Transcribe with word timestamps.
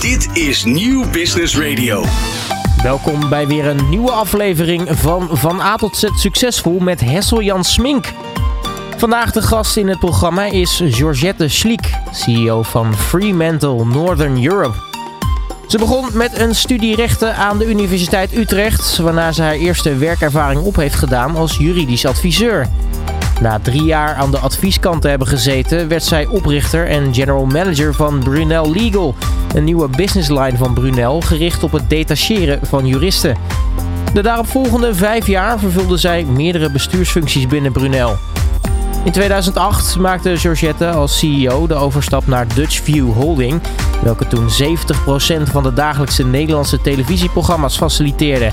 Dit 0.00 0.28
is 0.32 0.64
Nieuw 0.64 1.10
Business 1.10 1.58
Radio. 1.58 2.04
Welkom 2.82 3.28
bij 3.28 3.46
weer 3.46 3.66
een 3.66 3.88
nieuwe 3.88 4.10
aflevering 4.10 4.88
van 4.90 5.28
Van 5.32 5.60
A 5.60 5.76
tot 5.76 5.96
Z 5.96 6.04
Succesvol 6.14 6.78
met 6.78 7.00
Hessel 7.00 7.42
Jan 7.42 7.64
Smink. 7.64 8.12
Vandaag 8.96 9.32
de 9.32 9.42
gast 9.42 9.76
in 9.76 9.88
het 9.88 9.98
programma 9.98 10.44
is 10.44 10.82
Georgette 10.84 11.48
Schliek, 11.48 11.90
CEO 12.12 12.62
van 12.62 12.96
Fremantle 12.96 13.84
Northern 13.84 14.44
Europe. 14.44 14.76
Ze 15.66 15.78
begon 15.78 16.08
met 16.12 16.38
een 16.38 16.54
studie 16.54 16.96
rechten 16.96 17.36
aan 17.36 17.58
de 17.58 17.66
Universiteit 17.66 18.36
Utrecht, 18.36 18.96
waarna 18.96 19.32
ze 19.32 19.42
haar 19.42 19.54
eerste 19.54 19.96
werkervaring 19.96 20.60
op 20.60 20.76
heeft 20.76 20.94
gedaan 20.94 21.36
als 21.36 21.56
juridisch 21.56 22.06
adviseur. 22.06 22.68
Na 23.40 23.58
drie 23.58 23.82
jaar 23.82 24.14
aan 24.14 24.30
de 24.30 24.38
advieskant 24.38 25.02
te 25.02 25.08
hebben 25.08 25.28
gezeten, 25.28 25.88
werd 25.88 26.04
zij 26.04 26.26
oprichter 26.26 26.86
en 26.86 27.14
general 27.14 27.44
manager 27.46 27.94
van 27.94 28.18
Brunel 28.18 28.72
Legal, 28.72 29.14
een 29.54 29.64
nieuwe 29.64 29.88
businessline 29.88 30.56
van 30.56 30.74
Brunel 30.74 31.20
gericht 31.20 31.62
op 31.62 31.72
het 31.72 31.90
detacheren 31.90 32.60
van 32.62 32.86
juristen. 32.86 33.36
De 34.14 34.22
daaropvolgende 34.22 34.94
vijf 34.94 35.26
jaar 35.26 35.58
vervulde 35.58 35.96
zij 35.96 36.24
meerdere 36.24 36.70
bestuursfuncties 36.70 37.46
binnen 37.46 37.72
Brunel. 37.72 38.16
In 39.04 39.12
2008 39.12 39.96
maakte 39.96 40.36
Georgette 40.36 40.90
als 40.90 41.18
CEO 41.18 41.66
de 41.66 41.74
overstap 41.74 42.26
naar 42.26 42.54
Dutch 42.54 42.82
View 42.82 43.12
Holding, 43.12 43.60
welke 44.02 44.26
toen 44.26 44.48
70% 44.48 45.42
van 45.42 45.62
de 45.62 45.72
dagelijkse 45.72 46.26
Nederlandse 46.26 46.80
televisieprogramma's 46.80 47.76
faciliteerde. 47.76 48.52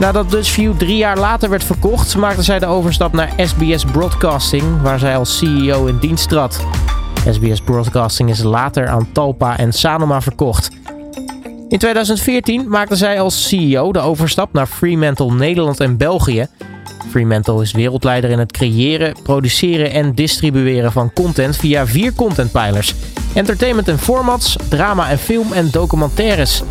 Nadat 0.00 0.30
Dutchview 0.30 0.76
drie 0.76 0.96
jaar 0.96 1.18
later 1.18 1.50
werd 1.50 1.64
verkocht, 1.64 2.16
maakte 2.16 2.42
zij 2.42 2.58
de 2.58 2.66
overstap 2.66 3.12
naar 3.12 3.32
SBS 3.36 3.84
Broadcasting, 3.84 4.82
waar 4.82 4.98
zij 4.98 5.16
als 5.16 5.38
CEO 5.38 5.86
in 5.86 5.98
dienst 5.98 6.28
trad. 6.28 6.66
SBS 7.30 7.60
Broadcasting 7.60 8.30
is 8.30 8.42
later 8.42 8.88
aan 8.88 9.12
Talpa 9.12 9.58
en 9.58 9.72
Sanoma 9.72 10.20
verkocht. 10.20 10.70
In 11.68 11.78
2014 11.78 12.68
maakte 12.68 12.96
zij 12.96 13.20
als 13.20 13.48
CEO 13.48 13.92
de 13.92 13.98
overstap 13.98 14.52
naar 14.52 14.66
Fremantle 14.66 15.32
Nederland 15.32 15.80
en 15.80 15.96
België. 15.96 16.46
Fremantle 17.10 17.62
is 17.62 17.72
wereldleider 17.72 18.30
in 18.30 18.38
het 18.38 18.52
creëren, 18.52 19.16
produceren 19.22 19.90
en 19.90 20.14
distribueren 20.14 20.92
van 20.92 21.12
content 21.12 21.56
via 21.56 21.86
vier 21.86 22.14
contentpijlers: 22.14 22.94
entertainment 23.34 23.88
en 23.88 23.98
formats, 23.98 24.56
drama 24.68 25.10
en 25.10 25.18
film 25.18 25.52
en 25.52 25.68
documentaires. 25.70 26.62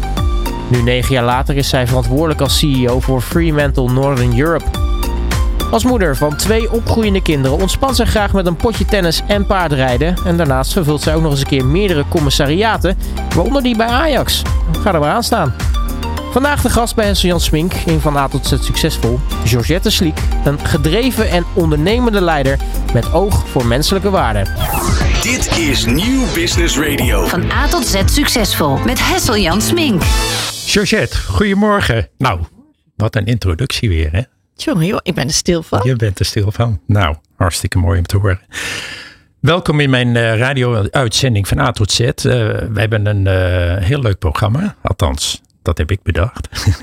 Nu 0.71 0.81
negen 0.81 1.13
jaar 1.13 1.23
later 1.23 1.57
is 1.57 1.69
zij 1.69 1.87
verantwoordelijk 1.87 2.41
als 2.41 2.59
CEO 2.59 2.99
voor 2.99 3.21
Fremantle 3.21 3.91
Northern 3.91 4.39
Europe. 4.39 4.65
Als 5.71 5.83
moeder 5.83 6.17
van 6.17 6.35
twee 6.35 6.71
opgroeiende 6.71 7.21
kinderen 7.21 7.57
ontspant 7.57 7.95
zij 7.95 8.05
graag 8.05 8.33
met 8.33 8.45
een 8.45 8.55
potje 8.55 8.85
tennis 8.85 9.21
en 9.27 9.45
paardrijden. 9.45 10.15
En 10.25 10.37
daarnaast 10.37 10.73
vervult 10.73 11.01
zij 11.01 11.15
ook 11.15 11.21
nog 11.21 11.31
eens 11.31 11.39
een 11.39 11.47
keer 11.47 11.65
meerdere 11.65 12.05
commissariaten, 12.09 12.97
waaronder 13.35 13.63
die 13.63 13.75
bij 13.77 13.87
Ajax. 13.87 14.41
Ga 14.81 14.93
er 14.93 14.99
maar 14.99 15.11
aan 15.11 15.23
staan. 15.23 15.53
Vandaag 16.31 16.61
de 16.61 16.69
gast 16.69 16.95
bij 16.95 17.05
Hessel 17.05 17.29
Jan 17.29 17.39
Smink, 17.39 17.73
in 17.73 17.99
van 17.99 18.17
A 18.17 18.27
tot 18.27 18.47
Z 18.47 18.55
succesvol, 18.59 19.19
Georgette 19.45 19.89
Sliek, 19.89 20.19
een 20.43 20.59
gedreven 20.59 21.29
en 21.29 21.45
ondernemende 21.53 22.21
leider 22.21 22.59
met 22.93 23.13
oog 23.13 23.47
voor 23.47 23.65
menselijke 23.65 24.09
waarden. 24.09 24.49
Dit 25.21 25.57
is 25.57 25.85
Nieuw 25.85 26.23
Business 26.33 26.77
Radio. 26.77 27.25
Van 27.25 27.51
A 27.51 27.67
tot 27.67 27.85
Z 27.85 28.01
succesvol 28.05 28.77
met 28.77 28.99
Hessel 29.07 29.37
Jan 29.37 29.61
Smink. 29.61 30.01
Georgette, 30.71 31.17
goedemorgen. 31.17 32.09
Nou, 32.17 32.39
wat 32.95 33.15
een 33.15 33.25
introductie 33.25 33.89
weer, 33.89 34.11
hè? 34.11 34.21
Jongen, 34.55 34.85
joh, 34.85 34.99
ik 35.03 35.13
ben 35.13 35.27
er 35.27 35.33
stil 35.33 35.63
van. 35.63 35.81
Je 35.83 35.95
bent 35.95 36.19
er 36.19 36.25
stil 36.25 36.51
van. 36.51 36.81
Nou, 36.87 37.15
hartstikke 37.35 37.77
mooi 37.77 37.97
om 37.97 38.05
te 38.05 38.17
horen. 38.17 38.39
Welkom 39.39 39.79
in 39.79 39.89
mijn 39.89 40.15
uh, 40.15 40.37
radio-uitzending 40.37 41.47
van 41.47 41.59
A 41.59 41.71
tot 41.71 41.91
Z. 41.91 41.99
Uh, 41.99 42.11
we 42.13 42.71
hebben 42.73 43.05
een 43.05 43.25
uh, 43.25 43.85
heel 43.85 43.99
leuk 43.99 44.17
programma. 44.19 44.75
Althans, 44.81 45.41
dat 45.61 45.77
heb 45.77 45.91
ik 45.91 46.03
bedacht. 46.03 46.65
een 46.65 46.73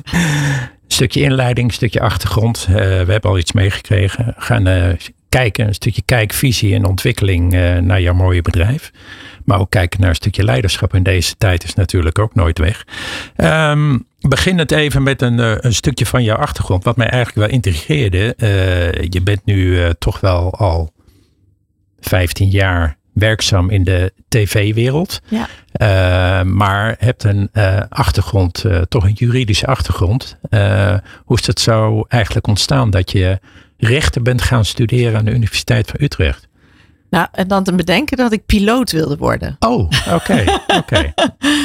stukje 0.97 1.21
inleiding, 1.21 1.69
een 1.69 1.75
stukje 1.75 2.01
achtergrond. 2.01 2.67
we 2.67 2.81
hebben 2.83 3.31
al 3.31 3.39
iets 3.39 3.53
meegekregen. 3.53 4.27
We 4.27 4.35
gaan 4.37 4.97
kijken, 5.29 5.67
een 5.67 5.75
stukje 5.75 6.03
kijkvisie 6.03 6.75
en 6.75 6.85
ontwikkeling 6.85 7.53
naar 7.81 8.01
jouw 8.01 8.15
mooie 8.15 8.43
bedrijf. 8.43 8.91
Maar 9.49 9.61
ook 9.61 9.71
kijken 9.71 10.01
naar 10.01 10.09
een 10.09 10.15
stukje 10.15 10.45
leiderschap 10.45 10.95
in 10.95 11.03
deze 11.03 11.37
tijd 11.37 11.65
is 11.65 11.75
natuurlijk 11.75 12.19
ook 12.19 12.35
nooit 12.35 12.59
weg. 12.59 12.87
Um, 13.37 14.07
begin 14.21 14.59
het 14.59 14.71
even 14.71 15.03
met 15.03 15.23
een, 15.23 15.39
een, 15.67 15.75
stukje 15.75 16.07
van 16.07 16.23
jouw 16.23 16.37
achtergrond. 16.37 16.85
Wat 16.85 16.97
mij 16.97 17.09
eigenlijk 17.09 17.47
wel 17.47 17.57
intrigeerde. 17.57 18.35
Uh, 18.37 18.93
je 18.93 19.21
bent 19.23 19.45
nu 19.45 19.57
uh, 19.57 19.91
toch 19.99 20.21
wel 20.21 20.55
al 20.55 20.93
15 22.01 22.49
jaar 22.49 22.97
werkzaam 23.13 23.71
in 23.71 23.85
de 23.85 24.13
tv-wereld. 24.29 25.21
Ja. 25.29 25.49
Uh, 25.81 26.47
maar 26.47 26.97
hebt 26.99 27.25
een 27.25 27.51
achtergrond, 27.89 28.65
toch 28.89 29.05
een 29.05 29.13
juridische 29.13 29.67
achtergrond. 29.67 30.39
hoe 31.25 31.39
is 31.39 31.47
het 31.47 31.61
zo 31.61 32.05
eigenlijk 32.09 32.47
ontstaan 32.47 32.91
dat 32.91 33.13
je 33.13 33.39
rechten 33.77 34.23
bent 34.23 34.43
gaan 34.43 34.65
studeren 34.65 35.19
aan 35.19 35.25
de 35.25 35.35
Universiteit 35.35 35.91
van 35.91 36.01
Utrecht? 36.03 36.48
Nou, 37.11 37.27
en 37.33 37.49
dan 37.49 37.65
te 37.65 37.75
bedenken 37.75 38.17
dat 38.17 38.33
ik 38.33 38.47
piloot 38.47 38.93
wilde 38.93 39.17
worden. 39.17 39.57
Oh, 39.59 39.79
oké. 39.79 40.15
Okay, 40.15 40.61
okay. 40.81 41.15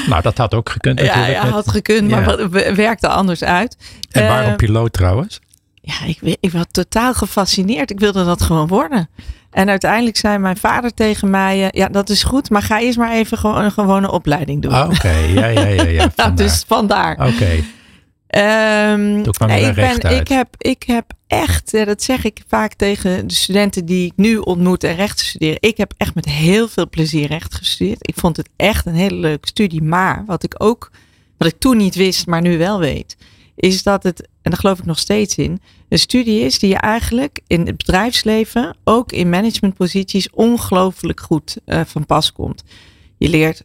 nou, 0.07 0.21
dat 0.21 0.37
had 0.37 0.53
ook 0.53 0.69
gekund 0.69 0.99
natuurlijk. 0.99 1.27
Ja, 1.27 1.45
ja 1.45 1.49
had 1.49 1.69
gekund, 1.69 2.09
maar 2.09 2.39
ja. 2.39 2.49
het 2.49 2.75
werkte 2.75 3.07
anders 3.07 3.43
uit. 3.43 3.77
En 4.11 4.27
waarom 4.27 4.51
uh, 4.51 4.55
piloot 4.55 4.93
trouwens? 4.93 5.39
Ja, 5.81 5.93
ik, 6.05 6.37
ik 6.39 6.51
was 6.51 6.65
totaal 6.71 7.13
gefascineerd. 7.13 7.91
Ik 7.91 7.99
wilde 7.99 8.25
dat 8.25 8.41
gewoon 8.41 8.67
worden. 8.67 9.09
En 9.51 9.69
uiteindelijk 9.69 10.17
zei 10.17 10.37
mijn 10.37 10.57
vader 10.57 10.93
tegen 10.93 11.29
mij: 11.29 11.63
uh, 11.63 11.67
Ja, 11.71 11.87
dat 11.87 12.09
is 12.09 12.23
goed, 12.23 12.49
maar 12.49 12.61
ga 12.61 12.79
eerst 12.79 12.97
maar 12.97 13.11
even 13.11 13.37
gewoon 13.37 13.63
een 13.63 13.71
gewone 13.71 14.11
opleiding 14.11 14.61
doen. 14.61 14.71
Ah, 14.71 14.89
oké, 14.89 15.11
ja, 15.11 15.47
ja, 15.47 15.65
ja. 15.65 16.09
ja 16.15 16.29
dus 16.35 16.63
vandaar. 16.67 17.13
Oké. 17.13 17.27
Okay. 17.27 17.63
Um, 18.35 19.21
nee, 19.47 19.65
ik, 19.65 19.75
ben, 19.75 20.19
ik, 20.19 20.27
heb, 20.27 20.55
ik 20.57 20.83
heb 20.83 21.13
echt, 21.27 21.71
dat 21.71 22.03
zeg 22.03 22.23
ik 22.23 22.41
vaak 22.47 22.73
tegen 22.73 23.27
de 23.27 23.33
studenten 23.33 23.85
die 23.85 24.05
ik 24.05 24.13
nu 24.15 24.37
ontmoet 24.37 24.83
en 24.83 24.95
recht 24.95 25.19
studeren. 25.19 25.57
Ik 25.59 25.77
heb 25.77 25.93
echt 25.97 26.15
met 26.15 26.25
heel 26.25 26.67
veel 26.67 26.89
plezier 26.89 27.27
recht 27.27 27.55
gestudeerd. 27.55 28.07
Ik 28.07 28.15
vond 28.15 28.37
het 28.37 28.49
echt 28.55 28.85
een 28.85 28.95
hele 28.95 29.15
leuke 29.15 29.47
studie. 29.47 29.81
Maar 29.81 30.23
wat 30.25 30.43
ik 30.43 30.55
ook, 30.57 30.91
wat 31.37 31.47
ik 31.47 31.59
toen 31.59 31.77
niet 31.77 31.95
wist, 31.95 32.27
maar 32.27 32.41
nu 32.41 32.57
wel 32.57 32.79
weet, 32.79 33.17
is 33.55 33.83
dat 33.83 34.03
het, 34.03 34.21
en 34.21 34.51
daar 34.51 34.59
geloof 34.59 34.79
ik 34.79 34.85
nog 34.85 34.99
steeds 34.99 35.35
in, 35.35 35.61
een 35.89 35.99
studie 35.99 36.39
is 36.39 36.59
die 36.59 36.69
je 36.69 36.77
eigenlijk 36.77 37.39
in 37.47 37.65
het 37.65 37.77
bedrijfsleven, 37.77 38.77
ook 38.83 39.11
in 39.11 39.29
managementposities, 39.29 40.29
ongelooflijk 40.29 41.19
goed 41.19 41.57
uh, 41.65 41.81
van 41.85 42.05
pas 42.05 42.31
komt. 42.31 42.63
Je 43.17 43.29
leert 43.29 43.63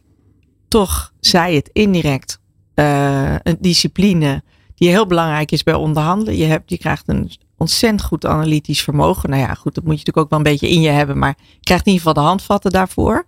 toch, 0.67 1.13
zij 1.19 1.55
het 1.55 1.69
indirect, 1.73 2.39
uh, 2.75 3.35
een 3.43 3.57
discipline 3.59 4.43
die 4.79 4.89
heel 4.89 5.07
belangrijk 5.07 5.51
is 5.51 5.63
bij 5.63 5.73
onderhandelen. 5.73 6.37
Je, 6.37 6.45
hebt, 6.45 6.69
je 6.69 6.77
krijgt 6.77 7.03
een 7.05 7.31
ontzettend 7.57 8.03
goed 8.03 8.25
analytisch 8.25 8.81
vermogen. 8.81 9.29
Nou 9.29 9.41
ja, 9.41 9.53
goed, 9.53 9.75
dat 9.75 9.83
moet 9.83 9.99
je 9.99 9.99
natuurlijk 10.05 10.17
ook 10.17 10.29
wel 10.29 10.39
een 10.39 10.51
beetje 10.51 10.69
in 10.69 10.81
je 10.81 10.89
hebben, 10.89 11.17
maar 11.17 11.35
je 11.37 11.63
krijgt 11.63 11.85
in 11.85 11.91
ieder 11.91 12.07
geval 12.07 12.23
de 12.23 12.29
handvatten 12.29 12.71
daarvoor. 12.71 13.25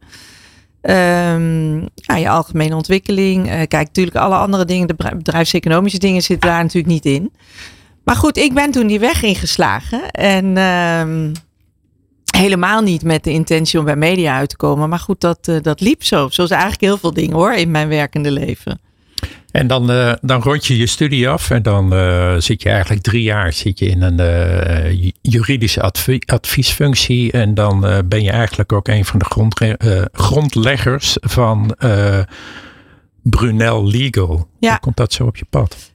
Um, 0.82 1.80
ja, 1.96 2.16
je 2.16 2.30
algemene 2.30 2.76
ontwikkeling. 2.76 3.46
Uh, 3.46 3.52
kijk, 3.52 3.88
natuurlijk 3.88 4.16
alle 4.16 4.36
andere 4.36 4.66
dingen, 4.66 4.88
de 4.88 4.96
bedrijfseconomische 5.18 6.00
dingen 6.00 6.22
zitten 6.22 6.50
daar 6.50 6.62
natuurlijk 6.62 6.94
niet 6.94 7.06
in. 7.06 7.34
Maar 8.04 8.16
goed, 8.16 8.38
ik 8.38 8.54
ben 8.54 8.72
toen 8.72 8.88
die 8.88 9.00
weg 9.00 9.24
ingeslagen. 9.24 10.12
En 10.12 10.58
um, 10.58 11.32
helemaal 12.38 12.82
niet 12.82 13.04
met 13.04 13.24
de 13.24 13.32
intentie 13.32 13.80
om 13.80 13.86
bij 13.86 13.96
media 13.96 14.38
uit 14.38 14.50
te 14.50 14.58
komen. 14.58 14.90
Maar 14.90 15.00
goed, 15.00 15.22
dat, 15.22 15.48
uh, 15.48 15.62
dat 15.62 15.80
liep 15.80 16.04
zo. 16.04 16.30
Zoals 16.30 16.50
eigenlijk 16.50 16.82
heel 16.82 16.98
veel 16.98 17.14
dingen 17.14 17.36
hoor 17.36 17.54
in 17.54 17.72
mijn 17.72 17.88
werkende 17.88 18.32
leven. 18.32 18.80
En 19.52 19.68
dan, 19.68 19.92
uh, 19.92 20.14
dan 20.22 20.42
rond 20.42 20.66
je 20.66 20.78
je 20.78 20.88
studie 20.88 21.30
af 21.30 21.50
en 21.50 21.62
dan 21.62 21.94
uh, 21.94 22.36
zit 22.38 22.62
je 22.62 22.70
eigenlijk 22.70 23.02
drie 23.02 23.24
jaar 23.24 23.54
zit 23.54 23.80
je 23.80 23.86
in 23.86 24.02
een 24.02 24.20
uh, 24.22 25.10
juridische 25.22 25.82
advie 25.82 26.32
adviesfunctie. 26.32 27.32
En 27.32 27.54
dan 27.54 28.04
ben 28.06 28.24
je 28.24 28.32
eigenlijk 28.32 28.72
ook 28.72 28.88
een 28.88 29.06
van 29.06 29.20
de 29.20 29.26
grond, 29.26 29.62
grondleggers 30.12 31.18
van 31.22 31.76
Brunel 33.24 33.88
Legal. 33.88 34.48
Ja. 34.60 34.70
Hoe 34.70 34.80
komt 34.80 34.98
dat 34.98 35.14
zo 35.14 35.26
op 35.26 35.38
je 35.38 35.46
pad? 35.50 35.90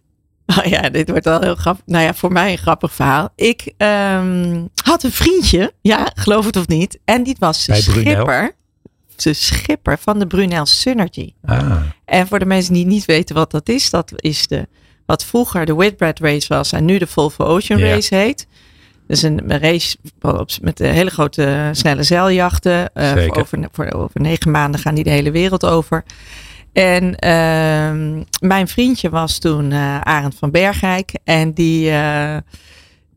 Oh 0.58 0.64
ja, 0.64 0.88
dit 0.88 1.08
wordt 1.08 1.24
wel 1.24 1.40
heel 1.40 1.54
grappig. 1.54 1.86
Nou 1.86 2.04
ja, 2.04 2.14
voor 2.14 2.32
mij 2.32 2.52
een 2.52 2.58
grappig 2.58 2.92
verhaal. 2.92 3.28
Ik 3.34 3.72
um, 3.76 4.68
had 4.84 5.02
een 5.02 5.12
vriendje, 5.12 5.72
ja, 5.80 6.10
geloof 6.14 6.46
het 6.46 6.56
of 6.56 6.68
niet. 6.68 6.98
En 7.04 7.22
die 7.22 7.36
was 7.38 7.66
Bij 7.66 7.80
schipper. 7.80 8.24
Brunel? 8.24 8.50
De 9.22 9.32
schipper 9.32 9.98
van 9.98 10.18
de 10.18 10.26
Brunel 10.26 10.66
Synergy. 10.66 11.32
Ah. 11.44 11.80
En 12.04 12.26
voor 12.26 12.38
de 12.38 12.46
mensen 12.46 12.74
die 12.74 12.86
niet 12.86 13.04
weten 13.04 13.34
wat 13.34 13.50
dat 13.50 13.68
is, 13.68 13.90
dat 13.90 14.12
is 14.16 14.46
de, 14.46 14.68
wat 15.06 15.24
vroeger 15.24 15.66
de 15.66 15.74
Whitbread 15.74 16.18
Race 16.18 16.54
was 16.54 16.72
en 16.72 16.84
nu 16.84 16.98
de 16.98 17.06
Volvo 17.06 17.44
Ocean 17.44 17.78
Ja. 17.78 17.86
Race 17.86 18.14
heet. 18.14 18.46
Dus 19.06 19.22
een 19.22 19.58
race 19.58 19.96
met 20.60 20.80
eh, 20.80 20.90
hele 20.90 21.10
grote 21.10 21.68
snelle 21.72 22.02
zeiljachten. 22.02 22.94
Eh, 22.94 23.12
voor 23.12 23.36
over, 23.36 23.68
voor 23.72 23.92
over 23.92 24.20
negen 24.20 24.50
maanden 24.50 24.80
gaan 24.80 24.94
die 24.94 25.04
de 25.04 25.10
hele 25.10 25.30
wereld 25.30 25.64
over. 25.64 26.04
En 26.72 27.16
ehm, 27.16 28.22
mijn 28.40 28.68
vriendje 28.68 29.10
was 29.10 29.38
toen 29.38 29.72
eh 29.72 30.00
Arend 30.00 30.34
van 30.34 30.50
Bergijk. 30.50 31.12
En 31.24 31.52
die, 31.52 31.90
eh, 31.90 32.36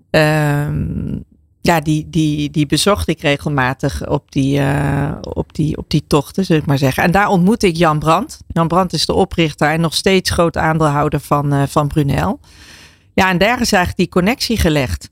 ehm, 0.10 1.18
ja, 1.62 1.80
die, 1.80 2.10
die, 2.10 2.50
die 2.50 2.66
bezocht 2.66 3.08
ik 3.08 3.22
regelmatig 3.22 4.08
op 4.08 4.32
die, 4.32 4.60
uh, 4.60 5.12
op, 5.22 5.54
die, 5.54 5.78
op 5.78 5.90
die 5.90 6.04
tochten, 6.08 6.46
zul 6.46 6.58
ik 6.58 6.66
maar 6.66 6.78
zeggen. 6.78 7.04
En 7.04 7.12
daar 7.12 7.28
ontmoette 7.28 7.68
ik 7.68 7.76
Jan 7.76 8.00
Brandt. 8.00 8.38
Jan 8.48 8.68
Brandt 8.68 8.94
is 8.94 9.06
de 9.06 9.14
oprichter 9.14 9.70
en 9.70 9.82
nog 9.82 9.94
steeds 9.94 10.30
groot 10.30 10.58
aandeelhouder 10.58 11.20
van, 11.20 11.54
uh, 11.54 11.64
van 11.68 11.88
Brunel. 11.88 12.40
Ja, 13.14 13.30
en 13.30 13.38
daar 13.38 13.62
is 13.62 13.72
eigenlijk 13.72 13.98
die 13.98 14.10
connectie 14.10 14.58
gelegd. 14.58 15.10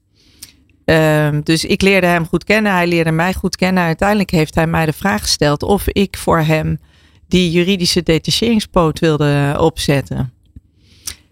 Um, 0.85 1.44
dus 1.44 1.65
ik 1.65 1.81
leerde 1.81 2.07
hem 2.07 2.27
goed 2.27 2.44
kennen, 2.44 2.71
hij 2.71 2.88
leerde 2.88 3.11
mij 3.11 3.33
goed 3.33 3.55
kennen. 3.55 3.83
Uiteindelijk 3.83 4.31
heeft 4.31 4.55
hij 4.55 4.67
mij 4.67 4.85
de 4.85 4.94
vraag 4.94 5.21
gesteld 5.21 5.63
of 5.63 5.88
ik 5.88 6.17
voor 6.17 6.39
hem 6.39 6.79
die 7.27 7.51
juridische 7.51 8.03
detacheringspoot 8.03 8.99
wilde 8.99 9.55
opzetten. 9.59 10.33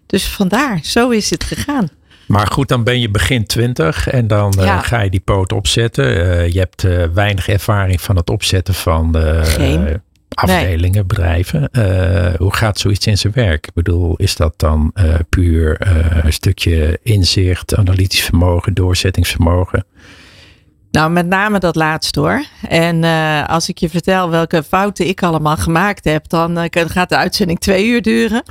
Dus 0.06 0.28
vandaar, 0.28 0.80
zo 0.82 1.08
is 1.08 1.30
het 1.30 1.44
gegaan. 1.44 1.88
Maar 2.26 2.46
goed, 2.46 2.68
dan 2.68 2.84
ben 2.84 3.00
je 3.00 3.10
begin 3.10 3.46
twintig 3.46 4.08
en 4.08 4.26
dan 4.26 4.54
uh, 4.58 4.82
ga 4.82 5.00
je 5.00 5.10
die 5.10 5.20
poot 5.20 5.52
opzetten. 5.52 6.16
Uh, 6.16 6.48
je 6.48 6.58
hebt 6.58 6.84
uh, 6.84 7.04
weinig 7.14 7.48
ervaring 7.48 8.00
van 8.00 8.16
het 8.16 8.30
opzetten 8.30 8.74
van 8.74 9.14
afdelingen, 10.34 10.92
nee. 10.92 11.04
bedrijven. 11.04 11.68
hoe 12.38 12.54
gaat 12.54 12.78
zoiets 12.78 13.06
in 13.06 13.18
zijn 13.18 13.32
werk? 13.32 13.66
Ik 13.66 13.74
bedoel, 13.74 14.16
is 14.16 14.36
dat 14.36 14.54
dan 14.56 14.92
puur 15.28 15.76
een 16.24 16.32
stukje 16.32 16.98
inzicht, 17.02 17.76
analytisch 17.76 18.22
vermogen, 18.22 18.74
doorzettingsvermogen? 18.74 19.84
Nou, 20.96 21.10
met 21.10 21.26
name 21.26 21.58
dat 21.58 21.76
laatste 21.76 22.20
hoor. 22.20 22.44
En 22.68 23.02
uh, 23.02 23.48
als 23.48 23.68
ik 23.68 23.78
je 23.78 23.88
vertel 23.88 24.30
welke 24.30 24.62
fouten 24.62 25.06
ik 25.06 25.22
allemaal 25.22 25.56
gemaakt 25.56 26.04
heb, 26.04 26.28
dan 26.28 26.58
uh, 26.58 26.64
gaat 26.70 27.08
de 27.08 27.16
uitzending 27.16 27.58
twee 27.58 27.86
uur 27.86 28.02
duren. 28.02 28.42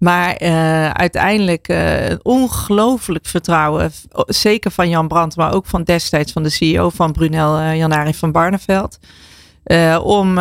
Maar 0.00 0.42
uh, 0.42 0.90
uiteindelijk 0.90 1.74
ongelooflijk 2.22 3.26
vertrouwen, 3.26 3.92
zeker 4.26 4.70
van 4.70 4.88
Jan 4.88 5.08
Brandt, 5.08 5.36
maar 5.36 5.54
ook 5.54 5.66
van 5.66 5.82
destijds 5.82 6.32
van 6.32 6.42
de 6.42 6.48
CEO 6.48 6.90
van 6.90 7.12
Brunel, 7.12 7.72
Janari 7.72 8.14
van 8.14 8.32
Barneveld. 8.32 8.98
om, 10.02 10.38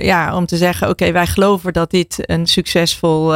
ja, 0.00 0.36
om 0.36 0.46
te 0.46 0.56
zeggen, 0.56 0.88
oké, 0.88 1.12
wij 1.12 1.26
geloven 1.26 1.72
dat 1.72 1.90
dit 1.90 2.18
een 2.20 2.46
succesvol 2.46 3.34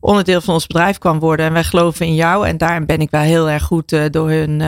onderdeel 0.00 0.40
van 0.40 0.54
ons 0.54 0.66
bedrijf 0.66 0.98
kan 0.98 1.18
worden. 1.18 1.46
En 1.46 1.52
wij 1.52 1.64
geloven 1.64 2.06
in 2.06 2.14
jou. 2.14 2.46
En 2.46 2.56
daarin 2.56 2.86
ben 2.86 3.00
ik 3.00 3.10
wel 3.10 3.20
heel 3.20 3.50
erg 3.50 3.62
goed 3.62 4.12
door 4.12 4.30
hun 4.30 4.62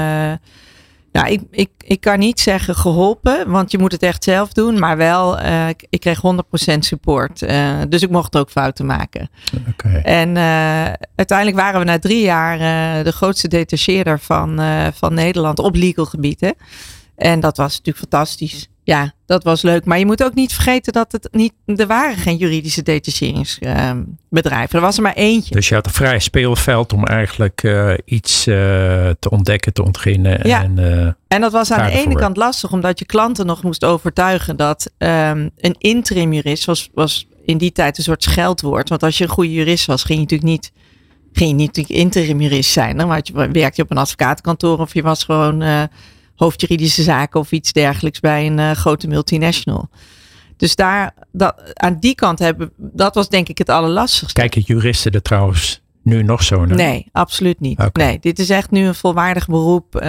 nou, 1.13 1.29
ik, 1.29 1.41
ik, 1.51 1.71
ik 1.79 2.01
kan 2.01 2.19
niet 2.19 2.41
zeggen 2.41 2.75
geholpen, 2.75 3.51
want 3.51 3.71
je 3.71 3.79
moet 3.79 3.93
het 3.93 4.03
echt 4.03 4.25
zelf 4.25 4.53
doen. 4.53 4.79
Maar 4.79 4.97
wel, 4.97 5.41
uh, 5.41 5.69
ik, 5.69 6.01
kreeg 6.01 6.21
100% 6.75 6.79
support. 6.79 7.43
Uh, 7.43 7.81
dus 7.89 8.03
ik 8.03 8.11
mocht 8.11 8.37
ook 8.37 8.51
fouten 8.51 8.87
maken. 8.87 9.31
Okay. 9.71 10.01
En 10.03 10.29
uh, 10.29 10.93
uiteindelijk 11.15 11.59
waren 11.59 11.81
we 11.81 11.87
na 11.87 11.99
drie 11.99 12.23
jaar 12.23 12.59
de 13.05 13.13
grootste 13.13 13.49
detacheerder 13.49 14.21
van, 14.21 14.61
van 14.95 15.15
Nederland 15.15 15.59
op 15.59 15.75
legal 15.75 16.05
gebied. 16.05 16.41
Hè? 16.41 16.51
En 17.17 17.41
dat 17.41 17.57
was 17.57 17.71
natuurlijk 17.71 17.99
fantastisch 17.99 18.69
ja, 18.85 19.13
dat 19.27 19.45
was 19.45 19.63
leuk. 19.63 19.85
Maar 19.85 19.99
je 19.99 20.07
moet 20.07 20.25
ook 20.25 20.35
niet 20.35 20.53
vergeten 20.53 20.93
dat 20.93 21.13
het 21.13 21.29
niet. 21.31 21.53
Er 21.67 21.87
waren 21.87 22.17
geen 22.17 22.37
juridische 22.37 22.83
detacheringsbedrijven. 22.83 24.77
er 24.77 24.81
was 24.81 24.97
er 24.97 25.03
maar 25.03 25.15
eentje. 25.15 25.55
Dus 25.55 25.69
je 25.69 25.75
had 25.75 25.87
een 25.87 25.93
vrij 25.93 26.19
speelveld 26.19 26.93
om 26.93 27.05
eigenlijk 27.05 27.63
uh, 27.63 27.95
iets 28.05 28.47
uh, 28.47 28.55
te 29.19 29.31
ontdekken, 29.31 29.73
te 29.73 29.85
ontginnen. 29.85 30.49
Ja. 30.49 30.63
En, 30.63 30.79
uh, 30.79 31.07
en 31.29 31.41
dat 31.41 31.53
was 31.53 31.73
aan 31.73 31.87
de 31.91 31.99
ene 31.99 32.15
kant 32.15 32.37
lastig, 32.37 32.73
omdat 32.73 32.99
je 32.99 33.05
klanten 33.05 33.47
nog 33.47 33.63
moest 33.63 33.85
overtuigen 33.85 34.57
dat 34.57 34.91
um, 34.99 35.51
een 35.57 35.77
interim 35.79 36.33
jurist 36.33 36.65
was, 36.65 36.91
was 36.95 37.27
in 37.45 37.59
die 37.59 37.73
tijd 37.73 37.99
een 37.99 38.05
soort 38.05 38.23
scheldwoord. 38.23 38.89
Want 38.89 39.03
als 39.03 39.19
je 39.19 39.25
een 39.25 39.31
goede 39.31 39.53
jurist 39.53 39.87
was, 39.87 40.05
ging 40.05 40.19
je 40.19 40.25
natuurlijk 40.25 40.51
niet. 40.51 40.73
Ging 41.33 41.51
je 41.51 41.57
niet 41.57 41.89
interim 41.89 42.41
jurist 42.41 42.71
zijn. 42.71 42.97
Dan 42.97 43.21
je, 43.23 43.33
werkte 43.33 43.73
je 43.77 43.83
op 43.83 43.91
een 43.91 43.97
advocatenkantoor 43.97 44.79
of 44.79 44.95
je 44.95 45.03
was 45.03 45.25
gewoon 45.25 45.89
hoofdjuridische 46.37 47.03
zaken 47.03 47.41
of 47.41 47.53
iets 47.53 47.73
dergelijks 47.73 48.21
bij 48.21 48.47
een 48.47 48.59
uh, 48.59 48.71
grote 48.71 49.09
multinational. 49.09 49.89
Dus 50.57 50.77
daar, 50.77 51.15
dat, 51.33 51.75
aan 51.75 51.97
die 52.01 52.15
kant 52.15 52.39
hebben, 52.39 52.73
dat 52.77 53.15
was 53.15 53.29
denk 53.29 53.49
ik 53.49 53.59
het 53.59 53.69
allerlastigste. 53.69 54.41
Kijken 54.41 54.61
juristen 54.61 55.13
er 55.13 55.23
trouwens 55.23 55.83
nu 56.03 56.23
nog 56.23 56.43
zo 56.43 56.65
naar? 56.65 56.77
Nee, 56.77 57.07
absoluut 57.13 57.61
niet. 57.61 57.79
Okay. 57.79 58.07
Nee, 58.07 58.19
dit 58.19 58.39
is 58.39 58.51
echt 58.51 58.71
nu 58.71 58.87
een 58.87 58.95
volwaardig 58.95 59.47
beroep 59.47 59.95
uh, 59.95 60.03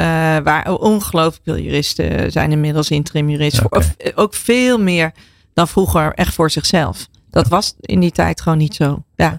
waar 0.43 0.73
ongelooflijk 0.73 1.43
veel 1.43 1.57
juristen 1.57 2.31
zijn 2.31 2.51
inmiddels 2.51 2.89
interim 2.89 3.29
juristen. 3.29 3.65
Okay. 3.65 3.93
Ook, 4.03 4.11
ook 4.19 4.33
veel 4.33 4.79
meer 4.79 5.11
dan 5.53 5.67
vroeger 5.67 6.13
echt 6.13 6.33
voor 6.33 6.51
zichzelf. 6.51 7.07
Dat 7.29 7.47
was 7.47 7.73
in 7.79 7.99
die 7.99 8.11
tijd 8.11 8.41
gewoon 8.41 8.57
niet 8.57 8.75
zo. 8.75 9.03
Ja. 9.15 9.37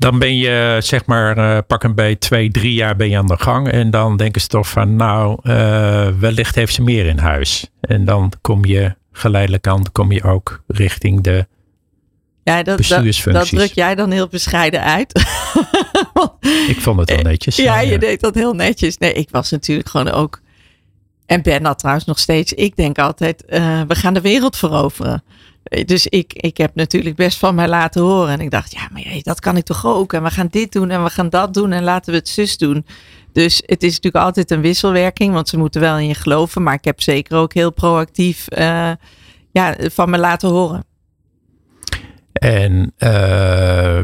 Dan 0.00 0.18
ben 0.18 0.36
je 0.36 0.76
zeg 0.82 1.06
maar 1.06 1.38
uh, 1.38 1.58
pak 1.66 1.82
een 1.82 1.94
bij 1.94 2.16
twee, 2.16 2.50
drie 2.50 2.74
jaar 2.74 2.96
ben 2.96 3.08
je 3.10 3.18
aan 3.18 3.26
de 3.26 3.38
gang. 3.38 3.68
En 3.68 3.90
dan 3.90 4.16
denken 4.16 4.40
ze 4.40 4.46
toch 4.46 4.68
van 4.68 4.96
nou, 4.96 5.38
uh, 5.42 6.08
wellicht 6.18 6.54
heeft 6.54 6.74
ze 6.74 6.82
meer 6.82 7.06
in 7.06 7.18
huis. 7.18 7.70
En 7.80 8.04
dan 8.04 8.32
kom 8.40 8.64
je 8.64 8.94
geleidelijk 9.12 9.66
aan, 9.66 9.92
kom 9.92 10.12
je 10.12 10.22
ook 10.22 10.62
richting 10.66 11.22
de 11.22 11.46
ja, 12.42 12.62
dat, 12.62 12.86
dat, 12.86 13.22
dat, 13.24 13.48
druk 13.48 13.72
jij 13.72 13.94
dan 13.94 14.10
heel 14.10 14.28
bescheiden 14.28 14.82
uit. 14.82 15.18
ik 16.72 16.76
vond 16.78 17.00
het 17.00 17.10
wel 17.10 17.22
netjes. 17.22 17.56
Ja, 17.56 17.80
ja, 17.80 17.90
je 17.90 17.98
deed 17.98 18.20
dat 18.20 18.34
heel 18.34 18.54
netjes. 18.54 18.98
Nee, 18.98 19.12
ik 19.12 19.28
was 19.30 19.50
natuurlijk 19.50 19.88
gewoon 19.88 20.10
ook. 20.10 20.40
En 21.26 21.42
ben 21.42 21.62
dat 21.62 21.78
trouwens 21.78 22.06
nog 22.06 22.18
steeds. 22.18 22.52
Ik 22.52 22.76
denk 22.76 22.98
altijd, 22.98 23.44
uh, 23.48 23.82
we 23.88 23.94
gaan 23.94 24.14
de 24.14 24.20
wereld 24.20 24.56
veroveren. 24.56 25.22
Dus 25.70 26.06
ik, 26.06 26.32
ik 26.32 26.56
heb 26.56 26.74
natuurlijk 26.74 27.16
best 27.16 27.38
van 27.38 27.54
mij 27.54 27.68
laten 27.68 28.02
horen. 28.02 28.32
En 28.32 28.40
ik 28.40 28.50
dacht, 28.50 28.72
ja, 28.72 28.88
maar 28.92 29.02
dat 29.22 29.40
kan 29.40 29.56
ik 29.56 29.64
toch 29.64 29.86
ook. 29.86 30.12
En 30.12 30.22
we 30.22 30.30
gaan 30.30 30.48
dit 30.50 30.72
doen 30.72 30.90
en 30.90 31.04
we 31.04 31.10
gaan 31.10 31.28
dat 31.28 31.54
doen 31.54 31.72
en 31.72 31.82
laten 31.82 32.12
we 32.12 32.18
het 32.18 32.28
zus 32.28 32.58
doen. 32.58 32.86
Dus 33.32 33.62
het 33.66 33.82
is 33.82 33.94
natuurlijk 33.94 34.24
altijd 34.24 34.50
een 34.50 34.60
wisselwerking, 34.60 35.32
want 35.32 35.48
ze 35.48 35.58
moeten 35.58 35.80
wel 35.80 35.98
in 35.98 36.06
je 36.06 36.14
geloven. 36.14 36.62
Maar 36.62 36.74
ik 36.74 36.84
heb 36.84 37.00
zeker 37.00 37.36
ook 37.36 37.54
heel 37.54 37.72
proactief 37.72 38.46
uh, 38.58 38.90
ja, 39.50 39.76
van 39.78 40.10
me 40.10 40.18
laten 40.18 40.48
horen. 40.48 40.84
En 42.32 42.92
uh, 42.98 43.98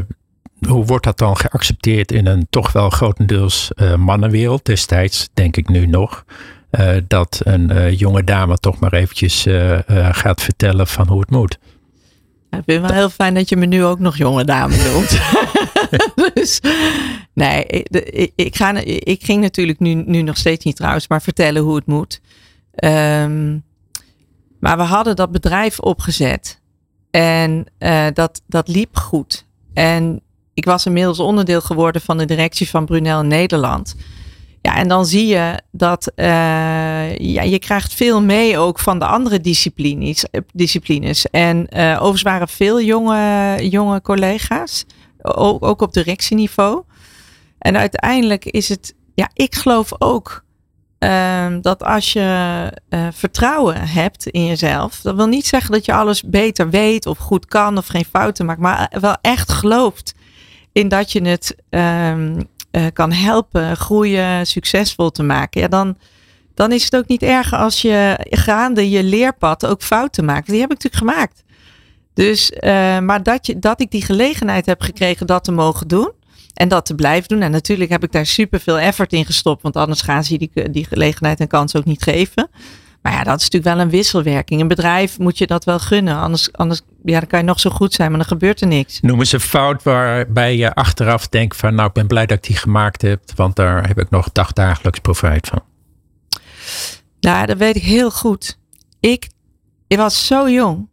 hoe 0.67 0.85
wordt 0.85 1.05
dat 1.05 1.17
dan 1.17 1.37
geaccepteerd 1.37 2.11
in 2.11 2.25
een 2.25 2.47
toch 2.49 2.71
wel 2.71 2.89
grotendeels 2.89 3.71
mannenwereld 3.97 4.65
destijds, 4.65 5.29
denk 5.33 5.57
ik 5.57 5.69
nu 5.69 5.85
nog? 5.85 6.25
Uh, 6.71 6.95
dat 7.07 7.41
een 7.43 7.71
uh, 7.71 7.99
jonge 7.99 8.23
dame 8.23 8.57
toch 8.57 8.79
maar 8.79 8.93
eventjes 8.93 9.45
uh, 9.45 9.79
gaat 10.11 10.41
vertellen 10.41 10.87
van 10.87 11.07
hoe 11.07 11.19
het 11.19 11.29
moet. 11.29 11.59
ik 12.49 12.61
vind 12.65 12.65
het 12.65 12.81
wel 12.81 12.99
heel 12.99 13.09
fijn 13.09 13.33
dat 13.33 13.49
je 13.49 13.57
me 13.57 13.65
nu 13.65 13.83
ook 13.83 13.99
nog 13.99 14.17
jonge 14.17 14.45
dame 14.45 14.77
noemt. 14.91 15.19
dus 16.33 16.59
nee, 17.33 17.65
ik, 17.65 18.31
ik, 18.35 18.55
ga, 18.55 18.73
ik 18.83 19.25
ging 19.25 19.41
natuurlijk 19.41 19.79
nu, 19.79 19.93
nu 19.93 20.21
nog 20.21 20.37
steeds 20.37 20.65
niet 20.65 20.75
trouwens, 20.75 21.07
maar 21.07 21.21
vertellen 21.21 21.61
hoe 21.61 21.75
het 21.75 21.85
moet. 21.85 22.21
Um, 22.83 23.63
maar 24.59 24.77
we 24.77 24.83
hadden 24.83 25.15
dat 25.15 25.31
bedrijf 25.31 25.79
opgezet 25.79 26.61
en 27.11 27.65
dat, 28.13 28.41
dat 28.47 28.67
liep 28.67 28.95
goed. 28.95 29.45
En 29.73 30.21
ik 30.53 30.65
was 30.65 30.85
inmiddels 30.85 31.19
onderdeel 31.19 31.61
geworden 31.61 32.01
van 32.01 32.17
de 32.17 32.25
directie 32.25 32.69
van 32.69 32.85
Brunel 32.85 33.23
Nederland. 33.23 33.95
Ja, 34.61 34.75
en 34.75 34.87
dan 34.87 35.05
zie 35.05 35.27
je 35.27 35.61
dat 35.71 36.11
uh, 36.15 36.25
ja, 37.17 37.41
je 37.41 37.59
krijgt 37.59 37.93
veel 37.93 38.21
mee 38.21 38.57
ook 38.57 38.79
van 38.79 38.99
de 38.99 39.05
andere 39.05 39.41
disciplines. 39.41 40.29
Eh, 40.29 40.41
disciplines. 40.53 41.29
En 41.29 41.67
uh, 41.69 41.93
overigens 41.93 42.21
waren 42.21 42.47
veel 42.47 42.81
jonge, 42.81 43.57
jonge 43.69 44.01
collega's, 44.01 44.85
ook, 45.21 45.65
ook 45.65 45.81
op 45.81 45.93
directieniveau. 45.93 46.83
En 47.59 47.77
uiteindelijk 47.77 48.45
is 48.45 48.69
het, 48.69 48.95
ja, 49.15 49.29
ik 49.33 49.55
geloof 49.55 49.91
ook 49.97 50.43
uh, 50.99 51.55
dat 51.61 51.83
als 51.83 52.13
je 52.13 52.71
vertrouwen 53.13 53.87
hebt 53.87 54.27
in 54.27 54.45
jezelf, 54.45 55.01
dat 55.01 55.15
wil 55.15 55.27
niet 55.27 55.45
zeggen 55.45 55.71
dat 55.71 55.85
je 55.85 55.93
alles 55.93 56.23
beter 56.23 56.69
weet 56.69 57.05
of 57.05 57.17
goed 57.17 57.45
kan 57.45 57.77
of 57.77 57.87
geen 57.87 58.05
fouten 58.05 58.45
maakt, 58.45 58.59
maar 58.59 58.91
wel 58.99 59.17
echt 59.21 59.51
gelooft 59.51 60.13
in 60.71 60.87
dat 60.87 61.11
je 61.11 61.21
het 61.21 61.55
um, 61.69 62.47
uh, 62.71 62.85
kan 62.93 63.11
helpen 63.11 63.77
groeien, 63.77 64.47
succesvol 64.47 65.11
te 65.11 65.23
maken, 65.23 65.61
ja, 65.61 65.67
dan, 65.67 65.97
dan 66.53 66.71
is 66.71 66.83
het 66.83 66.95
ook 66.95 67.07
niet 67.07 67.23
erg 67.23 67.53
als 67.53 67.81
je 67.81 68.25
gaande 68.29 68.89
je 68.89 69.03
leerpad 69.03 69.65
ook 69.65 69.81
fouten 69.81 70.25
maakt. 70.25 70.47
Die 70.47 70.59
heb 70.59 70.71
ik 70.71 70.83
natuurlijk 70.83 71.11
gemaakt. 71.11 71.43
Dus, 72.13 72.51
uh, 72.51 72.99
maar 72.99 73.23
dat, 73.23 73.45
je, 73.45 73.59
dat 73.59 73.81
ik 73.81 73.91
die 73.91 74.01
gelegenheid 74.01 74.65
heb 74.65 74.81
gekregen 74.81 75.27
dat 75.27 75.43
te 75.43 75.51
mogen 75.51 75.87
doen. 75.87 76.11
En 76.53 76.67
dat 76.67 76.85
te 76.85 76.95
blijven 76.95 77.27
doen. 77.27 77.41
En 77.41 77.51
natuurlijk 77.51 77.89
heb 77.89 78.03
ik 78.03 78.11
daar 78.11 78.25
super 78.25 78.59
veel 78.59 78.79
effort 78.79 79.13
in 79.13 79.25
gestopt. 79.25 79.61
Want 79.61 79.75
anders 79.75 80.01
gaan 80.01 80.23
ze 80.23 80.37
die, 80.37 80.71
die 80.71 80.85
gelegenheid 80.85 81.39
en 81.39 81.47
kans 81.47 81.75
ook 81.75 81.85
niet 81.85 82.03
geven. 82.03 82.49
Maar 83.07 83.15
ja, 83.15 83.23
dat 83.23 83.39
is 83.39 83.49
natuurlijk 83.49 83.75
wel 83.75 83.83
een 83.85 83.89
wisselwerking. 83.89 84.61
Een 84.61 84.67
bedrijf 84.67 85.19
moet 85.19 85.37
je 85.37 85.47
dat 85.47 85.63
wel 85.63 85.79
gunnen. 85.79 86.15
Anders, 86.17 86.53
anders 86.53 86.81
ja, 87.03 87.19
dan 87.19 87.27
kan 87.27 87.39
je 87.39 87.45
nog 87.45 87.59
zo 87.59 87.69
goed 87.69 87.93
zijn, 87.93 88.09
maar 88.09 88.19
dan 88.19 88.27
gebeurt 88.27 88.61
er 88.61 88.67
niks. 88.67 88.99
Noem 89.01 89.19
eens 89.19 89.31
een 89.31 89.39
fout 89.39 89.83
waarbij 89.83 90.55
je 90.55 90.73
achteraf 90.73 91.27
denkt 91.27 91.55
van... 91.55 91.75
nou, 91.75 91.87
ik 91.87 91.93
ben 91.93 92.07
blij 92.07 92.25
dat 92.25 92.37
ik 92.37 92.43
die 92.43 92.55
gemaakt 92.55 93.01
heb. 93.01 93.21
Want 93.35 93.55
daar 93.55 93.87
heb 93.87 93.99
ik 93.99 94.09
nog 94.09 94.31
dagdagelijks 94.31 94.99
profijt 94.99 95.47
van. 95.47 95.61
Nou, 97.19 97.45
dat 97.45 97.57
weet 97.57 97.75
ik 97.75 97.83
heel 97.83 98.11
goed. 98.11 98.59
Ik, 98.99 99.27
ik 99.87 99.97
was 99.97 100.27
zo 100.27 100.49
jong. 100.49 100.89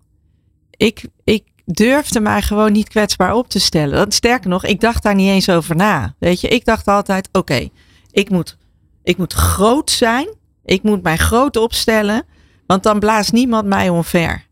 Ik, 0.71 1.05
ik 1.25 1.45
durfde 1.65 2.21
mij 2.21 2.43
gewoon 2.43 2.73
niet 2.73 2.89
kwetsbaar 2.89 3.35
op 3.35 3.49
te 3.49 3.61
stellen. 3.61 4.13
Sterker 4.13 4.51
nog, 4.51 4.65
ik 4.65 4.81
dacht 4.81 5.03
daar 5.03 5.15
niet 5.15 5.29
eens 5.29 5.49
over 5.49 5.77
na. 5.77 6.15
Weet 6.19 6.41
je, 6.41 6.49
ik 6.49 6.65
dacht 6.65 6.87
altijd, 6.87 7.29
oké, 7.33 7.69
ik 8.11 8.31
moet 8.31 8.57
Ik 9.03 9.17
moet 9.17 9.33
groot 9.33 9.91
zijn. 9.91 10.43
Ik 10.65 10.83
moet 10.83 11.03
mij 11.03 11.17
groot 11.17 11.57
opstellen. 11.57 12.23
Want 12.67 12.83
dan 12.83 12.99
blaast 12.99 13.33
niemand 13.33 13.67
mij 13.67 13.89
omver. 13.89 14.47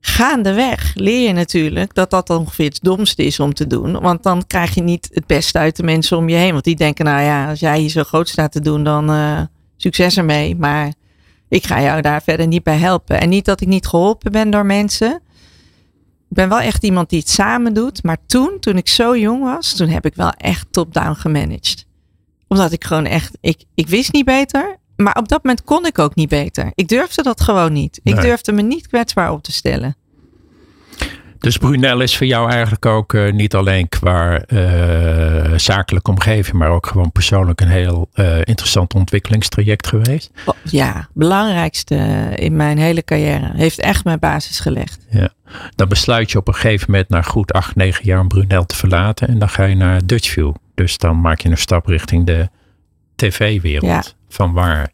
Gaandeweg 0.00 0.94
leer 0.94 1.26
je 1.26 1.32
natuurlijk 1.32 1.94
dat 1.94 2.10
dat 2.10 2.30
ongeveer 2.30 2.68
het 2.68 2.78
domste 2.82 3.24
is 3.24 3.40
om 3.40 3.54
te 3.54 3.66
doen. 3.66 4.00
Want 4.00 4.22
dan 4.22 4.46
krijg 4.46 4.74
je 4.74 4.82
niet 4.82 5.10
het 5.12 5.26
beste 5.26 5.58
uit 5.58 5.76
de 5.76 5.82
mensen 5.82 6.16
om 6.16 6.28
je 6.28 6.36
heen. 6.36 6.52
Want 6.52 6.64
die 6.64 6.76
denken, 6.76 7.04
nou 7.04 7.22
ja, 7.22 7.48
als 7.48 7.60
jij 7.60 7.78
hier 7.78 7.90
zo 7.90 8.02
groot 8.02 8.28
staat 8.28 8.52
te 8.52 8.60
doen, 8.60 8.84
dan 8.84 9.10
uh, 9.10 9.40
succes 9.76 10.16
ermee. 10.16 10.56
Maar 10.56 10.92
ik 11.48 11.66
ga 11.66 11.82
jou 11.82 12.00
daar 12.00 12.22
verder 12.22 12.46
niet 12.46 12.62
bij 12.62 12.76
helpen. 12.76 13.20
En 13.20 13.28
niet 13.28 13.44
dat 13.44 13.60
ik 13.60 13.68
niet 13.68 13.86
geholpen 13.86 14.32
ben 14.32 14.50
door 14.50 14.66
mensen. 14.66 15.12
Ik 16.28 16.40
ben 16.40 16.48
wel 16.48 16.60
echt 16.60 16.84
iemand 16.84 17.10
die 17.10 17.18
het 17.18 17.28
samen 17.28 17.74
doet. 17.74 18.02
Maar 18.02 18.18
toen, 18.26 18.56
toen 18.60 18.76
ik 18.76 18.88
zo 18.88 19.16
jong 19.16 19.42
was, 19.42 19.74
toen 19.74 19.88
heb 19.88 20.06
ik 20.06 20.14
wel 20.14 20.30
echt 20.30 20.66
top-down 20.70 21.14
gemanaged. 21.14 21.86
Omdat 22.48 22.72
ik 22.72 22.84
gewoon 22.84 23.06
echt, 23.06 23.36
ik, 23.40 23.64
ik 23.74 23.88
wist 23.88 24.12
niet 24.12 24.24
beter. 24.24 24.78
Maar 24.96 25.16
op 25.16 25.28
dat 25.28 25.42
moment 25.42 25.64
kon 25.64 25.86
ik 25.86 25.98
ook 25.98 26.14
niet 26.14 26.28
beter. 26.28 26.72
Ik 26.74 26.88
durfde 26.88 27.22
dat 27.22 27.40
gewoon 27.40 27.72
niet. 27.72 28.00
Ik 28.02 28.20
durfde 28.20 28.52
me 28.52 28.62
niet 28.62 28.86
kwetsbaar 28.86 29.32
op 29.32 29.42
te 29.42 29.52
stellen. 29.52 29.96
Dus 31.44 31.58
Brunel 31.58 32.00
is 32.00 32.16
voor 32.16 32.26
jou 32.26 32.50
eigenlijk 32.50 32.86
ook 32.86 33.12
uh, 33.12 33.32
niet 33.32 33.54
alleen 33.54 33.88
qua 33.88 34.44
uh, 34.48 35.58
zakelijke 35.58 36.10
omgeving, 36.10 36.56
maar 36.56 36.70
ook 36.70 36.86
gewoon 36.86 37.12
persoonlijk 37.12 37.60
een 37.60 37.68
heel 37.68 38.08
uh, 38.14 38.38
interessant 38.38 38.94
ontwikkelingstraject 38.94 39.86
geweest. 39.86 40.30
Oh, 40.46 40.54
ja, 40.62 41.08
belangrijkste 41.12 41.94
in 42.34 42.56
mijn 42.56 42.78
hele 42.78 43.04
carrière. 43.04 43.50
Heeft 43.54 43.80
echt 43.80 44.04
mijn 44.04 44.18
basis 44.18 44.60
gelegd. 44.60 45.06
Ja. 45.10 45.28
Dan 45.74 45.88
besluit 45.88 46.30
je 46.30 46.38
op 46.38 46.48
een 46.48 46.54
gegeven 46.54 46.90
moment 46.90 47.08
na 47.08 47.22
goed 47.22 47.52
acht, 47.52 47.76
negen 47.76 48.04
jaar 48.04 48.20
om 48.20 48.28
Brunel 48.28 48.66
te 48.66 48.76
verlaten 48.76 49.28
en 49.28 49.38
dan 49.38 49.48
ga 49.48 49.64
je 49.64 49.76
naar 49.76 50.06
Dutchview. 50.06 50.54
Dus 50.74 50.98
dan 50.98 51.20
maak 51.20 51.40
je 51.40 51.48
een 51.48 51.58
stap 51.58 51.86
richting 51.86 52.26
de 52.26 52.48
tv-wereld. 53.16 53.90
Ja. 53.90 54.02
Van 54.28 54.52
waar? 54.52 54.90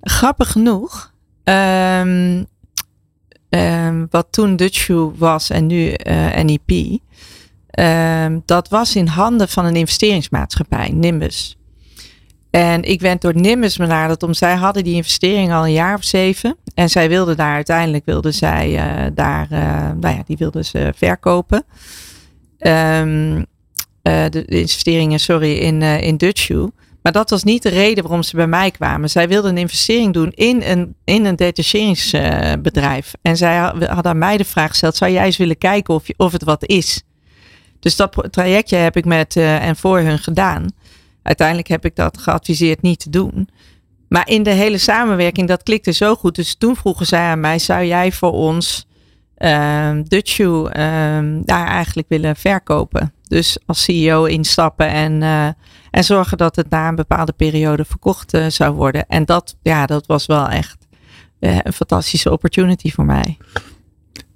Grappig 0.00 0.52
genoeg. 0.52 1.12
Um, 1.44 2.46
um, 3.50 4.06
wat 4.10 4.26
toen 4.30 4.56
Dutchview 4.56 5.10
was 5.16 5.50
en 5.50 5.66
nu 5.66 5.76
uh, 5.76 6.38
eh, 6.38 6.44
NEP. 6.44 6.70
Um, 6.70 7.00
ehm, 7.70 8.38
dat 8.44 8.68
was 8.68 8.96
in 8.96 9.06
handen 9.06 9.48
van 9.48 9.64
een 9.64 9.76
investeringsmaatschappij, 9.76 10.88
Nimbus. 10.88 11.56
En 12.50 12.82
ik 12.82 13.00
werd 13.00 13.20
door 13.20 13.36
Nimbus 13.36 13.76
benaderd 13.76 14.22
om 14.22 14.34
zij 14.34 14.54
hadden 14.54 14.84
die 14.84 14.94
investering 14.94 15.52
al 15.52 15.64
een 15.64 15.72
jaar 15.72 15.94
of 15.94 16.04
zeven. 16.04 16.56
En 16.74 16.88
zij 16.90 17.08
wilden 17.08 17.36
daar 17.36 17.54
uiteindelijk, 17.54 18.04
wilden 18.04 18.34
zij 18.34 18.70
uh, 18.70 19.06
daar, 19.14 19.48
uh, 19.52 19.58
nou 20.00 20.16
ja, 20.16 20.22
die 20.26 20.36
wilden 20.36 20.64
ze 20.64 20.92
verkopen. 20.96 21.64
Um, 22.58 23.46
de, 24.02 24.28
de, 24.30 24.44
investeringen, 24.44 25.20
sorry, 25.20 25.56
in, 25.58 25.82
in. 25.82 26.16
Maar 27.08 27.16
dat 27.16 27.30
was 27.30 27.44
niet 27.44 27.62
de 27.62 27.68
reden 27.68 28.02
waarom 28.02 28.22
ze 28.22 28.36
bij 28.36 28.46
mij 28.46 28.70
kwamen. 28.70 29.10
Zij 29.10 29.28
wilden 29.28 29.50
een 29.50 29.58
investering 29.58 30.12
doen 30.12 30.30
in 30.30 30.62
een, 30.62 30.94
in 31.04 31.24
een 31.24 31.36
detacheringsbedrijf. 31.36 33.12
en 33.22 33.36
zij 33.36 33.56
hadden 33.58 34.04
aan 34.04 34.18
mij 34.18 34.36
de 34.36 34.44
vraag 34.44 34.68
gesteld: 34.68 34.96
zou 34.96 35.12
jij 35.12 35.24
eens 35.24 35.36
willen 35.36 35.58
kijken 35.58 35.94
of, 35.94 36.06
je, 36.06 36.14
of 36.16 36.32
het 36.32 36.44
wat 36.44 36.66
is? 36.66 37.02
Dus 37.80 37.96
dat 37.96 38.26
trajectje 38.30 38.76
heb 38.76 38.96
ik 38.96 39.04
met 39.04 39.36
uh, 39.36 39.66
en 39.66 39.76
voor 39.76 39.98
hun 39.98 40.18
gedaan. 40.18 40.66
Uiteindelijk 41.22 41.68
heb 41.68 41.84
ik 41.84 41.96
dat 41.96 42.18
geadviseerd 42.18 42.82
niet 42.82 43.00
te 43.00 43.10
doen. 43.10 43.48
Maar 44.08 44.28
in 44.28 44.42
de 44.42 44.50
hele 44.50 44.78
samenwerking, 44.78 45.48
dat 45.48 45.62
klikte 45.62 45.92
zo 45.92 46.14
goed. 46.14 46.34
Dus 46.34 46.54
toen 46.54 46.76
vroegen 46.76 47.06
zij 47.06 47.22
aan 47.22 47.40
mij: 47.40 47.58
zou 47.58 47.84
jij 47.84 48.12
voor 48.12 48.32
ons 48.32 48.86
uh, 49.38 49.90
Dutchu 50.04 50.58
uh, 50.58 50.70
daar 51.44 51.66
eigenlijk 51.66 52.08
willen 52.08 52.36
verkopen? 52.36 53.12
Dus 53.22 53.58
als 53.66 53.82
CEO 53.82 54.24
instappen 54.24 54.88
en, 54.88 55.20
uh, 55.22 55.48
en 55.98 56.04
zorgen 56.04 56.38
dat 56.38 56.56
het 56.56 56.70
na 56.70 56.88
een 56.88 56.94
bepaalde 56.94 57.32
periode 57.32 57.84
verkocht 57.84 58.34
uh, 58.34 58.46
zou 58.46 58.74
worden. 58.74 59.06
En 59.06 59.24
dat, 59.24 59.56
ja, 59.62 59.86
dat 59.86 60.06
was 60.06 60.26
wel 60.26 60.48
echt 60.48 60.86
uh, 61.40 61.58
een 61.62 61.72
fantastische 61.72 62.32
opportunity 62.32 62.92
voor 62.92 63.04
mij. 63.04 63.36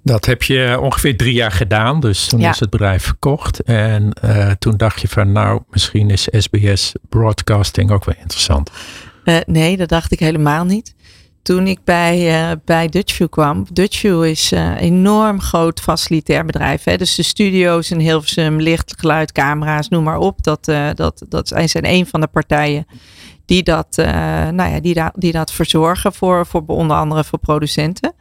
Dat 0.03 0.25
heb 0.25 0.43
je 0.43 0.79
ongeveer 0.81 1.17
drie 1.17 1.33
jaar 1.33 1.51
gedaan. 1.51 1.99
Dus 1.99 2.27
toen 2.27 2.39
ja. 2.39 2.49
is 2.49 2.59
het 2.59 2.69
bedrijf 2.69 3.03
verkocht. 3.03 3.59
En 3.59 4.13
toen 4.59 4.77
dacht 4.77 5.01
je 5.01 5.07
van 5.07 5.31
nou, 5.31 5.61
misschien 5.69 6.09
is 6.09 6.27
SBS 6.31 6.93
Broadcasting 7.09 7.91
ook 7.91 8.05
wel 8.05 8.15
interessant. 8.19 8.71
nee, 9.45 9.77
dat 9.77 9.89
dacht 9.89 10.11
ik 10.11 10.19
helemaal 10.19 10.65
niet 10.65 10.95
toen 11.43 11.67
ik 11.67 11.79
bij, 11.83 12.49
uh, 12.51 12.57
bij 12.65 12.87
Dutchview 12.87 13.29
kwam. 13.29 13.65
Dutchview 13.71 14.25
is 14.25 14.51
een 14.51 14.59
uh, 14.59 14.81
enorm 14.81 15.41
groot 15.41 15.79
facilitair 15.79 16.45
bedrijf. 16.45 16.83
Hè? 16.83 16.97
Dus 16.97 17.15
de 17.15 17.23
studio's 17.23 17.91
in 17.91 17.99
Hilversum, 17.99 18.61
licht, 18.61 18.93
geluid, 18.97 19.31
camera's, 19.31 19.89
noem 19.89 20.03
maar 20.03 20.17
op. 20.17 20.43
Dat, 20.43 20.67
uh, 20.67 20.89
dat, 20.93 21.25
dat 21.29 21.47
zijn, 21.47 21.85
een 21.85 22.05
van 22.05 22.21
de 22.21 22.27
partijen 22.27 22.85
die 23.45 23.63
dat, 23.63 23.95
nou 24.51 24.71
ja, 24.71 24.79
die, 24.79 24.93
da 24.93 25.13
die 25.15 25.31
dat 25.31 25.51
verzorgen 25.51 26.13
voor, 26.13 26.45
voor 26.45 26.63
onder 26.65 26.97
andere 26.97 27.23
voor 27.23 27.39
producenten. 27.39 28.13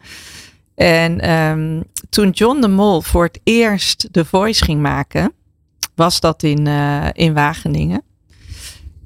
En 0.75 1.31
um, 1.31 1.85
toen 2.11 2.31
John 2.31 2.61
de 2.61 2.69
Mol 2.69 3.01
voor 3.01 3.25
het 3.25 3.41
eerst 3.45 4.09
de 4.11 4.25
Voice 4.25 4.65
ging 4.65 4.81
maken, 4.81 5.33
was 5.95 6.21
dat 6.21 6.43
in, 6.43 6.67
in 7.13 7.35
Wageningen. 7.35 8.03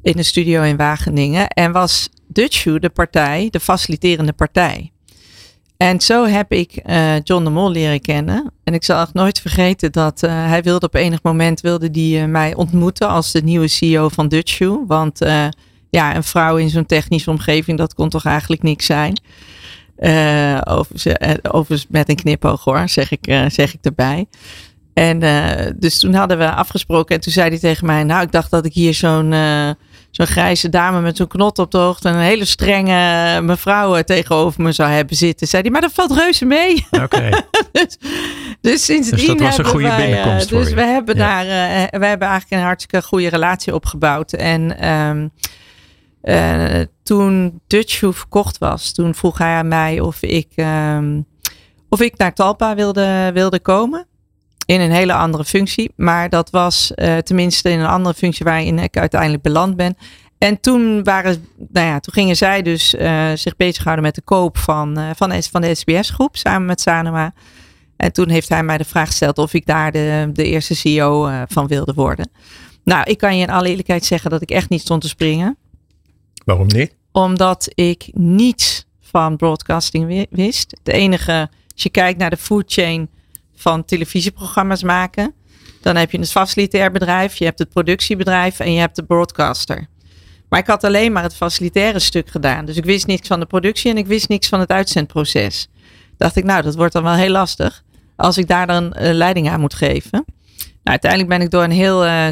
In 0.03 0.19
een 0.19 0.25
studio 0.25 0.63
in 0.63 0.77
Wageningen. 0.77 1.49
En 1.49 1.73
was 1.73 2.09
Dutchview 2.37 2.81
de 2.81 2.89
partij, 2.89 3.49
de 3.51 3.61
faciliterende 3.61 4.33
partij. 4.33 4.93
En 5.77 6.01
zo 6.01 6.27
heb 6.27 6.53
ik 6.53 6.81
uh, 6.87 7.21
John 7.23 7.45
de 7.45 7.51
Mol 7.51 7.71
leren 7.71 8.01
kennen. 8.01 8.53
En 8.65 8.75
ik 8.75 8.85
zal 8.85 9.01
echt 9.01 9.15
nooit 9.15 9.41
vergeten 9.41 9.93
dat 9.93 10.23
uh, 10.23 10.31
hij 10.31 10.63
wilde 10.63 10.87
op 10.87 10.95
enig 10.95 11.23
moment 11.23 11.61
wilde 11.61 11.91
die, 11.91 12.19
uh, 12.19 12.25
mij 12.25 12.55
ontmoeten 12.55 13.09
als 13.09 13.33
de 13.33 13.43
nieuwe 13.43 13.69
CEO 13.69 14.09
van 14.09 14.29
Dutchview. 14.29 14.87
Want 14.87 15.19
ja, 15.91 16.17
een 16.17 16.25
vrouw 16.25 16.57
in 16.57 16.71
zo'n 16.71 16.87
technische 16.87 17.31
omgeving, 17.31 17.79
dat 17.79 17.95
kon 17.95 18.09
toch 18.09 18.25
eigenlijk 18.25 18.63
niks 18.63 18.87
zijn. 18.87 19.21
overigens 21.43 21.87
met 21.89 22.09
een 22.09 22.17
knipoog 22.17 22.65
hoor, 22.65 22.89
zeg 22.89 23.11
ik, 23.11 23.49
zeg 23.49 23.75
ik 23.75 23.79
erbij. 23.83 24.27
En 24.93 25.19
dus 25.79 25.99
toen 25.99 26.15
hadden 26.15 26.39
we 26.39 26.51
afgesproken 26.51 27.15
en 27.15 27.21
toen 27.21 27.33
zei 27.33 27.49
hij 27.49 27.59
tegen 27.59 27.87
mij, 27.87 28.05
nou 28.05 28.23
ik 28.23 28.33
dacht 28.33 28.51
dat 28.51 28.65
ik 28.65 28.73
hier 28.73 28.95
zo'n 28.95 29.35
zo'n 30.17 30.27
grijze 30.27 30.69
dame 30.69 31.01
met 31.01 31.17
zo'n 31.17 31.27
knot 31.27 31.59
op 31.59 31.71
de 31.71 31.79
hoogte 31.79 32.09
en 32.09 32.15
een 32.15 32.21
hele 32.21 32.45
strenge 32.45 33.41
mevrouw 33.41 33.97
eh, 33.97 34.03
tegenover 34.03 34.63
me 34.63 34.73
zou 34.73 34.91
hebben 34.91 35.17
zitten. 35.17 35.47
Zei 35.47 35.63
hij, 35.63 35.71
maar 35.71 35.81
dat 35.81 35.93
valt 35.93 36.13
reuze 36.13 36.45
mee. 36.45 36.87
Oké. 36.91 37.31
dus, 37.73 37.99
dus 38.61 38.85
sindsdien 38.85 39.17
dus 39.17 39.27
dat 39.27 39.39
was 39.39 39.59
een 39.59 39.65
goede 39.65 39.87
wij, 39.87 39.97
binnenkomst 39.97 40.49
Dus 40.49 40.73
we 40.73 40.83
hebben 40.83 41.17
daar, 41.17 41.45
uh, 41.45 41.51
we 42.01 42.07
hebben 42.07 42.29
eigenlijk 42.29 42.51
een 42.51 42.67
hartstikke 42.67 43.07
goede 43.07 43.29
relatie 43.29 43.75
opgebouwd. 43.75 44.33
En 44.33 44.89
um, 44.89 45.31
uh, 46.23 46.81
toen 47.03 47.61
Dutchview 47.67 48.13
verkocht 48.13 48.59
was, 48.59 48.93
toen 48.93 49.15
vroeg 49.15 49.39
hij 49.39 49.55
aan 49.55 49.69
mij 49.69 50.01
of 50.01 50.23
ik, 50.23 50.53
um, 50.57 51.27
of 51.89 52.01
ik 52.01 52.17
naar 52.17 52.35
Talpa 52.35 52.75
wilde, 52.75 53.31
wilde 53.33 53.61
komen 53.61 54.07
in 54.67 54.81
een 54.81 54.91
hele 54.91 55.13
andere 55.13 55.45
functie. 55.45 55.93
Maar 55.97 56.29
dat 56.29 56.51
was 56.51 56.93
uh, 56.97 57.17
tenminste 57.17 57.71
in 57.71 57.81
een 57.81 57.87
andere 57.87 58.15
functie 58.15 58.45
waarin 58.45 58.79
ik 58.79 58.97
uiteindelijk 58.97 59.43
beland 59.43 59.77
ben. 59.77 59.97
En 60.39 60.61
toen, 60.61 61.05
waren, 61.05 61.47
nou 61.57 61.87
ja, 61.87 62.01
toen 62.01 62.15
gingen 62.15 62.37
zij 62.37 62.63
dus 62.63 62.95
uh, 62.95 63.31
zich 63.35 63.57
bezighouden 63.57 64.05
met 64.05 64.15
de 64.15 64.23
koop 64.23 64.59
van, 64.59 64.99
uh, 64.99 65.11
van, 65.15 65.43
van 65.43 65.61
de 65.61 65.75
SBS-groep 65.75 66.37
samen 66.37 66.67
met 66.67 66.81
Sanoma. 66.81 67.33
En 67.97 68.13
toen 68.13 68.29
heeft 68.29 68.49
hij 68.49 68.63
mij 68.63 68.79
de 68.79 68.85
vraag 68.85 69.07
gesteld 69.07 69.39
of 69.39 69.55
ik 69.55 69.67
daar 69.67 69.93
de, 69.93 70.31
de 70.33 70.45
eerste 70.45 70.75
CEO 70.75 71.31
van 71.49 71.67
wilde 71.67 71.93
worden. 71.95 72.31
Nou, 72.85 73.11
ik 73.11 73.19
kan 73.19 73.37
je 73.37 73.43
in 73.43 73.51
alle 73.51 73.69
eerlijkheid 73.69 74.05
zeggen 74.05 74.31
dat 74.31 74.43
ik 74.43 74.51
echt 74.51 74.69
niet 74.69 74.81
stond 74.81 75.01
te 75.03 75.09
springen. 75.09 75.57
Waarom 76.45 76.67
niet? 76.67 76.95
Omdat 77.13 77.71
ik 77.75 78.11
niets 78.13 78.87
van 79.01 79.37
broadcasting 79.37 80.27
wist. 80.31 80.77
De 80.83 80.93
enige, 80.93 81.49
als 81.73 81.83
je 81.83 81.91
kijkt 81.91 82.19
naar 82.19 82.31
de 82.31 82.37
food 82.37 82.73
chain 82.73 83.09
van 83.57 83.85
televisieprogramma's 83.85 84.83
maken. 84.83 85.35
Dan 85.81 85.97
heb 85.97 86.11
je 86.11 86.19
het 86.19 86.31
facilitair 86.31 86.91
bedrijf, 86.93 87.37
je 87.37 87.45
hebt 87.45 87.59
het 87.59 87.69
productiebedrijf 87.69 88.61
en 88.61 88.73
je 88.73 88.81
hebt 88.81 88.97
de 88.97 89.05
broadcaster. 89.05 89.87
Maar 90.49 90.61
ik 90.61 90.67
had 90.67 90.85
alleen 90.85 91.13
maar 91.13 91.23
het 91.23 91.37
facilitaire 91.37 91.99
stuk 91.99 92.31
gedaan. 92.31 92.65
Dus 92.65 92.77
ik 92.77 92.85
wist 92.85 93.07
niks 93.07 93.29
van 93.29 93.41
de 93.41 93.47
productie 93.47 93.91
en 93.91 93.97
ik 93.97 94.07
wist 94.07 94.29
niks 94.29 94.49
van 94.49 94.61
het 94.61 94.71
uitzendproces. 94.71 95.69
Dacht 96.17 96.37
ik, 96.37 96.45
nou, 96.45 96.63
dat 96.63 96.75
wordt 96.75 96.93
dan 96.93 97.03
wel 97.03 97.15
heel 97.15 97.31
lastig 97.31 97.83
als 98.17 98.39
ik 98.39 98.49
daar 98.49 98.67
dan 98.67 98.85
uh, 98.85 99.13
leiding 99.13 99.49
aan 99.49 99.61
moet 99.61 99.75
geven. 99.75 100.25
Nou, 100.87 100.99
uiteindelijk 100.99 101.31
ben 101.31 101.41
ik 101.41 101.51
door 101.51 101.63
een 101.63 101.71
heel 101.71 102.07
uh, 102.07 102.27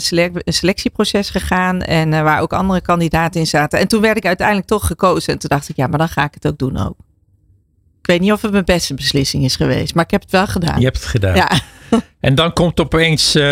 selectieproces 0.45 1.31
gegaan 1.31 1.83
en 1.83 2.13
uh, 2.13 2.23
waar 2.23 2.41
ook 2.41 2.53
andere 2.53 2.81
kandidaten 2.81 3.41
in 3.41 3.47
zaten. 3.47 3.79
En 3.79 3.89
toen 3.89 4.01
werd 4.01 4.17
ik 4.17 4.27
uiteindelijk 4.27 4.67
toch 4.67 4.87
gekozen. 4.87 5.33
En 5.33 5.39
toen 5.39 5.49
dacht 5.49 5.69
ik, 5.69 5.77
ja, 5.77 5.87
maar 5.87 5.99
dan 5.99 6.09
ga 6.09 6.25
ik 6.25 6.35
het 6.35 6.47
ook 6.47 6.59
doen 6.59 6.77
ook. 6.77 6.97
Ik 8.05 8.11
weet 8.11 8.21
niet 8.21 8.33
of 8.33 8.43
het 8.43 8.53
mijn 8.53 8.65
beste 8.65 8.95
beslissing 8.95 9.45
is 9.45 9.57
geweest, 9.57 9.95
maar 9.95 10.05
ik 10.05 10.11
heb 10.11 10.21
het 10.21 10.31
wel 10.31 10.47
gedaan. 10.47 10.79
Je 10.79 10.85
hebt 10.85 10.97
het 10.97 11.07
gedaan. 11.07 11.35
Ja. 11.35 11.51
En 12.21 12.35
dan 12.35 12.53
komt 12.53 12.81
opeens, 12.81 13.37
uh, 13.37 13.43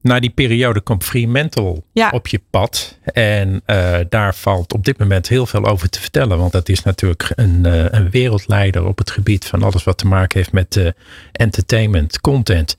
na 0.00 0.20
die 0.20 0.30
periode, 0.30 0.80
komt 0.80 1.04
Fremantle 1.04 1.82
ja. 1.92 2.10
op 2.10 2.26
je 2.26 2.40
pad. 2.50 2.98
En 3.04 3.62
uh, 3.66 3.96
daar 4.08 4.34
valt 4.34 4.72
op 4.72 4.84
dit 4.84 4.98
moment 4.98 5.28
heel 5.28 5.46
veel 5.46 5.66
over 5.66 5.88
te 5.88 6.00
vertellen. 6.00 6.38
Want 6.38 6.52
dat 6.52 6.68
is 6.68 6.82
natuurlijk 6.82 7.32
een, 7.34 7.62
uh, 7.66 7.84
een 7.88 8.10
wereldleider 8.10 8.86
op 8.86 8.98
het 8.98 9.10
gebied 9.10 9.46
van 9.46 9.62
alles 9.62 9.84
wat 9.84 9.98
te 9.98 10.06
maken 10.06 10.38
heeft 10.38 10.52
met 10.52 10.94
entertainment, 11.32 12.20
content. 12.20 12.76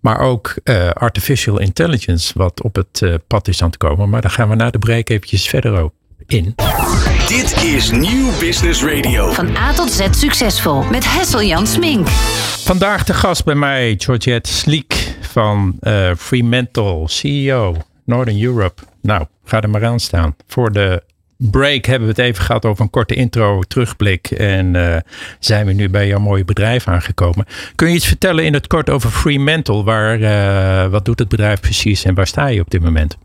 Maar 0.00 0.18
ook 0.18 0.54
artificial 0.92 1.60
intelligence, 1.60 2.32
wat 2.36 2.62
op 2.62 2.74
het 2.74 3.02
pad 3.26 3.48
is 3.48 3.62
aan 3.62 3.70
te 3.70 3.78
komen. 3.78 4.08
Maar 4.08 4.22
daar 4.22 4.30
gaan 4.30 4.48
we 4.48 4.54
na 4.54 4.70
de 4.70 4.78
break 4.78 5.08
eventjes 5.08 5.48
verder 5.48 5.84
op 5.84 5.92
in. 6.26 6.54
Dit 7.28 7.62
is 7.62 7.90
Nieuw 7.90 8.38
Business 8.38 8.84
Radio. 8.84 9.32
Van 9.32 9.56
A 9.56 9.72
tot 9.72 9.90
Z 9.90 10.06
succesvol 10.10 10.82
met 10.82 11.04
Hessel 11.16 11.42
Jan 11.42 11.66
Smink. 11.66 12.08
Vandaag 12.64 13.04
de 13.04 13.14
gast 13.14 13.44
bij 13.44 13.54
mij, 13.54 13.94
Georgette 13.98 14.52
Sliek 14.52 15.16
van 15.20 15.76
uh, 15.80 16.10
Fremantle, 16.16 17.08
CEO 17.08 17.76
Northern 18.04 18.42
Europe. 18.42 18.82
Nou, 19.02 19.26
ga 19.44 19.60
er 19.60 19.70
maar 19.70 19.84
aan 19.84 20.00
staan. 20.00 20.36
Voor 20.46 20.72
de 20.72 21.02
break 21.36 21.84
hebben 21.84 22.08
we 22.08 22.14
het 22.14 22.30
even 22.30 22.44
gehad 22.44 22.64
over 22.64 22.84
een 22.84 22.90
korte 22.90 23.14
intro, 23.14 23.60
terugblik. 23.60 24.30
En 24.30 24.74
uh, 24.74 24.96
zijn 25.38 25.66
we 25.66 25.72
nu 25.72 25.88
bij 25.88 26.06
jouw 26.06 26.20
mooie 26.20 26.44
bedrijf 26.44 26.88
aangekomen. 26.88 27.46
Kun 27.74 27.88
je 27.88 27.94
iets 27.94 28.06
vertellen 28.06 28.44
in 28.44 28.54
het 28.54 28.66
kort 28.66 28.90
over 28.90 29.10
Fremantle? 29.10 29.82
Waar, 29.82 30.20
uh, 30.20 30.90
wat 30.90 31.04
doet 31.04 31.18
het 31.18 31.28
bedrijf 31.28 31.60
precies 31.60 32.04
en 32.04 32.14
waar 32.14 32.26
sta 32.26 32.46
je 32.46 32.60
op 32.60 32.70
dit 32.70 32.82
moment? 32.82 33.16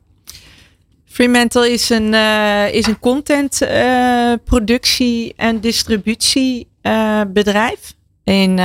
Fremantle 1.19 1.71
is 1.71 1.89
een, 1.89 2.13
uh, 2.13 2.73
is 2.73 2.87
een 2.87 2.99
content 2.99 3.61
uh, 3.61 4.33
productie 4.45 5.33
en 5.35 5.59
distributiebedrijf 5.59 7.93
in 8.23 8.59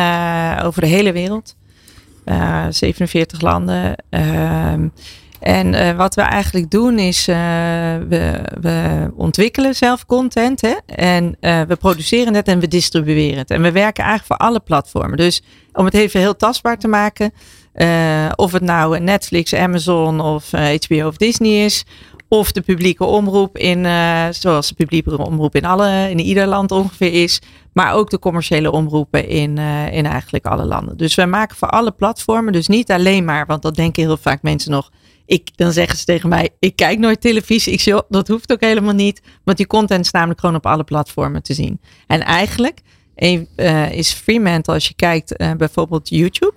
over 0.62 0.80
de 0.80 0.87
hele 0.87 1.12
wereld. 1.12 1.56
47 2.70 3.40
landen. 3.40 3.96
Ehm, 4.11 4.88
en 5.40 5.96
wat 5.96 6.14
we 6.14 6.20
eigenlijk 6.20 6.70
doen 6.70 6.99
is, 6.99 7.26
we, 7.26 8.40
we 8.61 9.11
ontwikkelen 9.16 9.75
zelf 9.75 10.06
content 10.06 10.61
hè? 10.61 10.75
en 10.87 11.37
we 11.40 11.76
produceren 11.78 12.34
het 12.34 12.49
en 12.49 12.61
we 12.61 12.68
distribueren 12.68 13.38
het. 13.38 13.50
En 13.50 13.62
we 13.62 13.73
werken 13.73 14.04
eigenlijk 14.04 14.26
voor 14.26 14.37
alle 14.46 14.61
platformen. 14.61 15.16
Dus 15.16 15.42
om 15.73 15.84
het 15.84 15.94
even 15.94 16.20
heel 16.20 16.37
tastbaar 16.37 16.78
te 16.78 16.88
maken, 16.88 17.32
of 18.34 18.52
het 18.52 18.62
nou 18.62 19.00
Netflix, 19.00 19.54
Amazon 19.54 20.20
of 20.20 20.50
HBO 20.50 21.06
of 21.06 21.16
Disney 21.16 21.64
is, 21.64 21.84
of 22.28 22.52
de 22.52 22.61
publieke 22.61 23.04
omroep 23.04 23.59
in, 23.59 23.85
uh, 23.85 24.26
zoals 24.31 24.69
de 24.69 24.75
publieke 24.75 25.19
omroep 25.19 25.54
in, 25.54 25.64
alle, 25.64 26.11
in 26.11 26.21
ieder 26.21 26.47
land 26.47 26.71
ongeveer 26.71 27.23
is. 27.23 27.40
Maar 27.73 27.95
ook 27.95 28.11
de 28.11 28.19
commerciële 28.19 28.71
omroepen 28.71 29.28
in, 29.28 29.57
uh, 29.57 29.93
in 29.93 30.07
eigenlijk 30.07 30.47
alle 30.47 30.64
landen. 30.64 30.97
Dus 30.97 31.14
wij 31.14 31.26
maken 31.26 31.57
voor 31.57 31.69
alle 31.69 31.90
platformen. 31.90 32.52
Dus 32.52 32.69
niet 32.69 32.90
alleen 32.90 33.25
maar, 33.25 33.47
want 33.47 33.62
dat 33.62 33.75
denken 33.75 34.02
heel 34.02 34.16
vaak 34.16 34.43
mensen 34.43 34.71
nog. 34.71 34.90
Ik, 35.26 35.57
dan 35.57 35.73
zeggen 35.73 35.99
ze 35.99 36.04
tegen 36.04 36.28
mij, 36.28 36.49
ik 36.59 36.76
kijk 36.76 36.99
nooit 36.99 37.21
televisie. 37.21 37.73
Ik 37.73 37.81
zeg, 37.81 38.02
dat 38.09 38.28
hoeft 38.28 38.52
ook 38.52 38.61
helemaal 38.61 38.95
niet. 38.95 39.23
Want 39.45 39.57
die 39.57 39.66
content 39.66 40.04
is 40.04 40.11
namelijk 40.11 40.40
gewoon 40.40 40.54
op 40.54 40.66
alle 40.66 40.85
platformen 40.85 41.43
te 41.43 41.54
zien. 41.54 41.81
En 42.07 42.21
eigenlijk 42.21 42.81
uh, 43.16 43.93
is 43.93 44.12
Fremantle, 44.12 44.75
als 44.75 44.88
je 44.88 44.95
kijkt 44.95 45.37
bijvoorbeeld 45.57 46.09
YouTube 46.09 46.54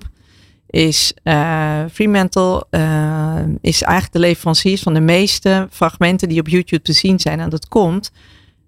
is 0.69 1.13
uh, 1.23 1.79
Fremantle 1.91 2.65
uh, 2.71 3.39
is 3.61 3.81
eigenlijk 3.81 4.13
de 4.13 4.19
leverancier 4.19 4.77
van 4.77 4.93
de 4.93 4.99
meeste 4.99 5.67
fragmenten 5.71 6.29
die 6.29 6.39
op 6.39 6.47
YouTube 6.47 6.81
te 6.81 6.93
zien 6.93 7.19
zijn. 7.19 7.39
En 7.39 7.49
dat 7.49 7.67
komt, 7.67 8.11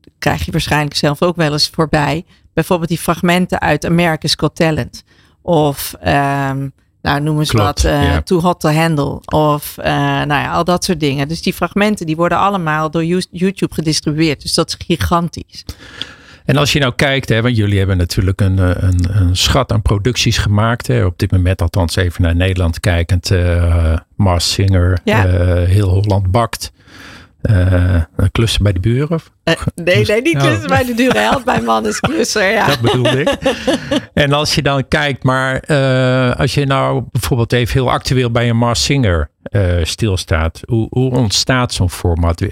dat 0.01 0.13
krijg 0.19 0.45
je 0.45 0.51
waarschijnlijk 0.51 0.95
zelf 0.95 1.21
ook 1.21 1.35
wel 1.35 1.51
eens 1.51 1.69
voorbij. 1.69 2.25
Bijvoorbeeld 2.53 2.89
die 2.89 2.97
fragmenten 2.97 3.59
uit 3.59 3.85
America's 3.85 4.35
Got 4.37 4.55
Talent. 4.55 5.03
Of 5.41 5.93
um, 5.99 6.71
nou, 7.01 7.21
noem 7.21 7.39
eens 7.39 7.51
wat, 7.51 7.83
uh, 7.83 8.17
Too 8.17 8.39
Hot 8.39 8.59
to 8.59 8.69
Handle. 8.69 9.21
Of 9.25 9.75
nou 9.77 10.27
ja, 10.27 10.51
al 10.51 10.63
dat 10.63 10.83
soort 10.83 10.99
dingen. 10.99 11.27
Dus 11.27 11.41
die 11.41 11.53
fragmenten 11.53 12.05
die 12.05 12.15
worden 12.15 12.37
allemaal 12.37 12.91
door 12.91 13.05
YouTube 13.31 13.73
gedistribueerd. 13.73 14.41
Dus 14.41 14.53
dat 14.53 14.67
is 14.69 14.85
gigantisch. 14.87 15.65
En 16.49 16.57
als 16.57 16.73
je 16.73 16.79
nou 16.79 16.93
kijkt, 16.95 17.29
hè, 17.29 17.41
want 17.41 17.57
jullie 17.57 17.77
hebben 17.77 17.97
natuurlijk 17.97 18.41
een, 18.41 18.59
eh, 18.59 18.69
een, 18.75 19.05
een 19.09 19.35
schat 19.35 19.71
aan 19.71 19.81
producties 19.81 20.37
gemaakt. 20.37 20.87
Hè, 20.87 21.05
op 21.05 21.19
dit 21.19 21.31
moment 21.31 21.61
althans 21.61 21.95
even 21.95 22.21
naar 22.21 22.35
Nederland 22.35 22.79
kijkend. 22.79 23.31
Uh, 23.31 23.97
Mars 24.15 24.51
Singer, 24.51 24.99
ja. 25.03 25.27
uh, 25.27 25.67
Heel 25.67 25.89
Holland 25.89 26.31
Bakt. 26.31 26.71
Uh, 27.41 28.01
klussen 28.31 28.63
bij 28.63 28.73
de 28.73 28.79
buren? 28.79 29.19
Uh, 29.43 29.55
nee, 29.75 30.05
nee, 30.05 30.21
niet 30.21 30.37
klussen 30.37 30.67
bij 30.67 30.85
de 30.85 30.93
buren. 30.93 31.21
Help 31.21 31.45
mijn 31.45 31.63
man 31.63 31.87
is 31.87 31.99
klusser, 31.99 32.51
ja. 32.51 32.67
Dat 32.67 32.79
bedoel 32.79 33.05
ik. 33.05 33.37
en 34.13 34.33
als 34.33 34.55
je 34.55 34.61
dan 34.61 34.87
kijkt, 34.87 35.23
maar 35.23 35.63
uh, 35.67 36.35
als 36.39 36.53
je 36.53 36.65
nou 36.65 37.03
bijvoorbeeld 37.11 37.53
even 37.53 37.73
heel 37.73 37.91
actueel 37.91 38.31
bij 38.31 38.49
een 38.49 38.57
Mars 38.57 38.83
Singer 38.83 39.29
stilstaat. 39.83 40.59
Hoe, 40.65 40.87
hoe 40.89 41.11
ontstaat 41.11 41.73
zo'n 41.73 41.89
format? 41.89 42.45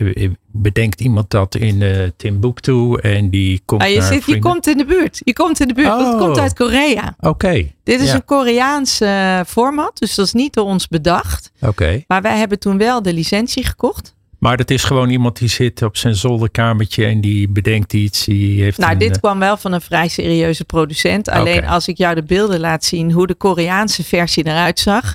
Bedenkt 0.52 1.02
iemand 1.02 1.30
dat 1.30 1.56
in 1.56 2.14
Timbuktu 2.18 2.96
en 2.96 3.30
die 3.30 3.62
komt 3.66 3.82
ah, 3.82 3.90
je, 3.90 3.98
naar 3.98 4.14
zit, 4.14 4.26
je 4.26 4.40
komt 4.40 4.68
in 4.68 4.78
de 4.78 4.86
buurt. 4.86 5.22
Je 5.24 5.34
komt 5.34 5.60
in 5.60 5.68
de 5.68 5.74
buurt. 5.74 5.88
Oh. 5.88 6.00
Dat 6.00 6.18
komt 6.18 6.40
uit 6.40 6.54
Korea. 6.54 7.16
Oké. 7.20 7.72
Dit 7.84 8.02
is 8.02 8.12
een 8.12 8.26
Koreaans 8.26 9.02
format, 9.48 9.92
dus 10.00 10.16
dat 10.16 10.26
is 10.26 10.34
niet 10.34 10.54
door 10.54 10.66
ons 10.66 10.88
bedacht. 10.88 11.52
Oké. 11.62 12.04
Maar 12.08 12.22
wij 12.22 12.38
hebben 12.38 12.60
toen 12.60 12.78
wel 12.78 13.02
de 13.02 13.14
licentie 13.14 13.66
gekocht. 13.66 14.16
Maar 14.38 14.58
dat 14.58 14.69
is 14.69 14.84
gewoon 14.84 15.10
iemand 15.10 15.38
die 15.38 15.47
zit 15.47 15.82
op 15.82 15.97
zijn 15.97 16.15
zolderkamertje 16.15 17.06
en 17.06 17.21
die 17.21 17.50
bedenkt 17.50 17.93
iets. 17.93 18.26
Die 18.26 18.62
heeft 18.62 18.78
nou, 18.78 18.97
dit 18.97 19.10
uh... 19.10 19.15
kwam 19.15 19.39
wel 19.39 19.58
van 19.58 19.73
een 19.73 19.82
vrij 19.82 20.08
serieuze 20.08 20.65
producent. 20.65 21.30
Alleen 21.30 21.58
okay. 21.58 21.69
als 21.69 21.88
ik 21.88 21.97
jou 21.97 22.15
de 22.15 22.23
beelden 22.23 22.60
laat 22.60 22.84
zien 22.84 23.12
hoe 23.12 23.28
de 23.28 23.36
Koreaanse 23.36 24.04
versie 24.04 24.45
eruit 24.45 24.80
zag. 24.80 25.13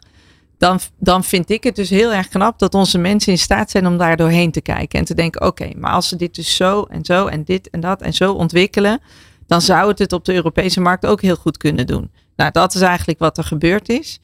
Dan, 0.59 0.81
dan 0.99 1.25
vind 1.25 1.51
ik 1.51 1.65
het 1.65 1.77
dus 1.77 1.91
heel 1.91 2.13
erg 2.13 2.29
knap 2.29 2.59
dat 2.59 2.75
onze 2.75 2.99
mensen 2.99 3.33
in 3.33 3.39
staat 3.39 3.71
zijn 3.71 3.87
om 3.87 3.97
daar 3.97 4.17
doorheen 4.17 4.51
te 4.51 4.61
kijken. 4.61 4.99
En 4.99 5.05
te 5.05 5.15
denken, 5.15 5.41
oké, 5.41 5.63
okay, 5.63 5.77
maar 5.79 5.93
als 5.93 6.09
ze 6.09 6.17
dit 6.17 6.35
dus 6.35 6.57
zo 6.57 6.83
en 6.83 7.05
zo 7.05 7.27
en 7.27 7.45
dit 7.45 7.71
en 7.71 7.81
dat 7.81 8.03
en 8.03 8.13
zo 8.13 8.33
ontwikkelen. 8.33 9.01
Dan 9.47 9.61
zou 9.61 9.89
het 9.89 9.99
het 9.99 10.13
op 10.13 10.25
de 10.25 10.35
Europese 10.35 10.81
markt 10.81 11.07
ook 11.07 11.21
heel 11.21 11.37
goed 11.37 11.57
kunnen 11.57 11.87
doen. 11.87 12.11
Nou, 12.37 12.51
dat 12.51 12.75
is 12.75 12.81
eigenlijk 12.81 13.19
wat 13.19 13.39
er 13.39 13.45
gebeurd 13.45 13.89
is. 13.89 14.21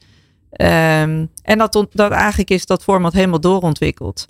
Um, 0.51 1.29
en 1.43 1.57
dat, 1.57 1.85
dat 1.91 2.11
eigenlijk 2.11 2.49
is 2.49 2.65
dat 2.65 2.83
format 2.83 3.13
helemaal 3.13 3.39
doorontwikkeld 3.39 4.27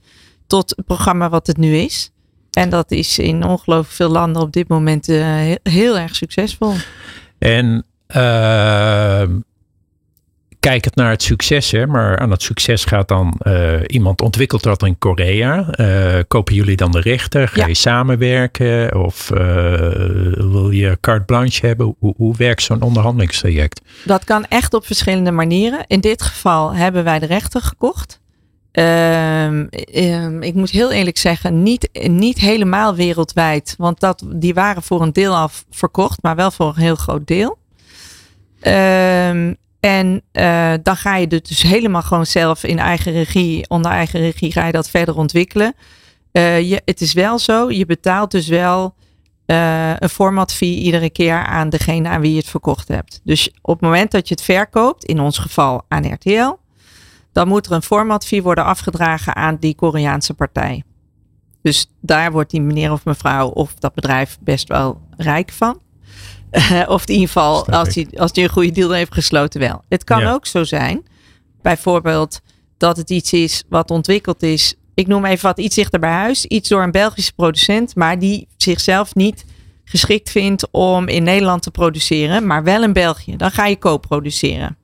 tot 0.50 0.74
het 0.76 0.86
programma 0.86 1.30
wat 1.30 1.48
het 1.48 1.58
nu 1.58 1.76
is. 1.76 2.12
En 2.52 2.70
dat 2.70 2.92
is 2.92 3.20
in 3.20 3.44
ongelooflijk 3.44 3.96
veel 3.96 4.10
landen 4.10 4.42
op 4.42 4.52
dit 4.52 4.68
moment 4.68 5.10
uh, 5.10 5.26
heel, 5.26 5.58
heel, 5.64 5.98
erg 5.98 6.16
succesvol. 6.16 6.74
En 7.40 7.86
uh, 8.08 9.24
kijk 10.60 10.86
het 10.86 10.96
naar 10.96 11.10
het 11.10 11.24
succes, 11.24 11.72
hè, 11.72 11.88
maar 11.88 12.20
aan 12.20 12.32
het 12.32 12.42
succes 12.42 12.86
gaat 12.86 13.08
dan 13.08 13.40
uh, 13.44 13.74
iemand 13.88 14.22
ontwikkelt 14.22 14.64
dat 14.64 14.84
in 14.84 14.98
Korea. 14.98 15.66
kopen 16.28 16.56
jullie 16.56 16.76
dan 16.76 16.92
de 16.92 17.02
rechten? 17.02 17.48
Ga 17.48 17.62
je 17.62 17.68
ja. 17.68 17.74
samenwerken? 17.74 19.04
Of 19.04 19.28
wil 20.36 20.70
je 20.72 20.98
carte 21.02 21.26
blanche 21.26 21.66
hebben? 21.66 21.96
Hoe, 22.00 22.14
hoe 22.18 22.36
werkt 22.38 22.62
zo'n 22.62 22.82
onderhandelingstraject? 22.82 23.82
Dat 24.06 24.24
kan 24.24 24.46
echt 24.46 24.74
op 24.74 24.86
verschillende 24.86 25.32
manieren. 25.32 25.84
In 25.88 26.02
dit 26.02 26.22
geval 26.22 26.74
hebben 26.74 27.04
wij 27.04 27.20
de 27.20 27.26
rechten 27.26 27.62
gekocht. 27.62 28.20
Um, 29.60 29.70
um, 29.94 30.42
ik 30.42 30.54
moet 30.54 30.70
heel 30.70 30.92
eerlijk 30.92 31.18
zeggen, 31.18 31.64
niet, 31.64 31.90
niet 32.10 32.40
helemaal 32.40 32.96
wereldwijd. 32.96 33.76
Want 33.78 34.00
dat, 34.00 34.24
die 34.36 34.54
waren 34.54 34.84
voor 34.84 35.02
een 35.02 35.14
deel 35.14 35.36
af 35.36 35.66
verkocht, 35.70 36.22
maar 36.22 36.36
wel 36.36 36.52
voor 36.52 36.68
een 36.68 36.82
heel 36.82 36.96
groot 36.96 37.28
deel. 37.28 37.58
Um, 38.62 39.58
en 39.80 40.22
uh, 40.34 40.74
dan 40.84 40.96
ga 40.96 41.16
je 41.16 41.28
het 41.30 41.48
dus 41.48 41.62
helemaal 41.62 42.02
gewoon 42.02 42.26
zelf 42.26 42.64
in 42.64 42.80
eigen 42.80 43.12
regie, 43.12 43.70
onder 43.70 43.92
eigen 43.92 44.20
regie, 44.20 44.52
ga 44.52 44.66
je 44.66 44.72
dat 44.72 44.90
verder 44.90 45.16
ontwikkelen. 45.16 45.74
Uh, 46.32 46.70
je, 46.70 46.82
het 46.86 47.02
is 47.02 47.14
wel 47.14 47.40
zo, 47.40 47.72
je 47.72 47.86
betaalt 47.86 48.32
dus 48.32 48.48
wel 48.48 48.96
uh, 49.46 49.92
een 49.96 50.10
format 50.10 50.54
fee 50.54 50.76
iedere 50.76 51.10
keer 51.10 51.46
aan 51.46 51.70
degene 51.70 52.10
aan 52.10 52.22
wie 52.22 52.32
je 52.32 52.38
het 52.38 52.50
verkocht 52.50 52.88
hebt. 52.88 53.22
Dus 53.24 53.50
op 53.62 53.74
het 53.74 53.82
moment 53.82 54.12
dat 54.12 54.28
je 54.28 54.34
het 54.34 54.44
verkoopt, 54.44 55.06
in 55.06 55.20
ons 55.20 55.38
geval 55.38 55.82
aan 55.88 56.14
RTL, 56.14 56.56
dan 57.40 57.48
moet 57.48 57.66
er 57.66 57.72
een 57.72 57.82
formatfee 57.82 58.44
worden 58.44 58.66
afgedragen 58.66 59.36
aan 59.36 59.58
die 59.60 59.76
Koreaanse 59.76 60.34
partij. 60.34 60.84
Dus 61.62 61.92
daar 62.02 62.32
wordt 62.32 62.52
die 62.52 62.62
meneer 62.62 62.92
of 62.92 63.06
mevrouw 63.06 63.48
of 63.48 63.74
dat 63.74 63.94
bedrijf 63.94 64.38
best 64.42 64.68
wel 64.68 65.02
rijk 65.18 65.52
van. 65.52 65.80
of 66.88 67.06
in 67.06 67.14
ieder 67.14 67.28
geval, 67.28 67.68
als 67.68 67.96
hij, 67.96 68.08
als 68.16 68.32
hij 68.34 68.44
een 68.44 68.50
goede 68.50 68.72
deal 68.72 68.92
heeft 68.92 69.14
gesloten, 69.14 69.60
wel. 69.60 69.84
Het 69.90 70.04
kan 70.04 70.20
ja. 70.20 70.34
ook 70.34 70.46
zo 70.46 70.64
zijn, 70.64 71.04
bijvoorbeeld, 71.62 72.40
dat 72.78 72.98
het 72.98 73.10
iets 73.10 73.34
is 73.34 73.64
wat 73.70 73.92
ontwikkeld 73.92 74.44
is. 74.44 74.76
Ik 74.94 75.08
noem 75.08 75.26
even 75.26 75.46
wat 75.46 75.60
iets 75.60 75.76
dichter 75.76 76.00
bij 76.00 76.12
huis. 76.12 76.46
Iets 76.46 76.70
door 76.70 76.84
een 76.84 76.92
Belgische 76.92 77.34
producent, 77.34 77.96
maar 77.96 78.20
die 78.20 78.48
zichzelf 78.58 79.16
niet 79.16 79.46
geschikt 79.84 80.30
vindt 80.30 80.68
om 80.72 81.08
in 81.08 81.24
Nederland 81.24 81.62
te 81.62 81.72
produceren, 81.72 82.48
maar 82.48 82.64
wel 82.64 82.84
in 82.84 82.94
België. 82.94 83.36
Dan 83.36 83.52
ga 83.52 83.66
je 83.66 83.78
co-produceren. 83.78 84.79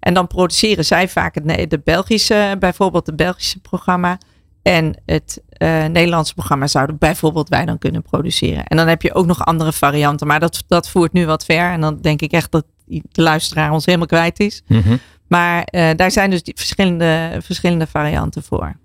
En 0.00 0.14
dan 0.14 0.26
produceren 0.26 0.84
zij 0.84 1.08
vaak 1.08 1.34
het 1.34 1.70
de 1.70 1.80
Belgische, 1.84 2.56
bijvoorbeeld 2.58 3.06
het 3.06 3.16
Belgische 3.16 3.60
programma. 3.60 4.18
En 4.62 5.00
het 5.06 5.42
uh, 5.58 5.84
Nederlandse 5.84 6.34
programma 6.34 6.66
zouden 6.66 6.98
bijvoorbeeld 6.98 7.48
wij 7.48 7.64
dan 7.64 7.78
kunnen 7.78 8.02
produceren. 8.02 8.64
En 8.64 8.76
dan 8.76 8.88
heb 8.88 9.02
je 9.02 9.14
ook 9.14 9.26
nog 9.26 9.44
andere 9.44 9.72
varianten. 9.72 10.26
Maar 10.26 10.40
dat, 10.40 10.64
dat 10.66 10.88
voert 10.88 11.12
nu 11.12 11.26
wat 11.26 11.44
ver. 11.44 11.70
En 11.70 11.80
dan 11.80 11.98
denk 12.00 12.20
ik 12.20 12.32
echt 12.32 12.52
dat 12.52 12.64
de 12.86 13.22
luisteraar 13.22 13.70
ons 13.70 13.86
helemaal 13.86 14.06
kwijt 14.06 14.40
is. 14.40 14.62
Mm 14.66 14.80
-hmm. 14.80 14.98
Maar 15.26 15.68
uh, 15.70 15.90
daar 15.96 16.10
zijn 16.10 16.30
dus 16.30 16.42
die 16.42 16.54
verschillende, 16.56 17.38
verschillende 17.42 17.86
varianten 17.86 18.42
voor. 18.42 18.76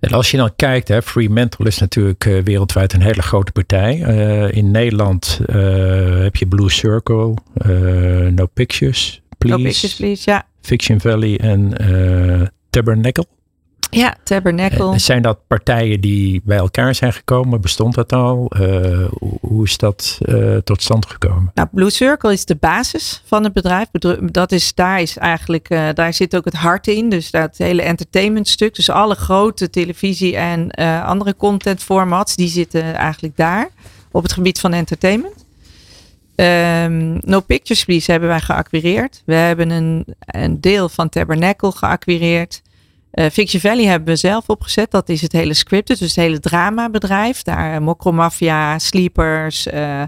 En 0.00 0.10
als 0.10 0.30
je 0.30 0.36
dan 0.36 0.56
kijkt, 0.56 0.88
hè, 0.88 1.02
Fremantle 1.02 1.66
is 1.66 1.78
natuurlijk 1.78 2.24
uh, 2.24 2.42
wereldwijd 2.42 2.92
een 2.92 3.02
hele 3.02 3.22
grote 3.22 3.52
partij. 3.52 3.98
Uh, 3.98 4.56
in 4.56 4.70
Nederland 4.70 5.40
uh, 5.46 6.22
heb 6.22 6.36
je 6.36 6.46
Blue 6.46 6.70
Circle, 6.70 7.34
No 8.30 8.46
Pictures, 8.46 9.21
Please. 9.42 9.62
No 9.62 9.68
Pictures, 9.68 9.94
Please, 9.96 10.30
ja. 10.30 10.46
Fiction 10.60 11.00
Valley 11.00 11.38
en 11.38 11.72
Tabernacle. 12.70 13.26
Ja, 13.94 14.16
Tabernacle. 14.24 14.98
zijn 14.98 15.22
dat 15.22 15.46
partijen 15.46 16.00
die 16.00 16.40
bij 16.44 16.56
elkaar 16.56 16.94
zijn 16.94 17.12
gekomen? 17.12 17.60
Bestond 17.60 17.94
dat 17.94 18.12
al? 18.12 18.52
Uh, 18.60 19.04
hoe 19.40 19.64
is 19.64 19.76
dat 19.76 20.18
uh, 20.22 20.56
tot 20.56 20.82
stand 20.82 21.06
gekomen? 21.06 21.50
Nou, 21.54 21.68
Blue 21.72 21.90
Circle 21.90 22.32
is 22.32 22.44
de 22.44 22.56
basis 22.56 23.22
van 23.24 23.44
het 23.44 23.52
bedrijf. 23.52 23.86
Dat 24.20 24.52
is, 24.52 24.74
daar, 24.74 25.00
is 25.00 25.18
eigenlijk, 25.18 25.70
uh, 25.70 25.88
daar 25.94 26.14
zit 26.14 26.36
ook 26.36 26.44
het 26.44 26.54
hart 26.54 26.86
in. 26.86 27.08
Dus 27.08 27.30
dat 27.30 27.56
hele 27.56 27.82
entertainmentstuk. 27.82 28.74
Dus 28.74 28.90
alle 28.90 29.14
grote 29.14 29.70
televisie 29.70 30.36
en 30.36 30.70
andere 31.04 31.36
content 31.36 31.82
formats, 31.82 32.36
die 32.36 32.48
zitten 32.48 32.94
eigenlijk 32.94 33.36
daar. 33.36 33.68
Op 34.10 34.22
het 34.22 34.32
gebied 34.32 34.60
van 34.60 34.72
entertainment. 34.72 35.41
Um, 36.36 37.18
no 37.20 37.40
Pictures 37.40 37.84
Please 37.84 38.10
hebben 38.10 38.28
wij 38.28 38.40
geacquireerd. 38.40 39.22
We 39.26 39.34
hebben 39.34 39.70
een, 39.70 40.04
een 40.18 40.60
deel 40.60 40.88
van 40.88 41.08
Tabernacle 41.08 41.72
geacquireerd. 41.72 42.62
Uh, 43.14 43.26
Fiction 43.26 43.60
Valley 43.60 43.84
hebben 43.84 44.08
we 44.08 44.16
zelf 44.16 44.48
opgezet. 44.48 44.90
Dat 44.90 45.08
is 45.08 45.20
het 45.22 45.32
hele 45.32 45.54
scripted, 45.54 45.98
dus 45.98 46.14
het 46.14 46.24
hele 46.24 46.40
dramabedrijf. 46.40 47.42
Daar 47.42 47.74
uh, 47.74 47.80
Mokromafia, 47.80 48.78
Sleepers, 48.78 49.66
uh, 49.66 50.02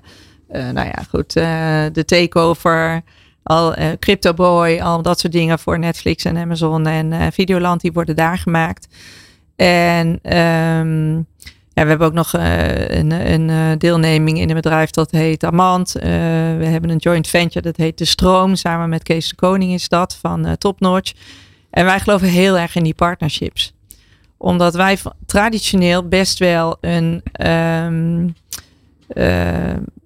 nou 0.48 0.86
ja, 0.86 1.02
goed, 1.08 1.32
de 1.32 2.02
Takeover, 2.06 3.02
al, 3.42 3.74
Crypto 3.98 4.34
Boy, 4.34 4.80
al 4.80 5.02
dat 5.02 5.20
soort 5.20 5.32
dingen 5.32 5.58
voor 5.58 5.78
Netflix 5.78 6.24
en 6.24 6.36
Amazon 6.36 6.86
en 6.86 7.32
Videoland, 7.32 7.80
die 7.80 7.92
worden 7.92 8.16
daar 8.16 8.38
gemaakt. 8.38 8.86
En 9.56 10.36
um, 10.36 11.26
we 11.74 11.88
hebben 11.88 12.06
ook 12.06 12.12
nog 12.12 12.32
een, 12.32 13.10
een 13.10 13.78
deelneming 13.78 14.38
in 14.38 14.48
een 14.48 14.54
bedrijf 14.54 14.90
dat 14.90 15.10
heet 15.10 15.44
Amant. 15.44 15.92
we 15.92 16.66
hebben 16.66 16.90
een 16.90 16.96
joint 16.96 17.28
venture 17.28 17.60
dat 17.60 17.76
heet 17.76 17.98
De 17.98 18.04
Stroom. 18.04 18.54
Samen 18.54 18.88
met 18.88 19.02
Kees 19.02 19.28
de 19.28 19.34
Koning 19.34 19.72
is 19.72 19.88
dat 19.88 20.18
van 20.20 20.56
Top 20.58 20.80
Notch. 20.80 21.12
En 21.70 21.84
wij 21.84 22.00
geloven 22.00 22.28
heel 22.28 22.58
erg 22.58 22.74
in 22.74 22.82
die 22.82 22.94
partnerships. 22.94 23.72
Omdat 24.36 24.74
wij 24.74 24.98
traditioneel 25.26 26.08
best 26.08 26.38
wel 26.38 26.76
een, 26.80 27.22
uh, 27.42 27.84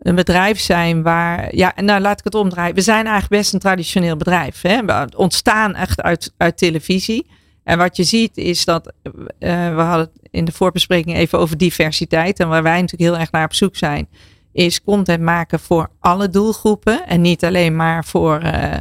een 0.02 0.14
bedrijf 0.14 0.60
zijn 0.60 1.02
waar. 1.02 1.56
Ja, 1.56 1.72
nou 1.76 2.00
laat 2.00 2.18
ik 2.18 2.24
het 2.24 2.34
omdraaien. 2.34 2.74
We 2.74 2.80
zijn 2.80 3.06
eigenlijk 3.06 3.42
best 3.42 3.52
een 3.52 3.60
traditioneel 3.60 4.16
bedrijf. 4.16 4.62
Hè? 4.62 4.84
We 4.84 5.08
ontstaan 5.16 5.74
echt 5.74 6.02
uit, 6.02 6.32
uit 6.36 6.56
televisie. 6.56 7.26
En 7.68 7.78
wat 7.78 7.96
je 7.96 8.04
ziet 8.04 8.36
is 8.36 8.64
dat. 8.64 8.92
Uh, 9.02 9.12
we 9.74 9.80
hadden 9.80 10.10
het 10.12 10.28
in 10.30 10.44
de 10.44 10.52
voorbespreking 10.52 11.16
even 11.16 11.38
over 11.38 11.56
diversiteit. 11.56 12.40
En 12.40 12.48
waar 12.48 12.62
wij 12.62 12.80
natuurlijk 12.80 13.10
heel 13.10 13.20
erg 13.20 13.30
naar 13.30 13.44
op 13.44 13.54
zoek 13.54 13.76
zijn. 13.76 14.08
Is 14.52 14.82
content 14.82 15.22
maken 15.22 15.60
voor 15.60 15.90
alle 16.00 16.28
doelgroepen. 16.28 17.06
En 17.06 17.20
niet 17.20 17.44
alleen 17.44 17.76
maar 17.76 18.04
voor. 18.04 18.42
Uh, 18.42 18.74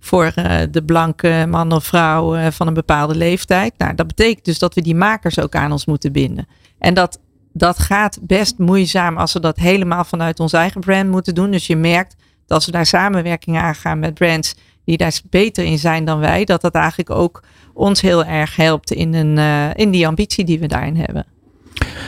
voor 0.00 0.32
uh, 0.38 0.60
de 0.70 0.84
blanke 0.84 1.46
man 1.48 1.72
of 1.72 1.84
vrouw 1.84 2.50
van 2.50 2.66
een 2.66 2.74
bepaalde 2.74 3.14
leeftijd. 3.14 3.74
Nou, 3.78 3.94
dat 3.94 4.06
betekent 4.06 4.44
dus 4.44 4.58
dat 4.58 4.74
we 4.74 4.82
die 4.82 4.94
makers 4.94 5.38
ook 5.38 5.54
aan 5.54 5.72
ons 5.72 5.86
moeten 5.86 6.12
binden. 6.12 6.46
En 6.78 6.94
dat, 6.94 7.20
dat 7.52 7.78
gaat 7.78 8.18
best 8.22 8.58
moeizaam 8.58 9.16
als 9.16 9.32
we 9.32 9.40
dat 9.40 9.56
helemaal 9.56 10.04
vanuit 10.04 10.40
ons 10.40 10.52
eigen 10.52 10.80
brand 10.80 11.10
moeten 11.10 11.34
doen. 11.34 11.50
Dus 11.50 11.66
je 11.66 11.76
merkt 11.76 12.16
dat 12.46 12.56
als 12.56 12.66
we 12.66 12.72
daar 12.72 12.86
samenwerking 12.86 13.58
aangaan 13.58 13.98
met 13.98 14.14
brands 14.14 14.54
die 14.84 14.96
daar 14.96 15.20
beter 15.30 15.64
in 15.64 15.78
zijn 15.78 16.04
dan 16.04 16.18
wij, 16.18 16.44
dat 16.44 16.60
dat 16.60 16.74
eigenlijk 16.74 17.10
ook 17.10 17.42
ons 17.74 18.00
heel 18.00 18.24
erg 18.24 18.56
helpt 18.56 18.92
in, 18.92 19.14
een, 19.14 19.36
uh, 19.36 19.70
in 19.74 19.90
die 19.90 20.06
ambitie 20.06 20.44
die 20.44 20.58
we 20.58 20.66
daarin 20.66 20.96
hebben. 20.96 21.26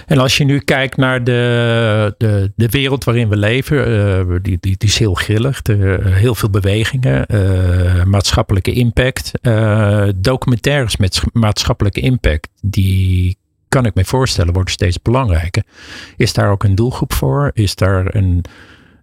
En 0.06 0.18
als 0.18 0.36
je 0.36 0.44
nu 0.44 0.58
kijkt 0.58 0.96
naar 0.96 1.24
de, 1.24 2.14
de, 2.18 2.52
de 2.56 2.68
wereld 2.68 3.04
waarin 3.04 3.28
we 3.28 3.36
leven, 3.36 3.88
uh, 3.88 4.36
die, 4.42 4.58
die, 4.60 4.76
die 4.76 4.88
is 4.88 4.98
heel 4.98 5.14
grillig. 5.14 5.62
De, 5.62 5.98
heel 6.04 6.34
veel 6.34 6.50
bewegingen, 6.50 7.26
uh, 7.30 8.04
maatschappelijke 8.04 8.72
impact. 8.72 9.32
Uh, 9.42 10.08
documentaires 10.16 10.96
met 10.96 11.22
maatschappelijke 11.32 12.00
impact, 12.00 12.48
die 12.62 13.36
kan 13.68 13.86
ik 13.86 13.94
me 13.94 14.04
voorstellen 14.04 14.52
worden 14.52 14.72
steeds 14.72 15.02
belangrijker. 15.02 15.62
Is 16.16 16.32
daar 16.32 16.50
ook 16.50 16.64
een 16.64 16.74
doelgroep 16.74 17.12
voor? 17.12 17.50
Is 17.54 17.74
daar 17.74 18.14
een 18.14 18.44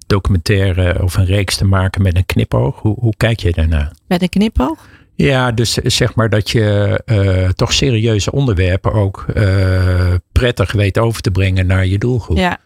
documentaire 0.08 1.04
of 1.04 1.18
een 1.18 1.26
reeks 1.26 1.56
te 1.56 1.66
maken 1.66 2.02
met 2.02 2.16
een 2.16 2.26
knipoog? 2.26 2.80
Hoe, 2.80 2.96
hoe 3.00 3.14
kijk 3.18 3.40
je 3.40 3.52
daarna? 3.52 3.92
Met 4.08 4.22
een 4.22 4.30
knipoog? 4.30 4.88
Ja, 5.16 5.52
dus 5.52 5.74
zeg 5.74 6.16
maar 6.16 6.30
dat 6.30 6.50
je 6.50 7.02
uh, 7.06 7.50
toch 7.50 7.74
serieuze 7.74 8.32
onderwerpen 8.32 8.94
ook 8.94 9.26
uh, 9.36 10.14
prettig 10.32 10.72
weet 10.72 10.98
over 10.98 11.22
te 11.22 11.32
brengen 11.32 11.68
naar 11.68 11.86
je 11.86 11.98
doelgroep. 11.98 12.38
Ja. 12.38 12.58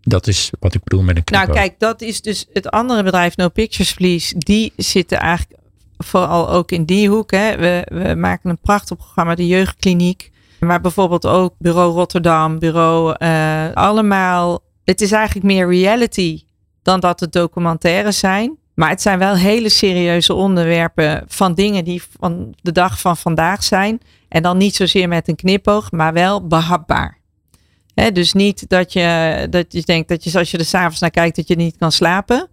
Dat 0.00 0.26
is 0.26 0.50
wat 0.60 0.74
ik 0.74 0.84
bedoel 0.84 1.02
met 1.02 1.16
een 1.16 1.24
knip. 1.24 1.40
Nou 1.40 1.52
kijk, 1.52 1.74
dat 1.78 2.00
is 2.00 2.22
dus 2.22 2.46
het 2.52 2.70
andere 2.70 3.02
bedrijf 3.02 3.36
No 3.36 3.48
Pictures 3.48 3.92
Vlies. 3.92 4.34
Die 4.38 4.72
zitten 4.76 5.18
eigenlijk 5.18 5.60
vooral 5.98 6.50
ook 6.50 6.70
in 6.70 6.84
die 6.84 7.08
hoek. 7.08 7.30
Hè. 7.30 7.56
We, 7.56 7.86
we 7.88 8.14
maken 8.14 8.50
een 8.50 8.58
prachtig 8.58 8.96
programma, 8.96 9.34
de 9.34 9.46
Jeugdkliniek. 9.46 10.32
Maar 10.60 10.80
bijvoorbeeld 10.80 11.26
ook 11.26 11.54
Bureau 11.58 11.92
Rotterdam, 11.92 12.58
Bureau 12.58 13.16
uh, 13.18 13.72
allemaal. 13.74 14.62
Het 14.84 15.00
is 15.00 15.12
eigenlijk 15.12 15.46
meer 15.46 15.68
reality 15.68 16.42
dan 16.82 17.00
dat 17.00 17.20
het 17.20 17.32
documentaires 17.32 18.18
zijn. 18.18 18.58
Maar 18.74 18.88
het 18.88 19.02
zijn 19.02 19.18
wel 19.18 19.34
hele 19.34 19.68
serieuze 19.68 20.34
onderwerpen 20.34 21.24
van 21.26 21.54
dingen 21.54 21.84
die 21.84 22.02
van 22.20 22.54
de 22.62 22.72
dag 22.72 23.00
van 23.00 23.16
vandaag 23.16 23.64
zijn. 23.64 24.00
En 24.28 24.42
dan 24.42 24.56
niet 24.56 24.74
zozeer 24.74 25.08
met 25.08 25.28
een 25.28 25.36
knipoog, 25.36 25.90
maar 25.90 26.12
wel 26.12 26.46
behapbaar. 26.46 27.18
dus 28.12 28.32
niet 28.32 28.68
dat 28.68 28.92
je, 28.92 29.46
dat 29.50 29.72
je 29.72 29.80
denkt 29.80 30.08
dat 30.08 30.24
je 30.24 30.38
als 30.38 30.50
je 30.50 30.58
er 30.58 30.64
s'avonds 30.64 31.00
naar 31.00 31.10
kijkt 31.10 31.36
dat 31.36 31.48
je 31.48 31.56
niet 31.56 31.76
kan 31.76 31.92
slapen. 31.92 32.48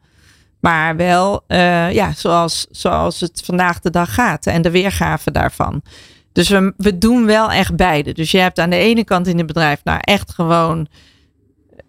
Maar 0.59 0.95
wel 0.95 1.43
uh, 1.47 1.91
ja, 1.91 2.13
zoals, 2.13 2.67
zoals 2.71 3.19
het 3.19 3.41
vandaag 3.45 3.79
de 3.79 3.89
dag 3.89 4.13
gaat 4.13 4.45
en 4.45 4.61
de 4.61 4.71
weergave 4.71 5.31
daarvan. 5.31 5.81
Dus 6.31 6.49
we, 6.49 6.73
we 6.77 6.97
doen 6.97 7.25
wel 7.25 7.51
echt 7.51 7.75
beide. 7.75 8.13
Dus 8.13 8.31
je 8.31 8.37
hebt 8.37 8.59
aan 8.59 8.69
de 8.69 8.75
ene 8.75 9.03
kant 9.03 9.27
in 9.27 9.37
het 9.37 9.47
bedrijf 9.47 9.83
nou 9.83 9.99
echt 10.01 10.33
gewoon 10.33 10.87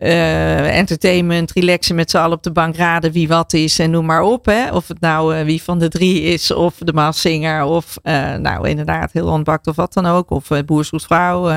uh, 0.03 0.77
entertainment, 0.77 1.53
relaxen 1.53 1.95
met 1.95 2.11
z'n 2.11 2.17
allen 2.17 2.37
op 2.37 2.43
de 2.43 2.53
bank, 2.53 2.77
raden 2.77 3.12
wie 3.12 3.29
wat 3.29 3.53
is 3.53 3.79
en 3.79 3.91
noem 3.91 4.07
maar 4.07 4.23
op. 4.23 4.47
Hè. 4.47 4.73
Of 4.73 4.88
het 4.88 5.01
nou 5.01 5.37
uh, 5.37 5.45
wie 5.45 5.62
van 5.62 5.79
de 5.79 5.88
drie 5.88 6.23
is, 6.23 6.51
of 6.51 6.75
de 6.79 6.93
Maaszinger, 6.93 7.65
of 7.65 7.99
uh, 8.03 8.35
nou 8.35 8.69
inderdaad 8.69 9.12
heel 9.12 9.27
ontbakt 9.27 9.67
of 9.67 9.77
wat 9.77 9.93
dan 9.93 10.07
ook. 10.07 10.31
Of 10.31 10.51
uh, 10.51 10.59
Boer 10.67 10.87
vrouw. 10.91 11.49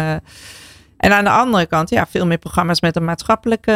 En 0.98 1.14
aan 1.14 1.24
de 1.24 1.30
andere 1.30 1.66
kant, 1.66 1.90
ja, 1.90 2.08
veel 2.10 2.26
meer 2.26 2.38
programma's 2.38 2.82
met 2.82 2.96
een 2.96 3.04
maatschappelijke, 3.04 3.72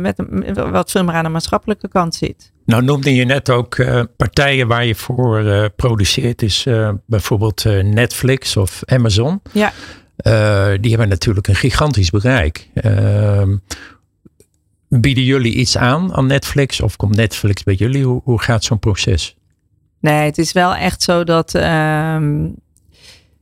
met 0.00 0.18
een, 0.18 0.54
wat 0.70 0.90
veel 0.90 1.04
meer 1.04 1.14
aan 1.14 1.24
de 1.24 1.30
maatschappelijke 1.30 1.88
kant 1.88 2.14
zit. 2.14 2.52
Nou 2.64 2.82
noemde 2.82 3.14
je 3.14 3.24
net 3.24 3.50
ook 3.50 3.84
partijen 4.16 4.68
waar 4.68 4.84
je 4.84 4.94
voor 4.94 5.70
produceert, 5.76 6.42
is 6.42 6.66
bijvoorbeeld 7.06 7.64
Netflix 7.82 8.56
of 8.56 8.82
Amazon. 8.86 9.42
Ja. 9.52 9.72
die 10.76 10.90
hebben 10.90 11.08
natuurlijk 11.08 11.48
een 11.48 11.54
gigantisch 11.54 12.10
bereik. 12.10 12.68
Ehm, 14.90 15.00
Bieden 15.00 15.24
jullie 15.24 15.54
iets 15.54 15.76
aan 15.76 16.14
aan 16.14 16.26
Netflix 16.26 16.80
of 16.80 16.96
komt 16.96 17.16
Netflix 17.16 17.62
bij 17.62 17.74
jullie? 17.74 18.04
Hoe, 18.04 18.20
hoe 18.24 18.40
gaat 18.40 18.64
zo'n 18.64 18.78
proces? 18.78 19.36
Nee, 20.00 20.24
het 20.24 20.38
is 20.38 20.52
wel 20.52 20.74
echt 20.74 21.02
zo 21.02 21.24
dat 21.24 21.54
um, 21.54 22.54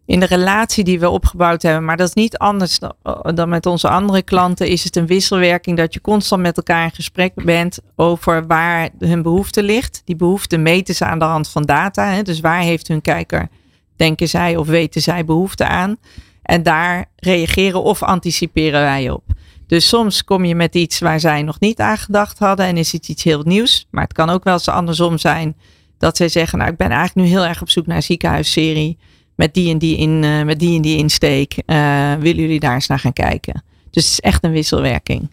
in 0.07 0.21
de 0.21 0.27
relatie 0.27 0.85
die 0.85 1.01
we 1.01 1.09
opgebouwd 1.09 1.63
hebben, 1.63 1.85
maar 1.85 1.97
dat 1.97 2.09
is 2.09 2.15
niet 2.15 2.39
anders 2.39 2.79
dan, 2.79 2.95
dan, 3.35 3.49
met 3.49 3.67
onze 3.67 3.89
andere 3.89 4.23
klanten, 4.23 4.69
is 4.69 4.85
het 4.85 4.97
een 4.97 5.07
wisselwerking 5.07 5.77
dat 5.77 5.95
je 5.95 6.01
constant 6.01 6.43
met 6.43 6.57
elkaar 6.57 6.85
in 6.85 6.91
gesprek 6.91 7.33
bent 7.35 7.79
over 7.97 8.47
waar 8.47 8.89
hun 8.99 9.23
behoefte 9.23 9.63
ligt. 9.63 10.03
Die 10.05 10.17
behoefte 10.17 10.57
meten 10.57 10.95
ze 10.95 11.05
aan 11.05 11.19
de 11.19 11.25
hand 11.25 11.49
van 11.49 11.63
data. 11.63 12.11
Hè? 12.11 12.23
Dus 12.23 12.41
waar 12.41 12.61
heeft 12.61 12.89
hun 12.89 13.01
kijker, 13.01 13.49
denken 13.97 14.29
zij 14.29 14.57
of 14.57 14.67
weten 14.67 15.03
zij 15.03 15.25
behoefte 15.25 15.67
aan? 15.67 15.97
En 16.43 16.63
daar 16.63 17.05
reageren 17.17 17.83
of 17.83 18.03
anticiperen 18.03 18.81
wij 18.81 19.11
op. 19.11 19.25
Dus 19.69 19.89
soms 19.89 20.25
kom 20.25 20.45
je 20.45 20.55
met 20.55 20.75
iets 20.75 20.99
waar 20.99 21.21
zij 21.21 21.43
nog 21.43 21.61
niet 21.61 21.81
aan 21.81 21.99
gedacht 21.99 22.39
hadden 22.39 22.67
en 22.67 22.77
is 22.77 22.93
het 22.93 23.09
iets 23.09 23.23
heel 23.23 23.43
nieuws. 23.43 23.87
Maar 23.91 24.03
het 24.03 24.13
kan 24.13 24.31
ook 24.31 24.45
wel 24.45 24.53
eens 24.53 24.69
andersom 24.69 25.19
zijn 25.19 25.57
dat 25.99 26.17
zij 26.17 26.29
zeggen, 26.29 26.59
nou 26.59 26.71
ik 26.71 26.77
ben 26.77 26.91
eigenlijk 26.91 27.29
nu 27.29 27.35
heel 27.35 27.47
erg 27.47 27.61
op 27.61 27.71
zoek 27.71 27.87
naar 27.87 27.97
een 27.97 28.03
ziekenhuisserie 28.03 28.99
met 29.37 29.55
die 29.55 29.71
en 29.71 29.79
die, 29.79 29.97
in, 29.97 30.23
uh, 30.23 30.43
met 30.43 30.59
die, 30.59 30.77
en 30.77 30.83
die 30.83 30.97
insteek. 30.99 31.55
Uh, 31.67 32.15
willen 32.15 32.41
jullie 32.41 32.61
daar 32.61 32.75
eens 32.75 32.87
naar 32.87 32.99
gaan 32.99 33.13
kijken? 33.13 33.65
Dus 33.91 34.05
het 34.05 34.13
is 34.13 34.21
echt 34.21 34.45
een 34.45 34.51
wisselwerking. 34.51 35.31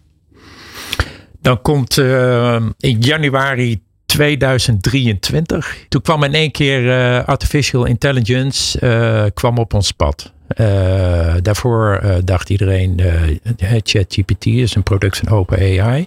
Dan 1.40 1.62
komt 1.62 1.96
uh, 1.96 2.62
in 2.78 3.00
januari 3.00 3.82
2023. 4.06 5.84
Toen 5.88 6.02
kwam 6.02 6.22
in 6.22 6.34
één 6.34 6.50
keer 6.50 7.24
artificial 7.24 7.84
intelligence 7.84 9.30
kwam 9.34 9.58
op 9.58 9.74
ons 9.74 9.92
pad. 9.92 10.32
Uh, 10.56 11.34
daarvoor 11.42 12.00
uh, 12.04 12.14
dacht 12.24 12.50
iedereen, 12.50 13.00
uh, 13.00 13.78
ChatGPT 13.82 14.46
is 14.46 14.74
een 14.74 14.82
product 14.82 15.16
van 15.16 15.28
OpenAI. 15.28 16.06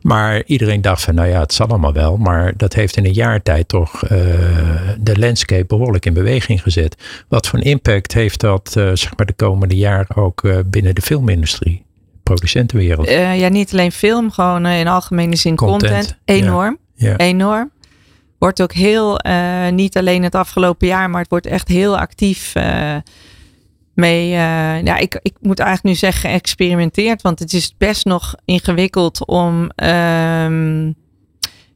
Maar 0.00 0.42
iedereen 0.46 0.80
dacht 0.80 1.02
van, 1.02 1.14
nou 1.14 1.28
ja, 1.28 1.40
het 1.40 1.52
zal 1.52 1.66
allemaal 1.66 1.92
wel. 1.92 2.16
Maar 2.16 2.52
dat 2.56 2.74
heeft 2.74 2.96
in 2.96 3.04
een 3.04 3.12
jaar 3.12 3.42
tijd 3.42 3.68
toch 3.68 3.98
de 4.98 5.18
landscape 5.18 5.64
behoorlijk 5.64 6.06
in 6.06 6.12
beweging 6.12 6.62
gezet. 6.62 6.96
Wat 7.28 7.46
voor 7.46 7.60
impact 7.60 8.14
heeft 8.14 8.40
dat 8.40 8.70
zeg 8.72 9.16
maar 9.16 9.26
de 9.26 9.32
komende 9.32 9.76
jaren 9.76 10.16
ook 10.16 10.42
binnen 10.66 10.94
de 10.94 11.00
filmindustrie, 11.00 11.84
producentenwereld? 12.22 13.10
ja, 13.10 13.48
niet 13.48 13.72
alleen 13.72 13.92
film, 13.92 14.30
gewoon 14.30 14.66
in 14.66 14.88
algemene 14.88 15.36
zin 15.36 15.56
content. 15.56 15.82
content 15.82 16.18
enorm, 16.24 16.78
ja. 16.94 17.16
enorm. 17.16 17.70
wordt 18.38 18.62
ook 18.62 18.72
heel, 18.72 19.20
niet 19.70 19.96
alleen 19.96 20.22
het 20.22 20.34
afgelopen 20.34 20.86
jaar, 20.86 21.10
maar 21.10 21.20
het 21.20 21.30
wordt 21.30 21.46
echt 21.46 21.68
heel 21.68 21.98
actief 21.98 22.54
mee. 23.94 24.28
ja, 24.28 24.96
ik, 24.96 25.18
ik 25.22 25.34
moet 25.40 25.58
eigenlijk 25.58 25.88
nu 25.88 25.94
zeggen 25.94 26.30
geëxperimenteerd, 26.30 27.22
want 27.22 27.38
het 27.38 27.52
is 27.52 27.74
best 27.78 28.04
nog 28.04 28.34
ingewikkeld 28.44 29.26
om. 29.26 29.70
Ehm, 29.70 30.90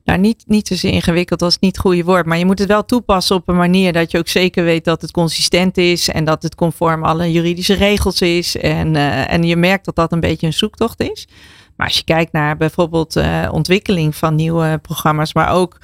nou, 0.09 0.21
niet, 0.21 0.45
niet 0.47 0.69
zozeer 0.69 0.93
ingewikkeld 0.93 1.43
als 1.43 1.53
het 1.53 1.63
niet 1.63 1.77
het 1.77 1.85
goede 1.85 2.05
woord. 2.05 2.27
Maar 2.27 2.39
je 2.39 2.45
moet 2.45 2.59
het 2.59 2.69
wel 2.69 2.85
toepassen 2.85 3.37
op 3.37 3.49
een 3.49 3.57
manier 3.57 3.93
dat 3.93 4.11
je 4.11 4.19
ook 4.19 4.29
zeker 4.29 4.65
weet 4.65 4.85
dat 4.85 5.03
het 5.03 5.11
consistent 5.11 5.79
is. 5.79 6.09
En 6.09 6.25
dat 6.25 6.43
het 6.43 6.55
conform 6.55 7.05
alle 7.05 7.33
juridische 7.33 7.75
regels 7.75 8.21
is. 8.21 8.57
En, 8.57 8.95
uh, 8.95 9.33
en 9.33 9.43
je 9.43 9.57
merkt 9.57 9.85
dat 9.85 9.97
dat 9.97 10.13
een 10.13 10.21
beetje 10.21 10.47
een 10.47 10.53
zoektocht 10.53 11.01
is. 11.01 11.29
Maar 11.77 11.87
als 11.87 11.97
je 11.97 12.05
kijkt 12.05 12.33
naar 12.33 12.57
bijvoorbeeld 12.57 13.17
uh, 13.17 13.49
ontwikkeling 13.53 14.17
van 14.17 14.35
nieuwe 14.35 14.79
programma's, 14.83 15.35
maar 15.35 15.53
ook 15.53 15.79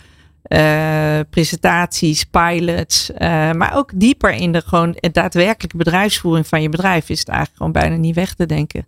uh, 0.48 1.20
presentaties, 1.30 2.24
pilots, 2.24 3.10
maar 3.52 3.76
ook 3.76 3.90
dieper 3.94 4.30
in 4.30 4.52
de 4.52 4.60
gewoon 4.60 4.96
daadwerkelijke 5.12 5.76
bedrijfsvoering 5.76 6.46
van 6.46 6.62
je 6.62 6.68
bedrijf, 6.68 7.08
is 7.08 7.18
het 7.18 7.28
eigenlijk 7.28 7.56
gewoon 7.56 7.72
bijna 7.72 7.96
niet 7.96 8.14
weg 8.14 8.34
te 8.34 8.46
denken. 8.46 8.86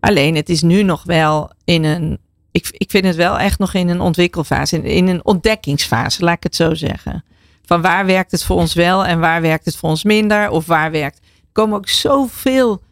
Alleen 0.00 0.34
het 0.34 0.48
is 0.48 0.62
nu 0.62 0.82
nog 0.82 1.02
wel 1.04 1.50
in 1.64 1.84
een 1.84 2.18
ik, 2.52 2.68
ik 2.72 2.90
vind 2.90 3.04
het 3.04 3.16
wel 3.16 3.38
echt 3.38 3.58
nog 3.58 3.74
in 3.74 3.88
een 3.88 4.00
ontwikkelfase, 4.00 4.76
in, 4.76 4.84
in 4.84 5.08
een 5.08 5.24
ontdekkingsfase, 5.24 6.24
laat 6.24 6.36
ik 6.36 6.42
het 6.42 6.56
zo 6.56 6.74
zeggen. 6.74 7.24
Van 7.64 7.82
waar 7.82 8.06
werkt 8.06 8.30
het 8.30 8.44
voor 8.44 8.56
ons 8.56 8.74
wel 8.74 9.04
en 9.04 9.20
waar 9.20 9.40
werkt 9.40 9.64
het 9.64 9.76
voor 9.76 9.88
ons 9.88 10.04
minder? 10.04 10.50
Of 10.50 10.66
waar 10.66 10.90
werkt. 10.90 11.18
Er 11.18 11.52
komen 11.52 11.76
ook 11.76 11.88
zoveel, 11.88 12.82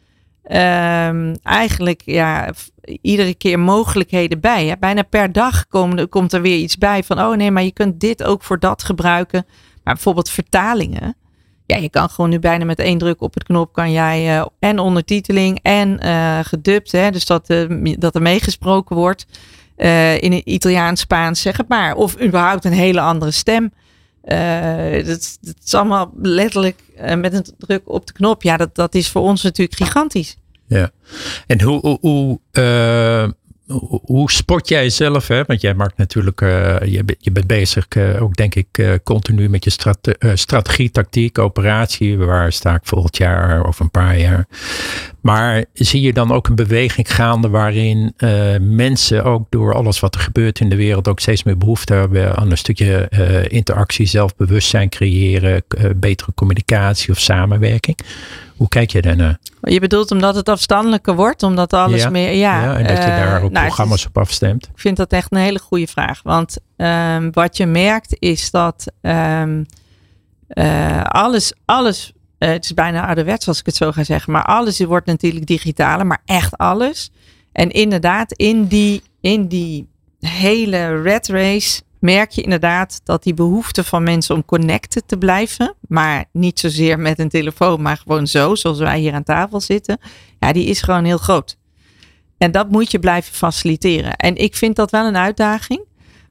um, 0.52 1.36
eigenlijk, 1.42 2.02
ja, 2.04 2.52
iedere 3.00 3.34
keer 3.34 3.58
mogelijkheden 3.58 4.40
bij. 4.40 4.66
Hè? 4.66 4.74
Bijna 4.78 5.02
per 5.02 5.32
dag 5.32 5.66
komt 6.08 6.32
er 6.32 6.42
weer 6.42 6.56
iets 6.56 6.78
bij 6.78 7.02
van, 7.02 7.20
oh 7.20 7.36
nee, 7.36 7.50
maar 7.50 7.62
je 7.62 7.72
kunt 7.72 8.00
dit 8.00 8.24
ook 8.24 8.42
voor 8.42 8.58
dat 8.58 8.82
gebruiken. 8.82 9.46
Maar 9.84 9.94
bijvoorbeeld 9.94 10.30
vertalingen. 10.30 11.16
Ja, 11.66 11.76
je 11.76 11.90
kan 11.90 12.10
gewoon 12.10 12.30
nu 12.30 12.38
bijna 12.38 12.64
met 12.64 12.78
één 12.78 12.98
druk 12.98 13.20
op 13.20 13.34
het 13.34 13.42
knop 13.42 13.72
kan 13.72 13.92
jij 13.92 14.36
uh, 14.38 14.46
en 14.58 14.78
ondertiteling 14.78 15.58
en 15.62 16.00
uh, 16.06 16.38
gedubt, 16.42 16.92
hè, 16.92 17.10
dus 17.10 17.26
dat, 17.26 17.50
uh, 17.50 17.94
dat 17.98 18.14
er 18.14 18.22
meegesproken 18.22 18.96
wordt 18.96 19.26
in 20.20 20.32
het 20.32 20.44
Italiaans, 20.44 21.00
Spaans, 21.00 21.40
zeg 21.40 21.56
het 21.56 21.68
maar. 21.68 21.94
Of 21.94 22.20
überhaupt 22.20 22.64
een 22.64 22.72
hele 22.72 23.00
andere 23.00 23.30
stem. 23.30 23.72
dat, 25.04 25.38
dat, 25.40 25.56
is 25.64 25.74
allemaal 25.74 26.12
letterlijk 26.16 26.82
met 27.16 27.34
een 27.34 27.46
druk 27.58 27.82
op 27.84 28.06
de 28.06 28.12
knop. 28.12 28.42
Ja, 28.42 28.56
dat, 28.56 28.74
dat 28.74 28.94
is 28.94 29.08
voor 29.08 29.22
ons 29.22 29.42
natuurlijk 29.42 29.76
gigantisch. 29.76 30.36
Ja, 30.70 30.90
en 31.46 31.60
hoe, 31.62 31.80
hoe, 31.80 31.98
hoe 32.00 32.40
hoe 34.04 34.30
spot 34.30 34.68
jij 34.68 34.90
zelf? 34.90 35.28
Hè? 35.28 35.44
Want 35.44 35.60
jij 35.60 35.74
maakt 35.74 35.96
natuurlijk, 35.96 36.40
uh, 36.40 36.80
je, 36.80 37.16
je, 37.18 37.30
bent 37.32 37.46
bezig 37.46 37.86
uh, 37.96 38.22
ook 38.22 38.36
denk 38.36 38.54
ik 38.54 39.00
continu 39.04 39.48
met 39.48 39.64
je 39.64 39.70
strate 39.70 40.16
strategie, 40.34 40.90
tactiek, 40.90 41.38
operatie. 41.38 42.18
Waar 42.18 42.52
sta 42.52 42.74
ik 42.74 42.80
volgend 42.82 43.16
jaar 43.16 43.64
of 43.64 43.80
een 43.80 43.90
paar 43.90 44.18
jaar? 44.18 44.46
Maar 45.20 45.64
zie 45.72 46.00
je 46.00 46.12
dan 46.12 46.32
ook 46.32 46.48
een 46.48 46.54
beweging 46.54 47.14
gaande 47.14 47.48
waarin 47.48 48.14
mensen 48.60 49.24
ook 49.24 49.46
door 49.50 49.74
alles 49.74 50.00
wat 50.00 50.14
er 50.14 50.20
gebeurt 50.20 50.60
in 50.60 50.68
de 50.68 50.76
wereld 50.76 51.08
ook 51.08 51.20
steeds 51.20 51.42
meer 51.42 51.58
behoefte 51.58 51.94
hebben 51.94 52.36
aan 52.36 52.50
een 52.50 52.58
stukje 52.58 53.08
interactie, 53.48 54.06
zelfbewustzijn 54.06 54.88
creëren, 54.88 55.62
betere 55.96 56.32
communicatie 56.34 57.10
of 57.10 57.18
samenwerking? 57.18 57.98
Hoe 58.56 58.68
kijk 58.68 58.90
je 58.90 59.02
daarnaar? 59.02 59.38
Je 59.60 59.80
bedoelt 59.80 60.10
omdat 60.10 60.34
het 60.34 60.48
afstandelijker 60.48 61.14
wordt, 61.14 61.42
omdat 61.42 61.72
alles 61.72 62.08
meer. 62.08 62.32
Ja, 62.32 62.62
ja, 62.62 62.76
en 62.76 62.86
dat 62.86 62.96
je 62.96 63.08
daar 63.08 63.42
ook 63.42 63.50
nou, 63.50 63.66
programma's 63.66 64.06
op 64.06 64.18
afstemt. 64.18 64.64
Ik 64.64 64.80
vind 64.80 64.96
dat 64.96 65.12
echt 65.12 65.32
een 65.32 65.38
hele 65.38 65.58
goede 65.58 65.86
vraag. 65.86 66.20
Want 66.22 66.58
um, 66.76 67.32
wat 67.32 67.56
je 67.56 67.66
merkt 67.66 68.16
is 68.18 68.50
dat 68.50 68.92
um, 69.00 69.66
uh, 70.48 71.02
alles, 71.02 71.52
alles 71.64 72.12
uh, 72.40 72.48
het 72.48 72.64
is 72.64 72.74
bijna 72.74 73.06
ouderwets 73.06 73.48
als 73.48 73.58
ik 73.58 73.66
het 73.66 73.76
zo 73.76 73.92
ga 73.92 74.04
zeggen, 74.04 74.32
maar 74.32 74.44
alles 74.44 74.80
wordt 74.80 75.06
natuurlijk 75.06 75.46
digitaler, 75.46 76.06
maar 76.06 76.22
echt 76.24 76.56
alles. 76.56 77.10
En 77.52 77.70
inderdaad, 77.70 78.32
in 78.32 78.66
die, 78.66 79.02
in 79.20 79.46
die 79.46 79.88
hele 80.20 81.02
red 81.02 81.28
race 81.28 81.82
merk 81.98 82.30
je 82.30 82.42
inderdaad 82.42 83.00
dat 83.04 83.22
die 83.22 83.34
behoefte 83.34 83.84
van 83.84 84.02
mensen 84.02 84.34
om 84.34 84.44
connected 84.44 85.08
te 85.08 85.18
blijven, 85.18 85.74
maar 85.88 86.24
niet 86.32 86.60
zozeer 86.60 86.98
met 86.98 87.18
een 87.18 87.28
telefoon, 87.28 87.82
maar 87.82 87.96
gewoon 87.96 88.26
zo, 88.26 88.54
zoals 88.54 88.78
wij 88.78 88.98
hier 88.98 89.12
aan 89.12 89.22
tafel 89.22 89.60
zitten, 89.60 89.98
ja, 90.38 90.52
die 90.52 90.66
is 90.66 90.82
gewoon 90.82 91.04
heel 91.04 91.18
groot. 91.18 91.58
En 92.38 92.50
dat 92.50 92.70
moet 92.70 92.90
je 92.90 92.98
blijven 92.98 93.34
faciliteren. 93.34 94.16
En 94.16 94.36
ik 94.36 94.56
vind 94.56 94.76
dat 94.76 94.90
wel 94.90 95.06
een 95.06 95.16
uitdaging. 95.16 95.84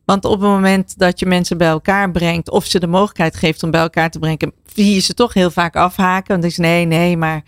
Want 0.10 0.26
op 0.26 0.32
het 0.32 0.50
moment 0.50 0.98
dat 0.98 1.20
je 1.20 1.26
mensen 1.26 1.58
bij 1.58 1.68
elkaar 1.68 2.12
brengt, 2.12 2.50
of 2.50 2.66
ze 2.66 2.80
de 2.80 2.88
mogelijkheid 2.88 3.36
geeft 3.36 3.64
om 3.64 3.72
bij 3.72 3.82
elkaar 3.82 4.10
te 4.10 4.20
brengen, 4.20 4.54
zie 4.74 4.94
je 4.94 5.00
ze 5.00 5.14
toch 5.14 5.34
heel 5.34 5.52
vaak 5.52 5.76
afhaken. 5.76 6.32
Want 6.32 6.44
is 6.44 6.58
nee, 6.58 6.86
nee, 6.86 7.18
maar 7.18 7.44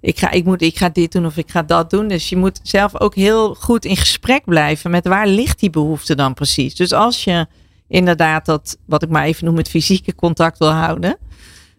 ik 0.00 0.18
ga, 0.18 0.30
ik, 0.30 0.44
moet, 0.44 0.62
ik 0.62 0.76
ga 0.76 0.88
dit 0.88 1.12
doen 1.12 1.26
of 1.26 1.36
ik 1.36 1.50
ga 1.50 1.62
dat 1.62 1.90
doen. 1.90 2.08
Dus 2.08 2.28
je 2.28 2.36
moet 2.36 2.60
zelf 2.62 3.00
ook 3.00 3.14
heel 3.14 3.54
goed 3.54 3.84
in 3.84 3.96
gesprek 3.96 4.44
blijven 4.44 4.90
met 4.90 5.06
waar 5.06 5.26
ligt 5.26 5.60
die 5.60 5.70
behoefte 5.70 6.14
dan 6.14 6.34
precies. 6.34 6.74
Dus 6.74 6.92
als 6.92 7.24
je 7.24 7.46
inderdaad 7.88 8.46
dat, 8.46 8.78
wat 8.86 9.02
ik 9.02 9.08
maar 9.08 9.24
even 9.24 9.44
noem, 9.44 9.56
het 9.56 9.68
fysieke 9.68 10.14
contact 10.14 10.58
wil 10.58 10.72
houden. 10.72 11.18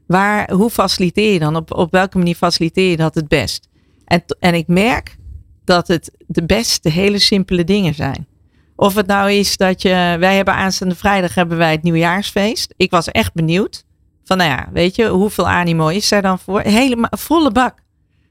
Waar, 0.07 0.51
hoe 0.51 0.69
faciliteer 0.69 1.33
je 1.33 1.39
dan? 1.39 1.55
Op, 1.55 1.73
op 1.73 1.91
welke 1.91 2.17
manier 2.17 2.35
faciliteer 2.35 2.89
je 2.89 2.97
dat 2.97 3.15
het 3.15 3.27
best? 3.27 3.69
En, 4.05 4.23
en 4.39 4.53
ik 4.53 4.67
merk 4.67 5.17
dat 5.63 5.87
het 5.87 6.11
de 6.27 6.45
beste 6.45 6.89
hele 6.89 7.19
simpele 7.19 7.63
dingen 7.63 7.93
zijn. 7.93 8.27
Of 8.75 8.95
het 8.95 9.07
nou 9.07 9.31
is 9.31 9.57
dat 9.57 9.81
je, 9.81 10.15
wij 10.19 10.35
hebben 10.35 10.53
aanstaande 10.53 10.95
vrijdag 10.95 11.35
hebben 11.35 11.57
wij 11.57 11.71
het 11.71 11.83
nieuwjaarsfeest. 11.83 12.73
Ik 12.77 12.91
was 12.91 13.07
echt 13.11 13.33
benieuwd. 13.33 13.83
Van 14.23 14.37
nou 14.37 14.49
ja, 14.49 14.69
weet 14.73 14.95
je, 14.95 15.07
hoeveel 15.07 15.47
animo 15.47 15.87
is 15.87 16.11
er 16.11 16.21
dan 16.21 16.39
voor? 16.39 16.61
Helemaal 16.61 17.09
volle 17.17 17.51
bak. 17.51 17.75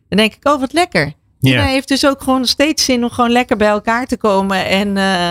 Dan 0.08 0.18
denk 0.18 0.34
ik, 0.34 0.48
oh 0.48 0.60
wat 0.60 0.72
lekker. 0.72 1.12
Ja. 1.40 1.60
Hij 1.60 1.72
heeft 1.72 1.88
dus 1.88 2.06
ook 2.06 2.22
gewoon 2.22 2.46
steeds 2.46 2.84
zin 2.84 3.04
om 3.04 3.10
gewoon 3.10 3.30
lekker 3.30 3.56
bij 3.56 3.68
elkaar 3.68 4.06
te 4.06 4.16
komen 4.16 4.66
en, 4.66 4.96
uh, 4.96 5.28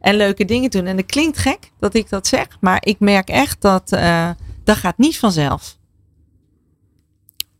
en 0.00 0.14
leuke 0.16 0.44
dingen 0.44 0.70
doen. 0.70 0.86
En 0.86 0.96
het 0.96 1.06
klinkt 1.06 1.38
gek 1.38 1.70
dat 1.78 1.94
ik 1.94 2.08
dat 2.08 2.26
zeg, 2.26 2.46
maar 2.60 2.78
ik 2.80 3.00
merk 3.00 3.28
echt 3.28 3.60
dat 3.60 3.92
uh, 3.92 4.30
dat 4.64 4.76
gaat 4.76 4.98
niet 4.98 5.18
vanzelf. 5.18 5.78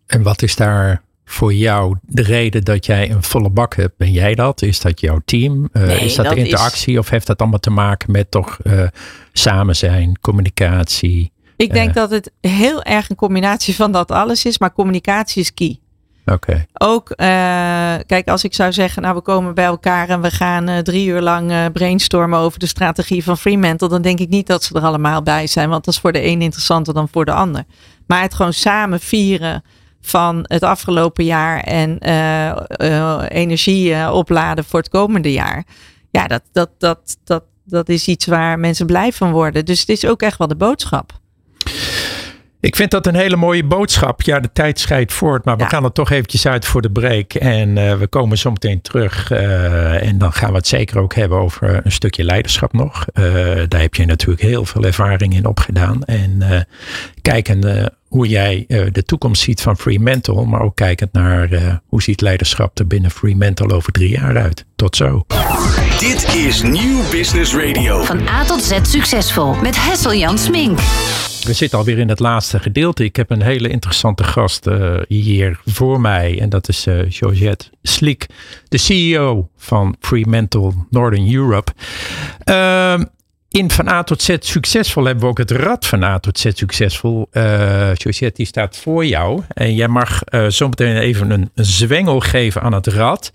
En 0.06 0.22
wat 0.22 0.42
is 0.42 0.56
daar 0.56 1.02
voor 1.28 1.54
jou 1.54 1.96
de 2.02 2.22
reden 2.22 2.64
dat 2.64 2.86
jij 2.86 3.10
een 3.10 3.22
volle 3.22 3.50
bak 3.50 3.76
hebt? 3.76 3.96
Ben 3.96 4.12
jij 4.12 4.34
dat? 4.34 4.62
Is 4.62 4.80
dat 4.80 5.00
jouw 5.00 5.20
team? 5.24 5.68
Uh, 5.72 6.02
is 6.02 6.14
dat, 6.14 6.28
de 6.28 6.34
interactie? 6.34 6.98
Of 6.98 7.10
heeft 7.10 7.26
dat 7.26 7.40
allemaal 7.40 7.58
te 7.58 7.70
maken 7.70 8.12
met 8.12 8.30
toch 8.30 8.58
uh, 8.62 8.82
samen 9.32 9.76
zijn, 9.76 10.18
communicatie? 10.20 11.32
Ik 11.56 11.72
denk 11.72 11.94
dat 11.94 12.10
het 12.10 12.32
heel 12.40 12.82
erg 12.82 13.10
een 13.10 13.16
combinatie 13.16 13.74
van 13.74 13.92
dat 13.92 14.10
alles 14.10 14.44
is, 14.44 14.58
maar 14.58 14.72
communicatie 14.72 15.42
is 15.42 15.54
key. 15.54 15.80
Oké. 16.26 16.66
Ook, 16.72 17.12
kijk, 18.06 18.28
als 18.28 18.44
ik 18.44 18.54
zou 18.54 18.72
zeggen, 18.72 19.02
nou 19.02 19.14
we 19.14 19.20
komen 19.20 19.54
bij 19.54 19.64
elkaar 19.64 20.08
en 20.08 20.20
we 20.20 20.30
gaan 20.30 20.82
drie 20.82 21.08
uur 21.08 21.20
lang 21.20 21.72
brainstormen 21.72 22.38
over 22.38 22.58
de 22.58 22.66
strategie 22.66 23.24
van 23.24 23.38
Fremantle, 23.38 23.88
dan 23.88 24.02
denk 24.02 24.18
ik 24.18 24.28
niet 24.28 24.46
dat 24.46 24.64
ze 24.64 24.74
er 24.74 24.82
allemaal 24.82 25.22
bij 25.22 25.46
zijn, 25.46 25.68
want 25.68 25.84
dat 25.84 25.94
is 25.94 26.00
voor 26.00 26.12
de 26.12 26.24
een 26.24 26.42
interessanter 26.42 26.94
dan 26.94 27.08
voor 27.08 27.24
de 27.24 27.32
ander. 27.32 27.64
Maar 28.06 28.22
het 28.22 28.34
gewoon 28.34 28.52
samen 28.52 29.00
vieren 29.00 29.62
van 30.07 30.38
het 30.42 30.62
afgelopen 30.62 31.25
jaar 31.25 31.61
en 31.61 31.99
energie 33.29 34.11
opladen 34.12 34.64
voor 34.64 34.79
het 34.79 34.88
komende 34.88 35.33
jaar. 35.33 35.64
Ja, 36.11 36.27
dat, 36.27 36.42
dat, 36.53 36.71
dat, 36.79 37.19
dat, 37.25 37.45
dat 37.64 37.88
is 37.88 38.09
iets 38.09 38.27
waar 38.27 38.59
mensen 38.59 38.87
blij 38.87 39.12
van 39.12 39.33
worden. 39.33 39.64
Dus 39.64 39.81
het 39.81 39.88
is 39.88 40.07
ook 40.07 40.23
echt 40.23 40.38
wel 40.38 40.49
de 40.49 40.57
boodschap. 40.57 41.12
Ik 42.66 42.76
vind 42.76 42.90
dat 42.90 43.07
een 43.07 43.14
hele 43.14 43.37
mooie 43.37 43.64
boodschap. 43.64 44.22
Ja, 44.22 44.40
de 44.40 44.52
tijd 44.52 44.81
scheidt 44.81 45.12
voort, 45.12 45.44
maar 45.44 45.57
we 45.57 45.64
gaan 45.64 45.85
er 45.85 45.92
toch 45.92 46.11
eventjes 46.11 46.46
uit 46.46 46.64
voor 46.64 46.83
de 46.83 46.90
break. 46.90 47.33
En 47.33 47.76
uh, 47.76 47.98
we 47.98 48.07
komen 48.07 48.38
zo 48.38 48.50
meteen 48.50 48.81
terug. 48.81 49.31
Uh, 49.31 50.02
en 50.02 50.18
dan 50.18 50.33
gaan 50.33 50.50
we 50.50 50.57
het 50.57 50.66
zeker 50.66 50.98
ook 50.98 51.14
hebben 51.14 51.38
over 51.38 51.81
een 51.85 51.92
stukje 51.92 52.24
leiderschap 52.24 52.72
nog. 52.72 53.07
Uh, 53.14 53.24
daar 53.68 53.81
heb 53.81 53.94
je 53.94 54.07
natuurlijk 54.07 54.42
heel 54.42 54.64
veel 54.64 54.85
ervaring 54.85 55.35
in 55.35 55.46
opgedaan. 55.46 56.05
En 56.05 56.66
kijkend 57.22 57.66
hoe 58.09 58.29
jij 58.29 58.64
de 58.92 59.02
toekomst 59.02 59.42
ziet 59.42 59.61
van 59.61 59.76
Fremantle, 59.76 60.44
maar 60.44 60.61
ook 60.61 60.76
kijkend 60.76 61.12
naar 61.12 61.81
hoe 61.87 62.02
ziet 62.02 62.20
leiderschap 62.20 62.79
er 62.79 62.87
binnen 62.87 63.11
Fremantle 63.11 63.74
over 63.74 63.92
drie 63.92 64.11
jaar 64.11 64.37
uit. 64.37 64.64
Tot 64.76 64.96
zo. 64.96 65.24
Dit 65.98 66.35
is 66.35 66.62
Nieuw 66.62 67.11
Business 67.11 67.55
Radio. 67.55 68.02
Van 68.02 68.29
A 68.29 68.44
tot 68.44 68.62
Z 68.62 68.79
succesvol 68.83 69.55
met 69.55 69.76
Hessel 69.85 70.14
Jan 70.14 70.38
Smink. 70.38 70.79
We 71.46 71.52
zitten 71.52 71.78
alweer 71.78 71.98
in 71.98 72.09
het 72.09 72.18
laatste 72.18 72.61
gedeelte. 72.61 73.04
Ik 73.04 73.16
heb 73.16 73.30
een 73.30 73.42
hele 73.42 73.68
interessante 73.68 74.24
gast 74.24 74.66
uh, 74.66 74.98
hier 75.09 75.61
voor 75.64 76.00
mij. 76.00 76.40
En 76.40 76.48
dat 76.48 76.68
is 76.68 76.87
uh, 76.87 77.00
Georgette 77.09 77.70
Sliek, 77.82 78.26
de 78.68 78.78
CEO 78.78 79.48
van 79.56 79.96
Fremantle 80.00 80.72
Northern 80.90 81.35
Europe. 81.35 81.72
Uh, 82.44 83.00
in 83.48 83.70
Van 83.70 83.88
A 83.88 84.02
tot 84.02 84.22
Z 84.22 84.37
succesvol 84.40 85.04
hebben 85.04 85.24
we 85.24 85.30
ook 85.30 85.38
het 85.38 85.50
rad 85.50 85.87
van 85.87 86.02
A 86.02 86.18
tot 86.18 86.38
Z 86.38 86.46
succesvol. 86.54 87.28
Uh, 87.32 87.42
Georgette, 87.94 88.32
die 88.35 88.46
staat 88.46 88.76
voor 88.76 89.06
jou. 89.06 89.42
En 89.48 89.74
jij 89.74 89.88
mag 89.88 90.20
zo 90.48 90.68
meteen 90.68 90.96
even 90.96 91.30
een 91.30 91.50
zwengel 91.54 92.20
geven 92.20 92.62
aan 92.62 92.72
het 92.72 92.87
rad. 92.87 93.32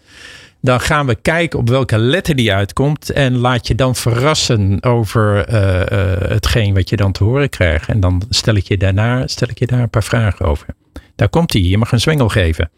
Dan 0.62 0.80
gaan 0.80 1.06
we 1.06 1.16
kijken 1.16 1.60
op 1.60 1.70
welke 1.70 1.98
letter 1.98 2.36
die 2.36 2.54
uitkomt. 2.54 3.10
En 3.10 3.38
laat 3.38 3.68
je 3.68 3.76
dan 3.76 3.96
verrassen 3.96 4.84
over 4.84 5.50
uh, 5.50 6.30
hetgeen 6.30 6.74
wat 6.74 6.90
je 6.90 6.96
dan 6.96 7.12
te 7.12 7.24
horen 7.24 7.50
krijgt. 7.50 7.90
En 7.90 8.00
dan 8.00 8.22
stel 8.30 8.56
ik 8.56 8.68
je 8.68 8.78
daarna 8.78 9.28
stel 9.28 9.48
ik 9.50 9.60
je 9.60 9.68
daar 9.68 9.80
een 9.80 9.90
paar 9.90 10.04
vragen 10.04 10.46
over. 10.46 10.68
Daar 11.16 11.30
komt 11.30 11.54
hij. 11.54 11.62
Je 11.62 11.78
mag 11.78 11.92
een 11.92 12.00
zwengel 12.00 12.30
geven. 12.30 12.70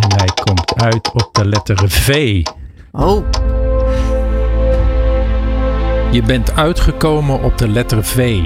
En 0.00 0.16
hij 0.16 0.28
komt 0.44 0.74
uit 0.82 1.12
op 1.12 1.28
de 1.32 1.46
letter 1.48 1.90
V. 1.90 2.42
Oh. 2.92 3.24
Je 6.10 6.22
bent 6.22 6.52
uitgekomen 6.52 7.42
op 7.42 7.58
de 7.58 7.68
letter 7.68 8.04
V. 8.04 8.42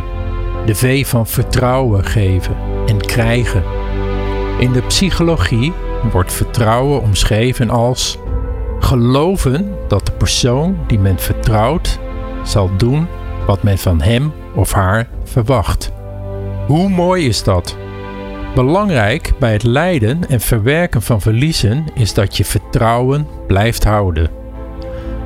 De 0.66 0.74
V 0.74 1.06
van 1.06 1.26
vertrouwen 1.26 2.04
geven 2.04 2.56
en 2.86 3.00
krijgen. 3.00 3.62
In 4.58 4.72
de 4.72 4.82
psychologie 4.82 5.72
wordt 6.12 6.32
vertrouwen 6.32 7.02
omschreven 7.02 7.70
als 7.70 8.18
geloven 8.78 9.74
dat 9.88 10.06
de 10.06 10.12
persoon 10.12 10.78
die 10.86 10.98
men 10.98 11.18
vertrouwt 11.18 11.98
zal 12.44 12.70
doen 12.76 13.06
wat 13.46 13.62
men 13.62 13.78
van 13.78 14.00
hem 14.00 14.32
of 14.54 14.72
haar 14.72 15.08
verwacht. 15.24 15.92
Hoe 16.66 16.88
mooi 16.88 17.26
is 17.26 17.42
dat? 17.42 17.76
Belangrijk 18.54 19.32
bij 19.38 19.52
het 19.52 19.62
lijden 19.62 20.28
en 20.28 20.40
verwerken 20.40 21.02
van 21.02 21.20
verliezen 21.20 21.84
is 21.94 22.14
dat 22.14 22.36
je 22.36 22.44
vertrouwen 22.44 23.26
blijft 23.46 23.84
houden. 23.84 24.30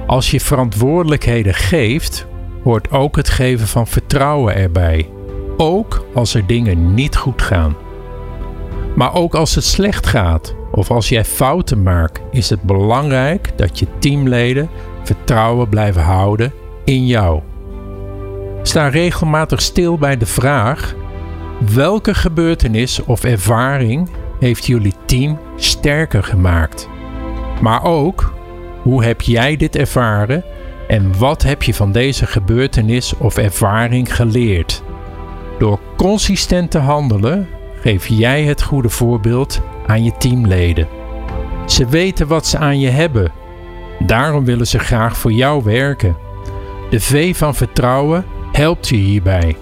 Als 0.06 0.30
je 0.30 0.40
verantwoordelijkheden 0.40 1.54
geeft, 1.54 2.26
hoort 2.62 2.90
ook 2.90 3.16
het 3.16 3.28
geven 3.28 3.66
van 3.66 3.86
vertrouwen 3.86 4.54
erbij. 4.54 5.08
Ook 5.56 6.06
als 6.14 6.34
er 6.34 6.46
dingen 6.46 6.94
niet 6.94 7.16
goed 7.16 7.42
gaan. 7.42 7.76
Maar 8.94 9.14
ook 9.14 9.34
als 9.34 9.54
het 9.54 9.64
slecht 9.64 10.06
gaat 10.06 10.54
of 10.74 10.90
als 10.90 11.08
jij 11.08 11.24
fouten 11.24 11.82
maakt, 11.82 12.20
is 12.30 12.50
het 12.50 12.62
belangrijk 12.62 13.50
dat 13.56 13.78
je 13.78 13.86
teamleden 13.98 14.68
vertrouwen 15.02 15.68
blijven 15.68 16.02
houden 16.02 16.52
in 16.84 17.06
jou. 17.06 17.40
Sta 18.62 18.88
regelmatig 18.88 19.62
stil 19.62 19.98
bij 19.98 20.16
de 20.16 20.26
vraag: 20.26 20.94
welke 21.74 22.14
gebeurtenis 22.14 23.04
of 23.04 23.24
ervaring 23.24 24.08
heeft 24.40 24.66
jullie 24.66 24.94
team 25.04 25.38
sterker 25.56 26.22
gemaakt? 26.22 26.88
Maar 27.60 27.84
ook, 27.84 28.32
hoe 28.82 29.04
heb 29.04 29.20
jij 29.20 29.56
dit 29.56 29.76
ervaren 29.76 30.44
en 30.88 31.18
wat 31.18 31.42
heb 31.42 31.62
je 31.62 31.74
van 31.74 31.92
deze 31.92 32.26
gebeurtenis 32.26 33.14
of 33.18 33.36
ervaring 33.36 34.16
geleerd? 34.16 34.82
Door 35.58 35.78
consistent 35.96 36.70
te 36.70 36.78
handelen 36.78 37.48
geef 37.84 38.06
jij 38.06 38.44
het 38.44 38.62
goede 38.62 38.88
voorbeeld 38.88 39.60
aan 39.86 40.04
je 40.04 40.12
teamleden. 40.18 40.88
Ze 41.66 41.86
weten 41.86 42.26
wat 42.26 42.46
ze 42.46 42.58
aan 42.58 42.80
je 42.80 42.88
hebben. 42.88 43.32
Daarom 43.98 44.44
willen 44.44 44.66
ze 44.66 44.78
graag 44.78 45.16
voor 45.16 45.32
jou 45.32 45.64
werken. 45.64 46.16
De 46.90 47.00
V 47.00 47.36
van 47.36 47.54
vertrouwen 47.54 48.24
helpt 48.52 48.88
je 48.88 48.96
hierbij. 48.96 49.56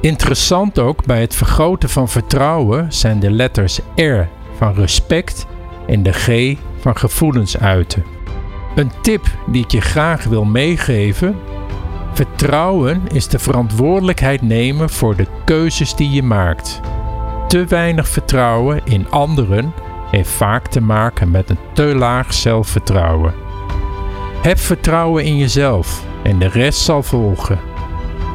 Interessant 0.00 0.78
ook 0.78 1.04
bij 1.04 1.20
het 1.20 1.34
vergroten 1.34 1.88
van 1.88 2.08
vertrouwen 2.08 2.92
zijn 2.92 3.20
de 3.20 3.30
letters 3.30 3.80
R 3.94 4.20
van 4.56 4.74
respect 4.74 5.46
en 5.86 6.02
de 6.02 6.12
G 6.12 6.56
van 6.80 6.96
gevoelens 6.96 7.58
uiten. 7.58 8.04
Een 8.74 8.90
tip 9.02 9.26
die 9.46 9.64
ik 9.64 9.70
je 9.70 9.80
graag 9.80 10.24
wil 10.24 10.44
meegeven: 10.44 11.36
vertrouwen 12.12 13.02
is 13.12 13.28
de 13.28 13.38
verantwoordelijkheid 13.38 14.42
nemen 14.42 14.90
voor 14.90 15.16
de 15.16 15.26
keuzes 15.44 15.94
die 15.94 16.10
je 16.10 16.22
maakt. 16.22 16.80
Te 17.48 17.64
weinig 17.64 18.08
vertrouwen 18.08 18.80
in 18.84 19.10
anderen 19.10 19.72
heeft 20.10 20.30
vaak 20.30 20.66
te 20.66 20.80
maken 20.80 21.30
met 21.30 21.50
een 21.50 21.58
te 21.72 21.82
laag 21.82 22.34
zelfvertrouwen. 22.34 23.34
Heb 24.42 24.58
vertrouwen 24.58 25.24
in 25.24 25.36
jezelf 25.36 26.04
en 26.22 26.38
de 26.38 26.48
rest 26.48 26.80
zal 26.80 27.02
volgen. 27.02 27.58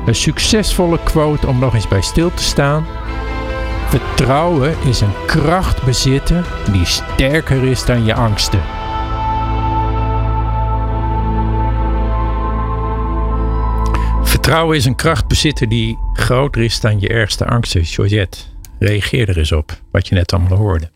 Een 0.05 0.15
succesvolle 0.15 0.99
quote 1.03 1.47
om 1.47 1.59
nog 1.59 1.73
eens 1.73 1.87
bij 1.87 2.01
stil 2.01 2.33
te 2.33 2.43
staan. 2.43 2.85
Vertrouwen 3.87 4.75
is 4.85 5.01
een 5.01 5.25
kracht 5.25 5.83
bezitten 5.83 6.45
die 6.71 6.85
sterker 6.85 7.63
is 7.63 7.85
dan 7.85 8.05
je 8.05 8.13
angsten. 8.13 8.61
Vertrouwen 14.23 14.77
is 14.77 14.85
een 14.85 14.95
kracht 14.95 15.27
bezitten 15.27 15.69
die 15.69 15.97
groter 16.13 16.61
is 16.61 16.79
dan 16.79 16.99
je 16.99 17.07
ergste 17.07 17.45
angsten, 17.45 17.85
Georgette. 17.85 18.52
Reageer 18.83 19.29
er 19.29 19.37
eens 19.37 19.51
op, 19.51 19.81
wat 19.91 20.07
je 20.07 20.15
net 20.15 20.33
allemaal 20.33 20.57
hoorde. 20.57 20.89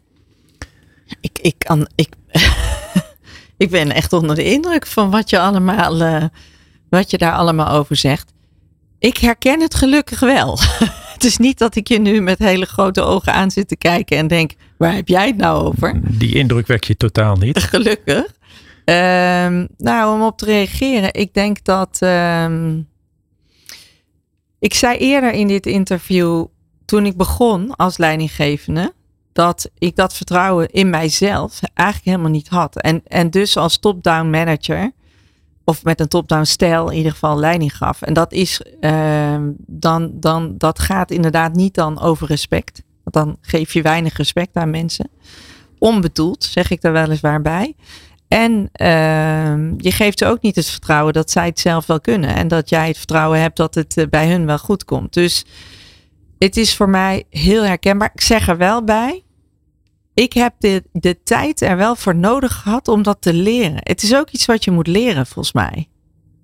Ik, 1.21 1.39
ik, 1.41 1.55
kan, 1.57 1.87
ik, 1.95 2.09
ik 3.63 3.69
ben 3.69 3.91
echt 3.91 4.13
onder 4.13 4.35
de 4.35 4.43
indruk 4.43 4.87
van 4.87 5.09
wat 5.09 5.29
je, 5.29 5.39
allemaal, 5.39 6.01
uh, 6.01 6.23
wat 6.89 7.11
je 7.11 7.17
daar 7.17 7.33
allemaal 7.33 7.69
over 7.69 7.95
zegt. 7.95 8.33
Ik 8.99 9.17
herken 9.17 9.61
het 9.61 9.75
gelukkig 9.75 10.19
wel. 10.19 10.59
het 11.13 11.23
is 11.23 11.37
niet 11.37 11.57
dat 11.57 11.75
ik 11.75 11.87
je 11.87 11.99
nu 11.99 12.21
met 12.21 12.39
hele 12.39 12.65
grote 12.65 13.01
ogen 13.01 13.33
aan 13.33 13.51
zit 13.51 13.67
te 13.67 13.77
kijken 13.77 14.17
en 14.17 14.27
denk, 14.27 14.51
waar 14.77 14.93
heb 14.93 15.07
jij 15.07 15.27
het 15.27 15.37
nou 15.37 15.65
over? 15.65 15.99
Die 16.17 16.35
indruk 16.35 16.67
wek 16.67 16.83
je 16.83 16.97
totaal 16.97 17.35
niet. 17.35 17.59
Gelukkig. 17.73 18.35
Um, 18.85 19.67
nou, 19.77 20.13
om 20.13 20.25
op 20.25 20.37
te 20.37 20.45
reageren. 20.45 21.13
Ik 21.13 21.33
denk 21.33 21.63
dat. 21.63 21.99
Um, 22.01 22.87
ik 24.59 24.73
zei 24.73 24.97
eerder 24.97 25.31
in 25.31 25.47
dit 25.47 25.65
interview, 25.65 26.45
toen 26.87 27.05
ik 27.05 27.17
begon 27.17 27.75
als 27.75 27.97
leidinggevende, 27.97 28.93
dat 29.33 29.69
ik 29.77 29.95
dat 29.95 30.13
vertrouwen 30.13 30.69
in 30.69 30.89
mijzelf 30.89 31.59
eigenlijk 31.73 32.09
helemaal 32.09 32.31
niet 32.31 32.47
had. 32.47 32.81
En, 32.81 33.01
en 33.07 33.29
dus 33.29 33.57
als 33.57 33.77
top-down 33.77 34.29
manager, 34.29 34.91
of 35.63 35.83
met 35.83 35.99
een 35.99 36.07
top-down 36.07 36.43
stijl 36.43 36.89
in 36.89 36.97
ieder 36.97 37.11
geval 37.11 37.39
leiding 37.39 37.77
gaf. 37.77 38.01
En 38.01 38.13
dat 38.13 38.31
is, 38.31 38.61
uh, 38.81 39.37
dan, 39.57 40.11
dan, 40.13 40.55
dat 40.57 40.79
gaat 40.79 41.11
inderdaad 41.11 41.53
niet 41.53 41.73
dan 41.73 41.99
over 42.01 42.27
respect. 42.27 42.83
Want 43.03 43.15
dan 43.25 43.37
geef 43.41 43.73
je 43.73 43.81
weinig 43.81 44.17
respect 44.17 44.55
aan 44.55 44.69
mensen. 44.69 45.09
Onbedoeld, 45.77 46.43
zeg 46.43 46.69
ik 46.69 46.83
er 46.83 46.91
weliswaar 46.91 47.41
bij. 47.41 47.75
En 48.27 48.51
uh, 48.81 49.77
je 49.77 49.91
geeft 49.91 50.19
ze 50.19 50.25
ook 50.25 50.41
niet 50.41 50.55
het 50.55 50.69
vertrouwen 50.69 51.13
dat 51.13 51.31
zij 51.31 51.45
het 51.45 51.59
zelf 51.59 51.85
wel 51.85 52.01
kunnen. 52.01 52.35
En 52.35 52.47
dat 52.47 52.69
jij 52.69 52.87
het 52.87 52.97
vertrouwen 52.97 53.39
hebt 53.41 53.57
dat 53.57 53.75
het 53.75 53.97
eh, 53.97 54.07
bij 54.09 54.29
hun 54.29 54.45
wel 54.45 54.57
goed 54.57 54.85
komt. 54.85 55.13
Dus 55.13 55.45
het 56.37 56.57
is 56.57 56.75
voor 56.75 56.89
mij 56.89 57.23
heel 57.29 57.63
herkenbaar. 57.63 58.11
Ik 58.13 58.21
zeg 58.21 58.47
er 58.47 58.57
wel 58.57 58.83
bij 58.83 59.25
ik 60.17 60.33
heb 60.33 60.53
de, 60.59 60.83
de 60.91 61.23
tijd 61.23 61.61
er 61.61 61.77
wel 61.77 61.95
voor 61.95 62.15
nodig 62.15 62.53
gehad 62.53 62.87
om 62.87 63.03
dat 63.03 63.17
te 63.21 63.33
leren. 63.33 63.79
Het 63.79 64.03
is 64.03 64.15
ook 64.15 64.29
iets 64.29 64.45
wat 64.45 64.63
je 64.63 64.71
moet 64.71 64.87
leren, 64.87 65.25
volgens 65.25 65.53
mij. 65.53 65.89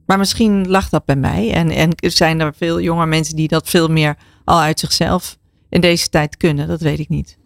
Maar 0.05 0.17
misschien 0.17 0.67
lag 0.67 0.89
dat 0.89 1.05
bij 1.05 1.15
mij. 1.15 1.51
En, 1.51 1.69
en 1.69 1.91
zijn 1.97 2.39
er 2.39 2.53
veel 2.55 2.81
jonge 2.81 3.05
mensen 3.05 3.35
die 3.35 3.47
dat 3.47 3.69
veel 3.69 3.87
meer 3.87 4.17
al 4.45 4.59
uit 4.59 4.79
zichzelf 4.79 5.37
in 5.69 5.81
deze 5.81 6.09
tijd 6.09 6.37
kunnen. 6.37 6.67
Dat 6.67 6.81
weet 6.81 6.99
ik 6.99 7.09
niet. 7.09 7.37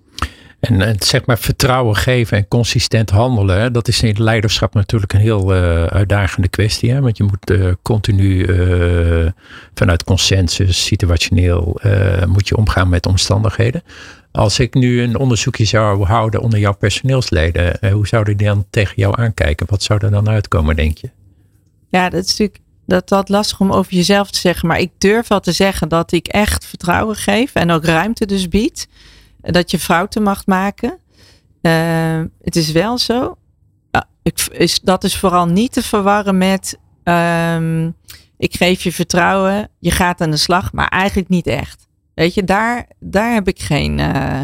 En, 0.59 0.81
en 0.81 0.95
zeg 0.99 1.25
maar 1.25 1.37
vertrouwen 1.37 1.95
geven 1.95 2.37
en 2.37 2.47
consistent 2.47 3.09
handelen. 3.09 3.73
Dat 3.73 3.87
is 3.87 4.01
in 4.01 4.23
leiderschap 4.23 4.73
natuurlijk 4.73 5.13
een 5.13 5.19
heel 5.19 5.55
uh, 5.55 5.83
uitdagende 5.83 6.47
kwestie. 6.47 6.91
Hè? 6.91 7.01
Want 7.01 7.17
je 7.17 7.23
moet 7.23 7.49
uh, 7.51 7.71
continu 7.81 8.45
vanuit 9.73 10.03
consensus, 10.03 10.85
situationeel, 10.85 11.79
moet 12.27 12.47
je 12.47 12.57
omgaan 12.57 12.89
met 12.89 13.05
omstandigheden. 13.05 13.83
Als 14.37 14.59
ik 14.59 14.73
nu 14.73 15.01
een 15.01 15.17
onderzoekje 15.17 15.65
zou 15.65 16.05
houden 16.05 16.41
onder 16.41 16.59
jouw 16.59 16.75
personeelsleden, 16.75 17.81
eh, 17.81 17.91
hoe 17.91 18.07
zouden 18.07 18.37
die 18.37 18.47
dan 18.47 18.65
tegen 18.69 18.93
jou 18.95 19.21
aankijken? 19.21 19.65
Wat 19.69 19.83
zou 19.83 19.99
er 20.03 20.11
dan 20.11 20.29
uitkomen, 20.29 20.75
denk 20.75 20.97
je? 20.97 21.09
Ja, 21.89 22.09
dat 22.09 22.23
is 22.23 22.29
natuurlijk 22.29 22.59
dat, 22.85 23.09
dat 23.09 23.29
lastig 23.29 23.59
om 23.59 23.71
over 23.71 23.93
jezelf 23.93 24.31
te 24.31 24.39
zeggen. 24.39 24.67
Maar 24.67 24.79
ik 24.79 24.91
durf 24.97 25.27
wel 25.27 25.39
te 25.39 25.51
zeggen 25.51 25.89
dat 25.89 26.11
ik 26.11 26.27
echt 26.27 26.65
vertrouwen 26.65 27.15
geef 27.15 27.53
en 27.53 27.71
ook 27.71 27.85
ruimte 27.85 28.25
dus 28.25 28.47
bied. 28.47 28.87
Dat 29.41 29.71
je 29.71 29.79
fouten 29.79 30.23
mag 30.23 30.45
maken. 30.45 30.99
Uh, 31.61 32.21
het 32.41 32.55
is 32.55 32.71
wel 32.71 32.97
zo. 32.97 33.37
ik, 34.23 34.47
is, 34.51 34.79
dat 34.79 35.03
is 35.03 35.17
vooral 35.17 35.45
niet 35.45 35.71
te 35.71 35.83
verwarren 35.83 36.37
met. 36.37 36.79
Um, 37.03 37.95
ik 38.37 38.55
geef 38.55 38.83
je 38.83 38.91
vertrouwen, 38.91 39.69
je 39.79 39.91
gaat 39.91 40.21
aan 40.21 40.31
de 40.31 40.37
slag, 40.37 40.73
maar 40.73 40.87
eigenlijk 40.87 41.29
niet 41.29 41.47
echt. 41.47 41.87
Weet 42.13 42.33
je, 42.33 42.43
daar, 42.43 42.87
daar 42.99 43.33
heb 43.33 43.47
ik 43.47 43.61
geen. 43.61 43.99
Uh, 43.99 44.41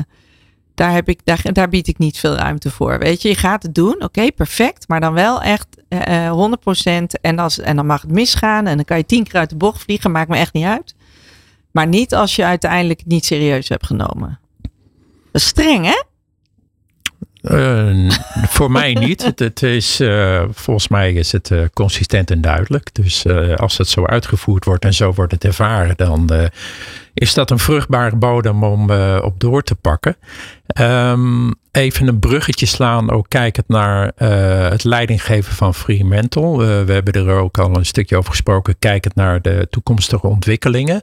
daar, 0.73 0.91
heb 0.91 1.09
ik, 1.09 1.19
daar, 1.23 1.41
daar 1.51 1.69
bied 1.69 1.87
ik 1.87 1.97
niet 1.97 2.17
veel 2.17 2.35
ruimte 2.35 2.71
voor. 2.71 2.99
Weet 2.99 3.21
je, 3.21 3.29
je 3.29 3.35
gaat 3.35 3.63
het 3.63 3.75
doen, 3.75 4.03
oké, 4.03 4.31
perfect. 4.31 4.87
Maar 4.87 4.99
dan 4.99 5.13
wel 5.13 5.41
echt 5.41 5.67
uh, 5.89 6.27
eh, 6.27 6.51
100%. 7.01 7.19
En, 7.21 7.39
als, 7.39 7.59
en 7.59 7.75
dan 7.75 7.85
mag 7.85 8.01
het 8.01 8.11
misgaan. 8.11 8.67
En 8.67 8.75
dan 8.75 8.85
kan 8.85 8.97
je 8.97 9.05
tien 9.05 9.23
keer 9.23 9.39
uit 9.39 9.49
de 9.49 9.55
bocht 9.55 9.81
vliegen. 9.81 10.11
Maakt 10.11 10.29
me 10.29 10.37
echt 10.37 10.53
niet 10.53 10.65
uit. 10.65 10.95
Maar 11.71 11.87
niet 11.87 12.13
als 12.13 12.35
je 12.35 12.45
uiteindelijk 12.45 13.05
niet 13.05 13.25
serieus 13.25 13.69
hebt 13.69 13.85
genomen. 13.85 14.39
Streng, 15.33 15.85
hè? 15.85 16.01
Uh, 17.43 18.11
voor 18.47 18.71
mij 18.71 18.93
niet. 18.93 19.33
Het, 19.35 19.63
is, 19.63 20.01
uh, 20.01 20.43
volgens 20.51 20.87
mij 20.87 21.13
is 21.13 21.31
het 21.31 21.49
uh, 21.49 21.63
consistent 21.73 22.31
en 22.31 22.41
duidelijk. 22.41 22.93
Dus 22.93 23.25
als 23.55 23.77
het 23.77 23.87
zo 23.87 24.05
uitgevoerd 24.05 24.65
wordt 24.65 24.85
en 24.85 24.93
zo 24.93 25.13
wordt 25.13 25.31
het 25.31 25.43
ervaren, 25.43 25.97
dan 25.97 26.49
is 27.13 27.33
dat 27.33 27.51
een 27.51 27.59
vruchtbare 27.59 28.15
bodem 28.15 28.63
om 28.63 28.91
op 29.21 29.39
door 29.39 29.63
te 29.63 29.75
pakken. 29.75 30.15
Um, 30.79 31.53
even 31.71 32.07
een 32.07 32.19
bruggetje 32.19 32.65
slaan, 32.65 33.11
ook 33.11 33.29
kijkend 33.29 33.67
naar 33.67 34.11
het 34.71 34.83
leidinggeven 34.83 35.55
van 35.55 35.75
Fremantle. 35.75 36.83
We 36.83 36.93
hebben 36.93 37.13
er 37.13 37.29
ook 37.29 37.57
al 37.57 37.75
een 37.75 37.85
stukje 37.85 38.17
over 38.17 38.29
gesproken, 38.29 38.79
kijkend 38.79 39.15
naar 39.15 39.41
de 39.41 39.67
toekomstige 39.69 40.27
ontwikkelingen. 40.27 41.01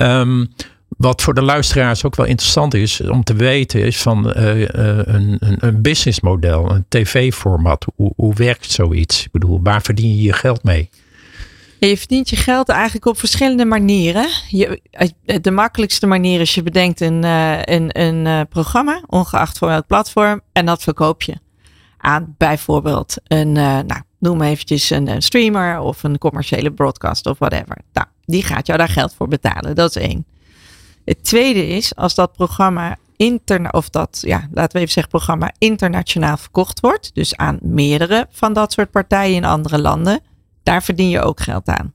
Um, 0.00 0.52
wat 0.98 1.22
voor 1.22 1.34
de 1.34 1.42
luisteraars 1.42 2.04
ook 2.04 2.16
wel 2.16 2.26
interessant 2.26 2.74
is 2.74 3.00
om 3.00 3.24
te 3.24 3.34
weten, 3.34 3.84
is 3.84 4.02
van 4.02 4.32
uh, 4.36 4.60
een, 4.60 5.36
een, 5.38 5.56
een 5.58 5.82
businessmodel, 5.82 6.70
een 6.70 6.84
tv-format. 6.88 7.86
Hoe, 7.94 8.12
hoe 8.16 8.34
werkt 8.34 8.70
zoiets? 8.70 9.24
Ik 9.24 9.30
bedoel, 9.32 9.60
waar 9.62 9.82
verdien 9.82 10.16
je 10.16 10.22
je 10.22 10.32
geld 10.32 10.62
mee? 10.62 10.90
Je 11.80 11.96
verdient 11.96 12.30
je 12.30 12.36
geld 12.36 12.68
eigenlijk 12.68 13.06
op 13.06 13.18
verschillende 13.18 13.64
manieren. 13.64 14.28
Je, 14.48 14.80
de 15.40 15.50
makkelijkste 15.50 16.06
manier 16.06 16.40
is 16.40 16.54
je 16.54 16.62
bedenkt 16.62 17.00
een, 17.00 17.22
een, 17.72 18.00
een 18.00 18.48
programma, 18.48 19.02
ongeacht 19.06 19.58
voor 19.58 19.68
welk 19.68 19.86
platform, 19.86 20.40
en 20.52 20.66
dat 20.66 20.82
verkoop 20.82 21.22
je 21.22 21.34
aan 21.98 22.34
bijvoorbeeld 22.38 23.16
een, 23.26 23.52
nou, 23.52 24.00
noem 24.18 24.42
eventjes 24.42 24.90
een, 24.90 25.08
een, 25.08 25.22
streamer 25.22 25.80
of 25.80 26.02
een 26.02 26.18
commerciële 26.18 26.72
broadcast 26.72 27.26
of 27.26 27.38
whatever. 27.38 27.78
Nou, 27.92 28.06
die 28.24 28.42
gaat 28.42 28.66
jou 28.66 28.78
daar 28.78 28.88
geld 28.88 29.14
voor 29.14 29.28
betalen. 29.28 29.74
Dat 29.74 29.96
is 29.96 30.02
één. 30.02 30.26
Het 31.08 31.24
tweede 31.24 31.66
is, 31.66 31.94
als 31.94 32.14
dat 32.14 32.32
programma 32.32 32.96
interna 33.16 33.68
of 33.68 33.88
dat, 33.88 34.18
ja, 34.20 34.48
laten 34.52 34.72
we 34.72 34.78
even 34.78 34.92
zeggen, 34.92 35.12
programma 35.12 35.52
internationaal 35.58 36.36
verkocht 36.36 36.80
wordt, 36.80 37.10
dus 37.14 37.36
aan 37.36 37.58
meerdere 37.62 38.26
van 38.30 38.52
dat 38.52 38.72
soort 38.72 38.90
partijen 38.90 39.36
in 39.36 39.44
andere 39.44 39.80
landen, 39.80 40.20
daar 40.62 40.82
verdien 40.82 41.08
je 41.08 41.20
ook 41.20 41.40
geld 41.40 41.68
aan. 41.68 41.92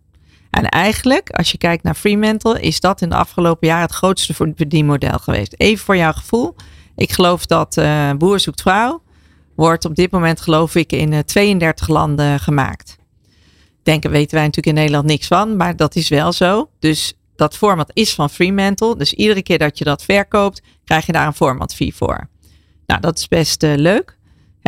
En 0.49 0.70
eigenlijk, 0.70 1.30
als 1.30 1.51
je 1.51 1.57
kijkt 1.57 1.84
naar 1.84 1.93
Fremantle, 1.93 2.59
is 2.59 2.80
dat 2.80 3.01
in 3.01 3.09
de 3.09 3.16
afgelopen 3.16 3.68
jaren 3.68 3.86
het 3.86 3.95
grootste 3.95 4.34
verdienmodel 4.34 5.18
geweest. 5.18 5.55
Even 5.57 5.86
voor 5.86 5.97
jouw 5.97 6.14
gevoel. 6.14 6.55
Ik 6.95 7.11
geloof 7.11 7.45
dat 7.45 7.78
uh, 7.78 8.11
Boer 8.11 8.39
zoekt 8.39 8.61
vrouw 8.61 9.01
wordt 9.55 9.86
op 9.86 9.95
dit 9.95 10.11
moment 10.11 10.41
geloof 10.41 10.76
ik 10.76 10.91
in 10.91 11.26
32 11.26 11.88
eh, 11.88 11.93
landen 11.93 12.39
gemaakt. 12.39 12.97
Denken 13.84 14.11
weten 14.11 14.36
wij 14.36 14.45
natuurlijk 14.45 14.76
in 14.76 14.82
Nederland 14.82 15.05
niks 15.05 15.28
van, 15.28 15.55
maar 15.57 15.76
dat 15.76 15.95
is 15.95 16.09
wel 16.09 16.32
zo. 16.32 16.70
Dus 16.80 17.14
dat 17.36 17.57
format 17.57 17.91
is 17.93 18.13
van 18.13 18.29
Fremantle. 18.29 18.97
Dus 18.97 19.13
iedere 19.13 19.43
keer 19.43 19.57
dat 19.57 19.77
je 19.77 19.84
dat 19.84 20.03
verkoopt, 20.03 20.61
krijg 20.84 21.05
je 21.05 21.11
daar 21.11 21.27
een 21.27 21.34
format 21.34 21.75
fee 21.75 21.95
voor. 21.95 22.29
Nou, 22.86 23.01
dat 23.01 23.17
is 23.17 23.27
best 23.27 23.63
uh, 23.63 23.73
leuk 23.75 24.17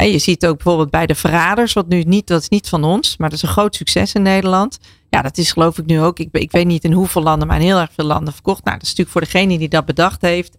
je 0.03 0.19
ziet 0.19 0.45
ook 0.45 0.55
bijvoorbeeld 0.55 0.89
bij 0.89 1.05
de 1.05 1.15
Verraders, 1.15 1.73
wat 1.73 1.87
nu 1.87 2.03
niet, 2.03 2.27
dat 2.27 2.41
is 2.41 2.49
niet 2.49 2.69
van 2.69 2.83
ons, 2.83 3.17
maar 3.17 3.29
dat 3.29 3.37
is 3.37 3.43
een 3.43 3.53
groot 3.53 3.75
succes 3.75 4.13
in 4.13 4.21
Nederland. 4.21 4.79
Ja, 5.09 5.21
dat 5.21 5.37
is 5.37 5.51
geloof 5.51 5.77
ik 5.77 5.85
nu 5.85 6.01
ook, 6.01 6.19
ik, 6.19 6.29
ik 6.31 6.51
weet 6.51 6.65
niet 6.65 6.83
in 6.83 6.91
hoeveel 6.91 7.21
landen, 7.21 7.47
maar 7.47 7.59
in 7.59 7.65
heel 7.65 7.79
erg 7.79 7.91
veel 7.93 8.05
landen 8.05 8.33
verkocht. 8.33 8.63
Nou, 8.63 8.77
dat 8.77 8.87
is 8.87 8.95
natuurlijk 8.95 9.17
voor 9.17 9.39
degene 9.39 9.57
die 9.57 9.69
dat 9.69 9.85
bedacht 9.85 10.21
heeft. 10.21 10.57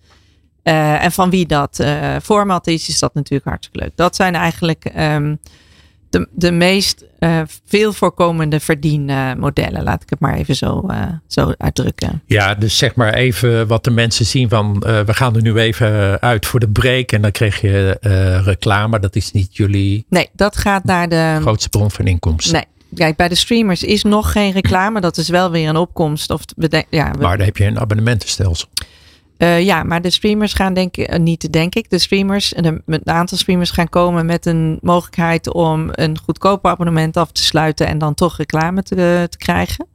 Uh, 0.62 1.04
en 1.04 1.12
van 1.12 1.30
wie 1.30 1.46
dat 1.46 1.78
uh, 1.80 2.16
format 2.22 2.66
is, 2.66 2.88
is 2.88 2.98
dat 2.98 3.14
natuurlijk 3.14 3.48
hartstikke 3.48 3.78
leuk. 3.78 3.96
Dat 3.96 4.16
zijn 4.16 4.34
eigenlijk 4.34 4.92
um, 4.98 5.38
de, 6.10 6.28
de 6.32 6.52
meest 6.52 7.04
uh, 7.20 7.40
veel 7.66 7.92
voorkomende 7.92 8.60
verdienmodellen. 8.60 9.82
Laat 9.82 10.02
ik 10.02 10.10
het 10.10 10.20
maar 10.20 10.34
even 10.34 10.56
zo, 10.56 10.84
uh, 10.90 11.02
zo 11.26 11.52
uitdrukken. 11.58 12.22
Ja, 12.26 12.54
dus 12.54 12.78
zeg 12.78 12.94
maar 12.94 13.14
even 13.14 13.66
wat 13.66 13.84
de 13.84 13.90
mensen 13.90 14.26
zien 14.26 14.48
van 14.48 14.82
uh, 14.86 15.00
we 15.00 15.14
gaan 15.14 15.36
er 15.36 15.42
nu 15.42 15.58
even 15.58 16.20
uit 16.20 16.46
voor 16.46 16.60
de 16.60 16.68
break 16.68 17.12
en 17.12 17.22
dan 17.22 17.30
krijg 17.30 17.60
je 17.60 17.98
reclame. 18.44 18.98
Dat 18.98 19.16
is 19.16 19.32
niet 19.32 19.56
jullie. 19.56 20.06
Nee, 20.08 20.28
dat 20.32 20.56
gaat 20.56 20.84
naar 20.84 21.08
de 21.08 21.38
grootste 21.40 21.68
bron 21.68 21.90
van 21.90 22.06
inkomsten. 22.06 22.52
Nee. 22.52 22.64
Kijk, 22.94 23.16
bij 23.16 23.28
de 23.28 23.34
streamers 23.34 23.82
is 23.82 24.02
nog 24.02 24.32
geen 24.32 24.52
reclame. 24.52 25.00
Dat 25.00 25.16
is 25.16 25.28
wel 25.28 25.50
weer 25.50 25.68
een 25.68 25.76
opkomst. 25.76 26.30
Of, 26.30 26.42
ja, 26.90 27.12
Maar 27.18 27.36
dan 27.36 27.46
heb 27.46 27.56
je 27.56 27.64
een 27.64 27.78
abonnementenstelsel. 27.78 28.68
Uh, 29.38 29.62
ja, 29.62 29.82
maar 29.82 30.02
de 30.02 30.10
streamers 30.10 30.52
gaan 30.52 30.74
denk 30.74 30.96
ik, 30.96 31.12
uh, 31.12 31.18
niet 31.18 31.52
denk 31.52 31.74
ik, 31.74 31.90
de 31.90 31.98
streamers, 31.98 32.56
een, 32.56 32.82
aantal 33.04 33.38
streamers 33.38 33.70
gaan 33.70 33.88
komen 33.88 34.26
met 34.26 34.46
een 34.46 34.78
mogelijkheid 34.82 35.52
om 35.52 35.88
een 35.92 36.18
goedkoper 36.18 36.70
abonnement 36.70 37.16
af 37.16 37.32
te 37.32 37.42
sluiten 37.44 37.86
en 37.86 37.98
dan 37.98 38.14
toch 38.14 38.36
reclame 38.36 38.82
te, 38.82 38.94
uh, 38.94 39.22
te 39.22 39.36
krijgen. 39.38 39.86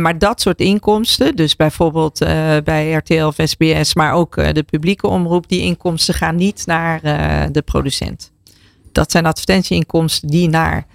maar 0.00 0.18
dat 0.18 0.40
soort 0.40 0.60
inkomsten, 0.60 1.36
dus 1.36 1.56
bijvoorbeeld 1.56 2.18
bij 2.64 2.92
RTL 2.92 3.24
of 3.24 3.36
SBS, 3.44 3.94
maar 3.94 4.12
ook 4.12 4.54
de 4.54 4.62
publieke 4.62 5.06
omroep, 5.06 5.48
die 5.48 5.60
inkomsten 5.60 6.14
gaan 6.14 6.36
niet 6.36 6.66
naar 6.66 7.00
de 7.52 7.62
producent. 7.62 8.32
Dat 8.92 9.10
zijn 9.10 9.26
advertentieinkomsten 9.26 10.28
die 10.28 10.48
naar 10.48 10.86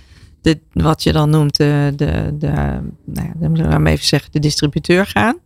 de, 0.41 0.59
wat 0.73 1.03
je 1.03 1.11
dan 1.11 1.29
noemt, 1.29 1.55
de, 1.57 1.93
de, 1.95 2.37
de 2.37 2.79
nou 3.05 3.53
dan 3.53 3.85
even 3.85 4.05
zeggen, 4.05 4.31
de 4.31 4.39
distributeur 4.39 5.05
gaan. 5.05 5.37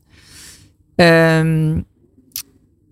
Um, 0.96 1.86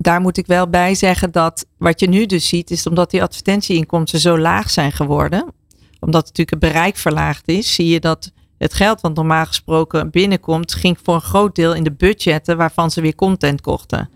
daar 0.03 0.21
moet 0.21 0.37
ik 0.37 0.47
wel 0.47 0.69
bij 0.69 0.95
zeggen 0.95 1.31
dat 1.31 1.65
wat 1.77 1.99
je 1.99 2.07
nu 2.07 2.25
dus 2.25 2.47
ziet, 2.47 2.71
is 2.71 2.87
omdat 2.87 3.11
die 3.11 3.23
advertentieinkomsten 3.23 4.19
zo 4.19 4.37
laag 4.37 4.69
zijn 4.69 4.91
geworden, 4.91 5.53
omdat 5.99 6.21
natuurlijk 6.25 6.49
het 6.49 6.73
bereik 6.73 6.97
verlaagd 6.97 7.47
is, 7.47 7.73
zie 7.73 7.87
je 7.87 7.99
dat 7.99 8.31
het 8.57 8.73
geld 8.73 9.01
wat 9.01 9.15
normaal 9.15 9.45
gesproken 9.45 10.09
binnenkomt, 10.09 10.73
ging 10.73 10.97
voor 11.03 11.13
een 11.13 11.21
groot 11.21 11.55
deel 11.55 11.73
in 11.73 11.83
de 11.83 11.91
budgetten 11.91 12.57
waarvan 12.57 12.91
ze 12.91 13.01
weer 13.01 13.15
content 13.15 13.61
kochten. 13.61 14.09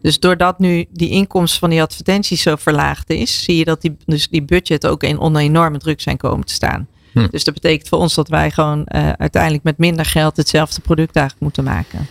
Dus 0.00 0.18
doordat 0.18 0.58
nu 0.58 0.86
die 0.90 1.10
inkomsten 1.10 1.60
van 1.60 1.70
die 1.70 1.82
advertenties 1.82 2.42
zo 2.42 2.56
verlaagd 2.56 3.10
is, 3.10 3.44
zie 3.44 3.56
je 3.56 3.64
dat 3.64 3.80
die, 3.80 3.96
dus 4.06 4.28
die 4.28 4.42
budgetten 4.42 4.90
ook 4.90 5.02
in 5.02 5.18
onder 5.18 5.42
enorme 5.42 5.78
druk 5.78 6.00
zijn 6.00 6.16
komen 6.16 6.46
te 6.46 6.52
staan. 6.52 6.88
Hm. 7.12 7.26
Dus 7.30 7.44
dat 7.44 7.54
betekent 7.54 7.88
voor 7.88 7.98
ons 7.98 8.14
dat 8.14 8.28
wij 8.28 8.50
gewoon 8.50 8.78
uh, 8.78 9.12
uiteindelijk 9.12 9.64
met 9.64 9.78
minder 9.78 10.04
geld 10.04 10.36
hetzelfde 10.36 10.80
product 10.80 11.16
eigenlijk 11.16 11.44
moeten 11.44 11.64
maken. 11.74 12.06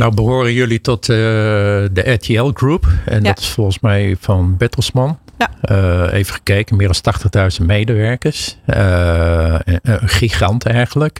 Nou 0.00 0.14
behoren 0.14 0.52
jullie 0.52 0.80
tot 0.80 1.08
uh, 1.08 1.16
de 1.16 2.02
RTL 2.04 2.50
Group. 2.54 2.86
En 3.04 3.22
dat 3.22 3.38
is 3.38 3.48
volgens 3.48 3.80
mij 3.80 4.16
van 4.20 4.56
Bertelsmann. 4.56 5.18
Ja. 5.38 5.50
Uh, 5.70 6.12
even 6.12 6.34
gekeken, 6.34 6.76
meer 6.76 6.90
dan 7.02 7.50
80.000 7.60 7.66
medewerkers. 7.66 8.56
Uh, 8.66 9.54
een 9.64 10.08
gigant 10.08 10.66
eigenlijk. 10.66 11.18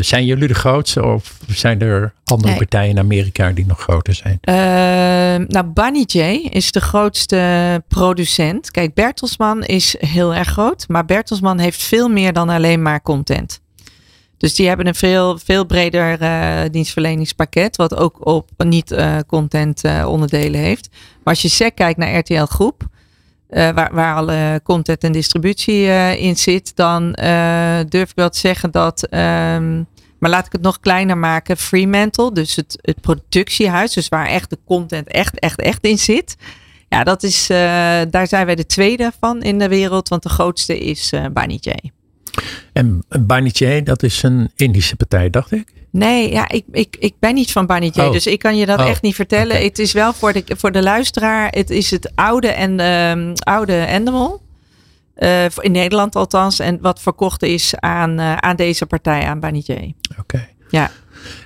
zijn 0.00 0.24
jullie 0.24 0.48
de 0.48 0.54
grootste 0.54 1.04
of 1.04 1.38
zijn 1.48 1.80
er 1.80 2.12
andere 2.24 2.56
partijen 2.56 2.90
in 2.90 2.98
Amerika 2.98 3.50
die 3.50 3.66
nog 3.66 3.80
groter 3.80 4.14
zijn? 4.14 4.38
nou, 5.48 5.66
Bunny 5.66 6.04
J 6.06 6.18
is 6.50 6.72
de 6.72 6.80
grootste 6.80 7.82
producent. 7.88 8.70
Kijk, 8.70 8.94
Bertelsmann 8.94 9.62
is 9.62 9.96
heel 9.98 10.34
erg 10.34 10.48
groot. 10.48 10.84
Maar 10.88 11.04
Bertelsmann 11.04 11.58
heeft 11.58 11.82
veel 11.82 12.08
meer 12.08 12.32
dan 12.32 12.48
alleen 12.48 12.82
maar 12.82 13.02
content. 13.02 13.60
Dus 14.40 14.54
die 14.54 14.68
hebben 14.68 14.86
een 14.86 14.94
veel, 14.94 15.38
veel 15.38 15.64
breder 15.64 16.22
uh, 16.22 16.60
dienstverleningspakket, 16.70 17.76
wat 17.76 17.96
ook 17.96 18.26
op 18.26 18.50
niet-content 18.56 19.84
uh, 19.84 20.06
onderdelen 20.08 20.60
heeft. 20.60 20.88
Maar 20.90 21.34
als 21.34 21.42
je 21.42 21.48
SEC 21.48 21.74
kijkt 21.74 21.98
naar 21.98 22.18
RTL 22.18 22.44
Groep, 22.44 22.82
waar, 23.48 23.90
waar 23.92 24.14
alle 24.14 24.60
content 24.64 25.04
en 25.04 25.12
distributie 25.12 25.84
in 26.18 26.36
zit, 26.36 26.76
dan 26.76 27.12
durf 27.88 28.10
ik 28.10 28.14
wel 28.14 28.30
te 28.30 28.38
zeggen 28.38 28.70
dat, 28.70 29.02
um, 29.02 29.86
maar 30.18 30.30
laat 30.30 30.46
ik 30.46 30.52
het 30.52 30.62
nog 30.62 30.80
kleiner 30.80 31.18
maken, 31.18 31.56
Fremantle, 31.56 32.32
dus 32.32 32.56
het, 32.56 32.78
het 32.80 33.00
productiehuis, 33.00 33.92
dus 33.92 34.08
waar 34.08 34.26
echt 34.26 34.50
de 34.50 34.58
content 34.64 35.08
echt, 35.08 35.38
echt, 35.38 35.60
echt 35.60 35.84
in 35.84 35.98
zit. 35.98 36.36
Ja, 36.88 37.04
dat 37.04 37.22
is, 37.22 37.46
daar 38.10 38.26
zijn 38.26 38.46
wij 38.46 38.54
de 38.54 38.66
tweede 38.66 39.12
van 39.20 39.42
in 39.42 39.58
de 39.58 39.68
wereld, 39.68 40.08
want 40.08 40.22
de 40.22 40.28
grootste 40.28 40.78
is 40.78 41.12
uh, 41.12 41.24
J. 41.46 41.70
En 42.72 43.04
Barney 43.20 43.82
dat 43.82 44.02
is 44.02 44.22
een 44.22 44.50
Indische 44.56 44.96
partij, 44.96 45.30
dacht 45.30 45.52
ik? 45.52 45.72
Nee, 45.90 46.30
ja, 46.30 46.48
ik, 46.48 46.64
ik, 46.72 46.96
ik 46.98 47.14
ben 47.18 47.34
niet 47.34 47.52
van 47.52 47.66
Barney 47.66 47.92
oh. 47.94 48.12
dus 48.12 48.26
ik 48.26 48.38
kan 48.38 48.56
je 48.56 48.66
dat 48.66 48.78
oh. 48.78 48.88
echt 48.88 49.02
niet 49.02 49.14
vertellen. 49.14 49.62
Het 49.62 49.78
is 49.78 49.92
wel 49.92 50.12
voor 50.12 50.32
de, 50.32 50.44
voor 50.46 50.72
de 50.72 50.82
luisteraar, 50.82 51.48
het 51.50 51.70
is 51.70 51.90
het 51.90 52.12
oude, 52.14 52.48
en, 52.48 52.80
um, 52.80 53.32
oude 53.34 53.76
Endemol. 53.76 54.40
Uh, 55.18 55.44
in 55.44 55.72
Nederland 55.72 56.16
althans. 56.16 56.58
En 56.58 56.78
wat 56.80 57.00
verkocht 57.00 57.42
is 57.42 57.74
aan, 57.76 58.20
uh, 58.20 58.36
aan 58.36 58.56
deze 58.56 58.86
partij, 58.86 59.24
aan 59.24 59.40
Barney 59.40 59.94
Oké. 60.18 60.48
Ja. 60.70 60.90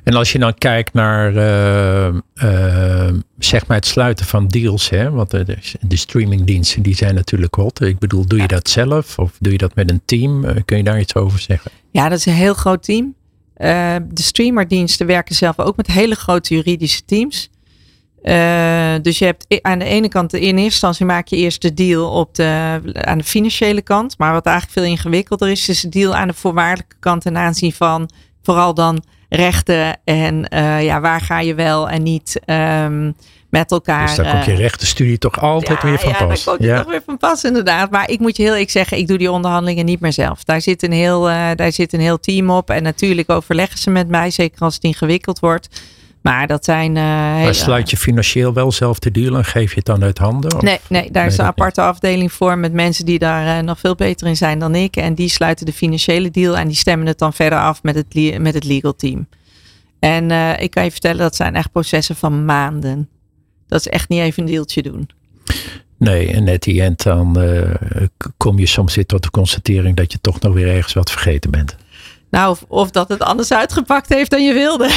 En 0.03 0.14
als 0.14 0.33
je 0.33 0.39
dan 0.39 0.55
kijkt 0.55 0.93
naar 0.93 1.33
uh, 1.33 2.14
uh, 2.45 3.12
zeg 3.39 3.66
maar 3.66 3.77
het 3.77 3.87
sluiten 3.87 4.27
van 4.27 4.49
deals, 4.49 4.91
hè, 4.91 5.11
want 5.11 5.31
de, 5.31 5.59
de 5.81 5.97
streamingdiensten 5.97 6.83
die 6.83 6.95
zijn 6.95 7.14
natuurlijk 7.14 7.55
hot. 7.55 7.81
Ik 7.81 7.99
bedoel, 7.99 8.27
doe 8.27 8.41
je 8.41 8.49
dat 8.49 8.68
zelf 8.68 9.18
of 9.18 9.33
doe 9.41 9.53
je 9.53 9.59
dat 9.59 9.75
met 9.75 9.91
een 9.91 10.03
team? 10.05 10.45
Uh, 10.45 10.51
kun 10.64 10.77
je 10.77 10.83
daar 10.83 11.01
iets 11.01 11.14
over 11.14 11.39
zeggen? 11.39 11.70
Ja, 11.91 12.09
dat 12.09 12.18
is 12.18 12.27
een 12.27 12.33
heel 12.33 12.55
groot 12.55 12.83
team. 12.83 13.14
de 13.57 14.22
streamerdiensten 14.22 15.07
werken 15.07 15.35
zelf 15.35 15.59
ook 15.59 15.77
met 15.77 15.87
hele 15.87 16.14
grote 16.14 16.55
juridische 16.55 17.05
teams. 17.05 17.51
dus 19.03 19.18
je 19.18 19.25
hebt 19.25 19.61
aan 19.62 19.79
de 19.79 19.85
ene 19.85 20.09
kant, 20.09 20.33
in 20.33 20.41
eerste 20.41 20.62
instantie 20.62 21.07
maak 21.07 21.27
je 21.27 21.37
eerst 21.37 21.62
de 21.62 21.75
deal 21.75 22.11
op 22.11 22.35
de, 22.35 22.81
aan 22.93 23.18
de 23.18 23.25
financiële 23.25 23.83
kant. 23.83 24.18
Maar 24.18 24.33
wat 24.33 24.47
eigenlijk 24.47 24.79
veel 24.79 24.91
ingewikkelder 24.91 25.49
is, 25.49 25.68
is 25.68 25.81
de 25.81 25.89
deal 25.89 26.14
aan 26.14 26.29
de 26.29 26.35
voorwaardelijke 26.35 26.97
kant 27.01 27.22
ten 27.22 27.37
aanzien 27.37 27.72
van 27.72 28.11
vooral 28.45 28.75
dan 28.75 29.03
rechten 29.35 29.99
en 30.05 30.47
uh, 30.55 30.85
ja, 30.85 31.01
waar 31.01 31.20
ga 31.20 31.41
je 31.41 31.55
wel 31.55 31.89
en 31.89 32.03
niet 32.03 32.41
um, 32.47 33.14
met 33.55 33.70
elkaar. 33.70 34.07
Dus 34.07 34.16
daar 34.16 34.32
komt 34.32 34.45
je 34.45 34.53
eh, 34.53 34.59
rechtenstudie 34.59 35.18
toch 35.18 35.41
altijd 35.41 35.82
weer 35.82 35.99
van 35.99 36.09
ja, 36.09 36.26
pas. 36.26 36.45
Ja, 36.45 36.51
daar 36.51 36.57
komt 36.57 36.68
je 36.68 36.76
toch 36.76 36.91
weer 36.91 37.03
van 37.07 37.16
pas 37.16 37.45
inderdaad. 37.45 37.91
Maar 37.91 38.11
ik 38.11 38.18
moet 38.20 38.37
je 38.37 38.43
heel 38.43 38.57
ik 38.57 38.70
zeggen, 38.70 38.99
ik 38.99 39.07
doe 39.07 39.18
die 39.18 39.30
onderhandelingen 39.30 39.85
niet 39.85 40.01
meer 40.01 40.12
zelf. 40.12 40.45
Daar 40.45 40.61
zit 40.61 40.82
een 40.82 40.93
heel, 40.93 41.30
uh, 41.30 41.51
daar 41.55 41.72
zit 41.72 41.93
een 41.93 42.01
heel 42.01 42.20
team 42.20 42.51
op 42.51 42.70
en 42.70 42.82
natuurlijk 42.82 43.30
overleggen 43.30 43.78
ze 43.78 43.91
met 43.91 44.09
mij, 44.09 44.30
zeker 44.30 44.61
als 44.61 44.74
het 44.74 44.82
ingewikkeld 44.82 45.39
wordt. 45.39 45.68
Maar 46.25 46.47
dat 46.47 46.64
zijn. 46.64 46.91
Uh, 46.91 47.03
maar 47.03 47.55
sluit 47.55 47.91
je 47.91 47.97
financieel 47.97 48.53
wel 48.53 48.72
zelf 48.72 48.99
de 48.99 49.11
deal 49.11 49.37
en 49.37 49.45
geef 49.45 49.70
je 49.70 49.77
het 49.77 49.85
dan 49.85 50.03
uit 50.03 50.18
handen? 50.18 50.55
Of? 50.55 50.62
Nee, 50.62 50.79
nee, 50.89 51.11
daar 51.11 51.27
is 51.27 51.39
een 51.39 51.45
aparte 51.45 51.81
afdeling 51.81 52.33
voor 52.33 52.59
met 52.59 52.72
mensen 52.72 53.05
die 53.05 53.18
daar 53.18 53.59
uh, 53.59 53.64
nog 53.64 53.79
veel 53.79 53.95
beter 53.95 54.27
in 54.27 54.37
zijn 54.37 54.59
dan 54.59 54.75
ik. 54.75 54.97
En 54.97 55.14
die 55.14 55.29
sluiten 55.29 55.66
de 55.66 55.72
financiële 55.72 56.31
deal 56.31 56.57
en 56.57 56.68
die 56.68 56.77
stemmen 56.77 57.07
het 57.07 57.18
dan 57.18 57.33
verder 57.33 57.59
af 57.59 57.83
met 57.83 57.95
het, 57.95 58.39
met 58.39 58.55
het 58.55 58.64
legal 58.64 58.97
team. 58.97 59.29
En 59.99 60.31
uh, 60.31 60.61
ik 60.61 60.70
kan 60.70 60.85
je 60.85 60.91
vertellen, 60.91 61.18
dat 61.18 61.37
zijn 61.37 61.55
echt 61.55 61.72
processen 61.72 62.16
van 62.16 62.45
maanden. 62.45 63.09
Dat 63.66 63.81
is 63.81 63.89
echt 63.89 64.09
niet 64.09 64.20
even 64.20 64.43
een 64.43 64.51
deeltje 64.51 64.83
doen. 64.83 65.09
Nee, 65.99 66.33
en 66.33 66.45
net 66.45 66.62
die 66.62 66.83
end 66.83 67.03
dan 67.03 67.39
kom 68.37 68.59
je 68.59 68.66
soms 68.66 68.95
weer 68.95 69.07
tot 69.07 69.22
de 69.22 69.31
constatering 69.31 69.97
dat 69.97 70.12
je 70.12 70.18
toch 70.20 70.41
nog 70.41 70.55
weer 70.55 70.68
ergens 70.68 70.93
wat 70.93 71.11
vergeten 71.11 71.51
bent. 71.51 71.77
Nou, 72.35 72.51
of, 72.51 72.64
of, 72.68 72.91
dat 72.91 73.09
het 73.09 73.22
anders 73.22 73.53
uitgepakt 73.53 74.09
heeft 74.09 74.30
dan 74.30 74.45
je 74.45 74.53
wilde. 74.53 74.91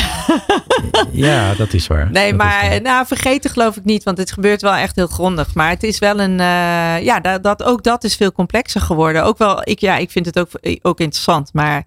ja, 1.28 1.54
dat 1.54 1.74
is 1.74 1.88
waar. 1.88 2.12
Nee, 2.12 2.34
maar 2.34 2.82
nou, 2.82 3.06
vergeten 3.08 3.50
geloof 3.50 3.76
ik 3.78 3.84
niet, 3.84 4.04
want 4.04 4.18
het 4.18 4.32
gebeurt 4.32 4.62
wel 4.62 4.74
echt 4.74 4.96
heel 4.96 5.08
grondig. 5.08 5.54
Maar 5.54 5.70
het 5.70 5.84
is 5.84 6.00
wel 6.00 6.20
een, 6.20 6.40
uh, 6.40 7.04
ja, 7.04 7.20
dat, 7.20 7.44
dat, 7.44 7.64
ook 7.64 7.84
dat 7.84 8.04
is 8.04 8.16
veel 8.16 8.32
complexer 8.32 8.82
geworden. 8.82 9.24
Ook 9.24 9.38
wel, 9.38 9.60
ik, 9.64 9.80
ja, 9.80 9.98
ik 9.98 10.12
vind 10.12 10.26
het 10.26 10.40
ook, 10.40 10.50
ook 10.82 11.00
interessant, 11.00 11.54
maar 11.54 11.84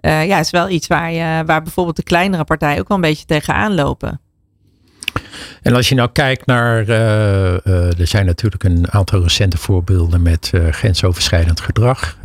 uh, 0.00 0.26
ja, 0.26 0.36
het 0.36 0.44
is 0.44 0.50
wel 0.50 0.68
iets 0.68 0.86
waar, 0.86 1.12
je, 1.12 1.42
waar 1.46 1.62
bijvoorbeeld 1.62 1.96
de 1.96 2.02
kleinere 2.02 2.44
partijen 2.44 2.80
ook 2.80 2.88
wel 2.88 2.96
een 2.96 3.02
beetje 3.02 3.26
tegenaan 3.26 3.74
lopen. 3.74 4.20
En 5.62 5.74
als 5.74 5.88
je 5.88 5.94
nou 5.94 6.08
kijkt 6.12 6.46
naar, 6.46 6.88
uh, 6.88 8.00
er 8.00 8.06
zijn 8.06 8.26
natuurlijk 8.26 8.64
een 8.64 8.90
aantal 8.90 9.22
recente 9.22 9.58
voorbeelden 9.58 10.22
met 10.22 10.52
grensoverschrijdend 10.70 11.60
gedrag. 11.60 12.16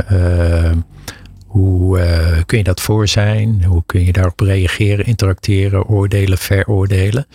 Hoe 1.52 2.00
uh, 2.00 2.38
kun 2.46 2.58
je 2.58 2.64
dat 2.64 2.82
voor 2.82 3.08
zijn? 3.08 3.64
Hoe 3.64 3.84
kun 3.86 4.06
je 4.06 4.12
daarop 4.12 4.40
reageren, 4.40 5.06
interacteren, 5.06 5.88
oordelen, 5.88 6.38
veroordelen? 6.38 7.28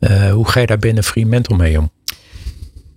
Uh, 0.00 0.32
hoe 0.32 0.48
ga 0.48 0.60
je 0.60 0.66
daar 0.66 0.78
binnen 0.78 1.04
Fremantle 1.04 1.56
mee 1.56 1.78
om? 1.78 1.90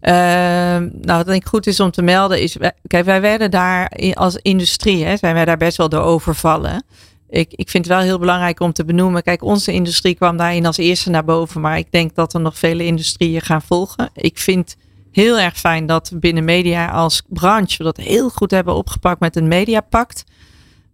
Uh, 0.01 0.11
nou, 0.11 0.91
wat 1.05 1.25
denk 1.25 1.41
ik 1.41 1.47
goed 1.47 1.67
is 1.67 1.79
om 1.79 1.91
te 1.91 2.01
melden 2.01 2.41
is, 2.41 2.57
kijk, 2.87 3.05
wij 3.05 3.21
werden 3.21 3.51
daar 3.51 3.91
als 4.13 4.35
industrie, 4.35 5.05
hè, 5.05 5.17
zijn 5.17 5.33
wij 5.33 5.45
daar 5.45 5.57
best 5.57 5.77
wel 5.77 5.89
door 5.89 6.01
overvallen. 6.01 6.83
Ik, 7.29 7.53
ik 7.53 7.69
vind 7.69 7.85
het 7.85 7.95
wel 7.95 8.03
heel 8.03 8.19
belangrijk 8.19 8.59
om 8.59 8.73
te 8.73 8.85
benoemen. 8.85 9.23
Kijk, 9.23 9.43
onze 9.43 9.71
industrie 9.73 10.15
kwam 10.15 10.37
daarin 10.37 10.65
als 10.65 10.77
eerste 10.77 11.09
naar 11.09 11.25
boven, 11.25 11.61
maar 11.61 11.77
ik 11.77 11.91
denk 11.91 12.15
dat 12.15 12.33
er 12.33 12.41
nog 12.41 12.57
vele 12.57 12.85
industrieën 12.85 13.41
gaan 13.41 13.61
volgen. 13.61 14.09
Ik 14.13 14.37
vind 14.37 14.75
heel 15.11 15.39
erg 15.39 15.57
fijn 15.57 15.85
dat 15.85 16.09
we 16.09 16.19
binnen 16.19 16.43
media 16.45 16.89
als 16.89 17.21
branche 17.27 17.83
dat 17.83 17.97
heel 17.97 18.29
goed 18.29 18.51
hebben 18.51 18.75
opgepakt 18.75 19.19
met 19.19 19.35
een 19.35 19.47
mediapact. 19.47 20.23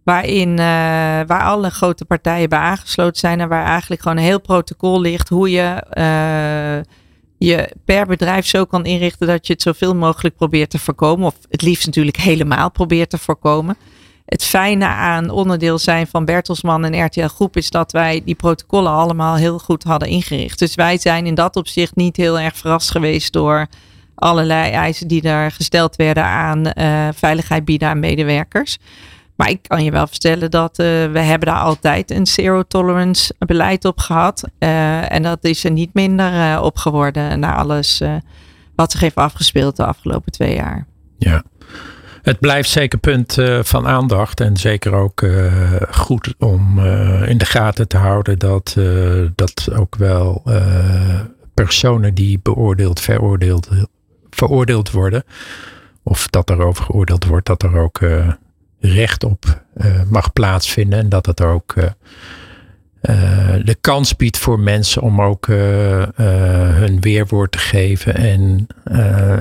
Waarin, 0.03 0.49
uh, 0.49 0.57
waar 1.27 1.41
alle 1.43 1.69
grote 1.69 2.05
partijen 2.05 2.49
bij 2.49 2.59
aangesloten 2.59 3.19
zijn 3.19 3.39
en 3.39 3.49
waar 3.49 3.65
eigenlijk 3.65 4.01
gewoon 4.01 4.17
een 4.17 4.23
heel 4.23 4.41
protocol 4.41 5.01
ligt 5.01 5.29
hoe 5.29 5.49
je 5.49 5.83
uh, 5.93 6.93
je 7.37 7.69
per 7.85 8.05
bedrijf 8.05 8.45
zo 8.45 8.65
kan 8.65 8.85
inrichten 8.85 9.27
dat 9.27 9.47
je 9.47 9.53
het 9.53 9.61
zoveel 9.61 9.95
mogelijk 9.95 10.35
probeert 10.35 10.69
te 10.69 10.79
voorkomen. 10.79 11.25
Of 11.25 11.35
het 11.49 11.61
liefst 11.61 11.85
natuurlijk 11.85 12.17
helemaal 12.17 12.71
probeert 12.71 13.09
te 13.09 13.17
voorkomen. 13.17 13.75
Het 14.25 14.43
fijne 14.43 14.85
aan 14.85 15.29
onderdeel 15.29 15.77
zijn 15.77 16.07
van 16.07 16.25
Bertelsman 16.25 16.85
en 16.85 17.05
RTL 17.05 17.27
Groep 17.27 17.57
is 17.57 17.69
dat 17.69 17.91
wij 17.91 18.21
die 18.25 18.35
protocollen 18.35 18.91
allemaal 18.91 19.35
heel 19.35 19.59
goed 19.59 19.83
hadden 19.83 20.07
ingericht. 20.07 20.59
Dus 20.59 20.75
wij 20.75 20.97
zijn 20.97 21.25
in 21.25 21.35
dat 21.35 21.55
opzicht 21.55 21.95
niet 21.95 22.17
heel 22.17 22.39
erg 22.39 22.57
verrast 22.57 22.91
geweest 22.91 23.33
door 23.33 23.67
allerlei 24.15 24.71
eisen 24.71 25.07
die 25.07 25.21
daar 25.21 25.51
gesteld 25.51 25.95
werden 25.95 26.23
aan 26.23 26.71
uh, 26.73 27.07
veiligheid 27.13 27.65
bieden 27.65 27.87
aan 27.87 27.99
medewerkers. 27.99 28.77
Maar 29.35 29.49
ik 29.49 29.59
kan 29.67 29.83
je 29.83 29.91
wel 29.91 30.07
vertellen 30.07 30.51
dat 30.51 30.79
uh, 30.79 30.85
we 30.85 31.19
hebben 31.19 31.47
daar 31.47 31.59
altijd 31.59 32.11
een 32.11 32.27
zero 32.27 32.63
tolerance 32.63 33.35
beleid 33.37 33.85
op 33.85 33.99
gehad. 33.99 34.43
Uh, 34.59 35.11
en 35.11 35.23
dat 35.23 35.43
is 35.43 35.63
er 35.63 35.71
niet 35.71 35.93
minder 35.93 36.33
uh, 36.33 36.61
op 36.63 36.77
geworden 36.77 37.39
na 37.39 37.55
alles 37.55 38.01
wat 38.75 38.91
zich 38.91 39.01
heeft 39.01 39.15
afgespeeld 39.15 39.75
de 39.75 39.85
afgelopen 39.85 40.31
twee 40.31 40.55
jaar. 40.55 40.85
Ja. 41.17 41.43
Het 42.21 42.39
blijft 42.39 42.69
zeker 42.69 42.99
punt 42.99 43.37
van 43.61 43.87
aandacht 43.87 44.39
en 44.39 44.57
zeker 44.57 44.93
ook 44.93 45.25
goed 45.91 46.33
om 46.37 46.79
in 47.25 47.37
de 47.37 47.45
gaten 47.45 47.87
te 47.87 47.97
houden 47.97 48.39
dat, 48.39 48.77
dat 49.35 49.67
ook 49.73 49.95
wel 49.95 50.43
personen 51.53 52.13
die 52.13 52.39
beoordeeld, 52.41 52.99
veroordeeld, 52.99 53.69
veroordeeld 54.29 54.91
worden, 54.91 55.23
of 56.03 56.27
dat 56.27 56.49
erover 56.49 56.83
geoordeeld 56.83 57.25
wordt, 57.25 57.45
dat 57.45 57.63
er 57.63 57.77
ook 57.77 57.99
recht 58.81 59.23
op 59.23 59.63
uh, 59.75 59.85
mag 60.09 60.33
plaatsvinden. 60.33 60.99
En 60.99 61.09
dat 61.09 61.25
het 61.25 61.41
ook 61.41 61.73
uh, 61.75 61.83
uh, 61.83 61.91
de 63.63 63.77
kans 63.81 64.15
biedt 64.15 64.37
voor 64.37 64.59
mensen 64.59 65.01
om 65.01 65.21
ook 65.21 65.45
hun 65.45 67.01
weerwoord 67.01 67.51
te 67.51 67.57
geven 67.57 68.15
en 68.15 68.67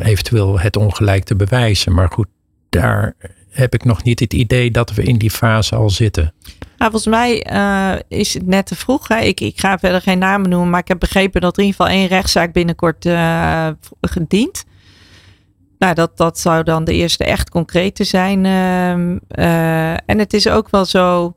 eventueel 0.03 0.61
het 0.61 0.77
ongelijk 0.77 1.25
te 1.25 1.37
bewijzen. 1.37 1.95
Maar 1.95 2.09
goed, 2.09 2.27
daar 2.69 3.15
heb 3.51 3.75
ik 3.75 3.85
nog 3.85 4.03
niet 4.03 4.21
het 4.21 4.33
idee 4.33 4.71
dat 4.71 4.95
we 4.95 5.03
in 5.03 5.19
die 5.19 5.31
fase 5.31 5.75
al 5.75 5.91
zitten. 5.91 6.33
Nou, 6.79 6.91
volgens 6.91 7.07
mij 7.07 7.33
is 8.09 8.35
het 8.35 8.47
net 8.47 8.67
te 8.67 8.77
vroeg. 8.77 9.09
Hè? 9.09 9.19
Ik, 9.19 9.41
ik 9.41 9.61
ga 9.61 9.79
verder 9.79 10.01
geen 10.01 10.19
namen 10.19 10.51
noemen, 10.51 10.71
maar 10.71 10.81
ik 10.81 10.89
heb 10.89 10.99
begrepen 10.99 11.41
dat 11.41 11.57
er 11.57 11.63
in 11.63 11.69
ieder 11.69 11.81
geval 11.81 11.99
één 11.99 12.09
rechtszaak 12.09 12.53
binnenkort 12.53 13.09
gedient. 14.01 14.65
Nou, 15.81 15.95
dat, 15.95 16.17
dat 16.17 16.39
zou 16.39 16.63
dan 16.63 16.85
de 16.85 16.93
eerste 16.93 17.25
echt 17.25 17.51
concrete 17.51 18.05
zijn. 18.05 18.45
Ehm, 18.45 19.19
eh, 19.29 19.93
en 19.93 20.19
het 20.19 20.33
is 20.33 20.49
ook 20.49 20.71
wel 20.71 20.85
zo. 20.85 21.35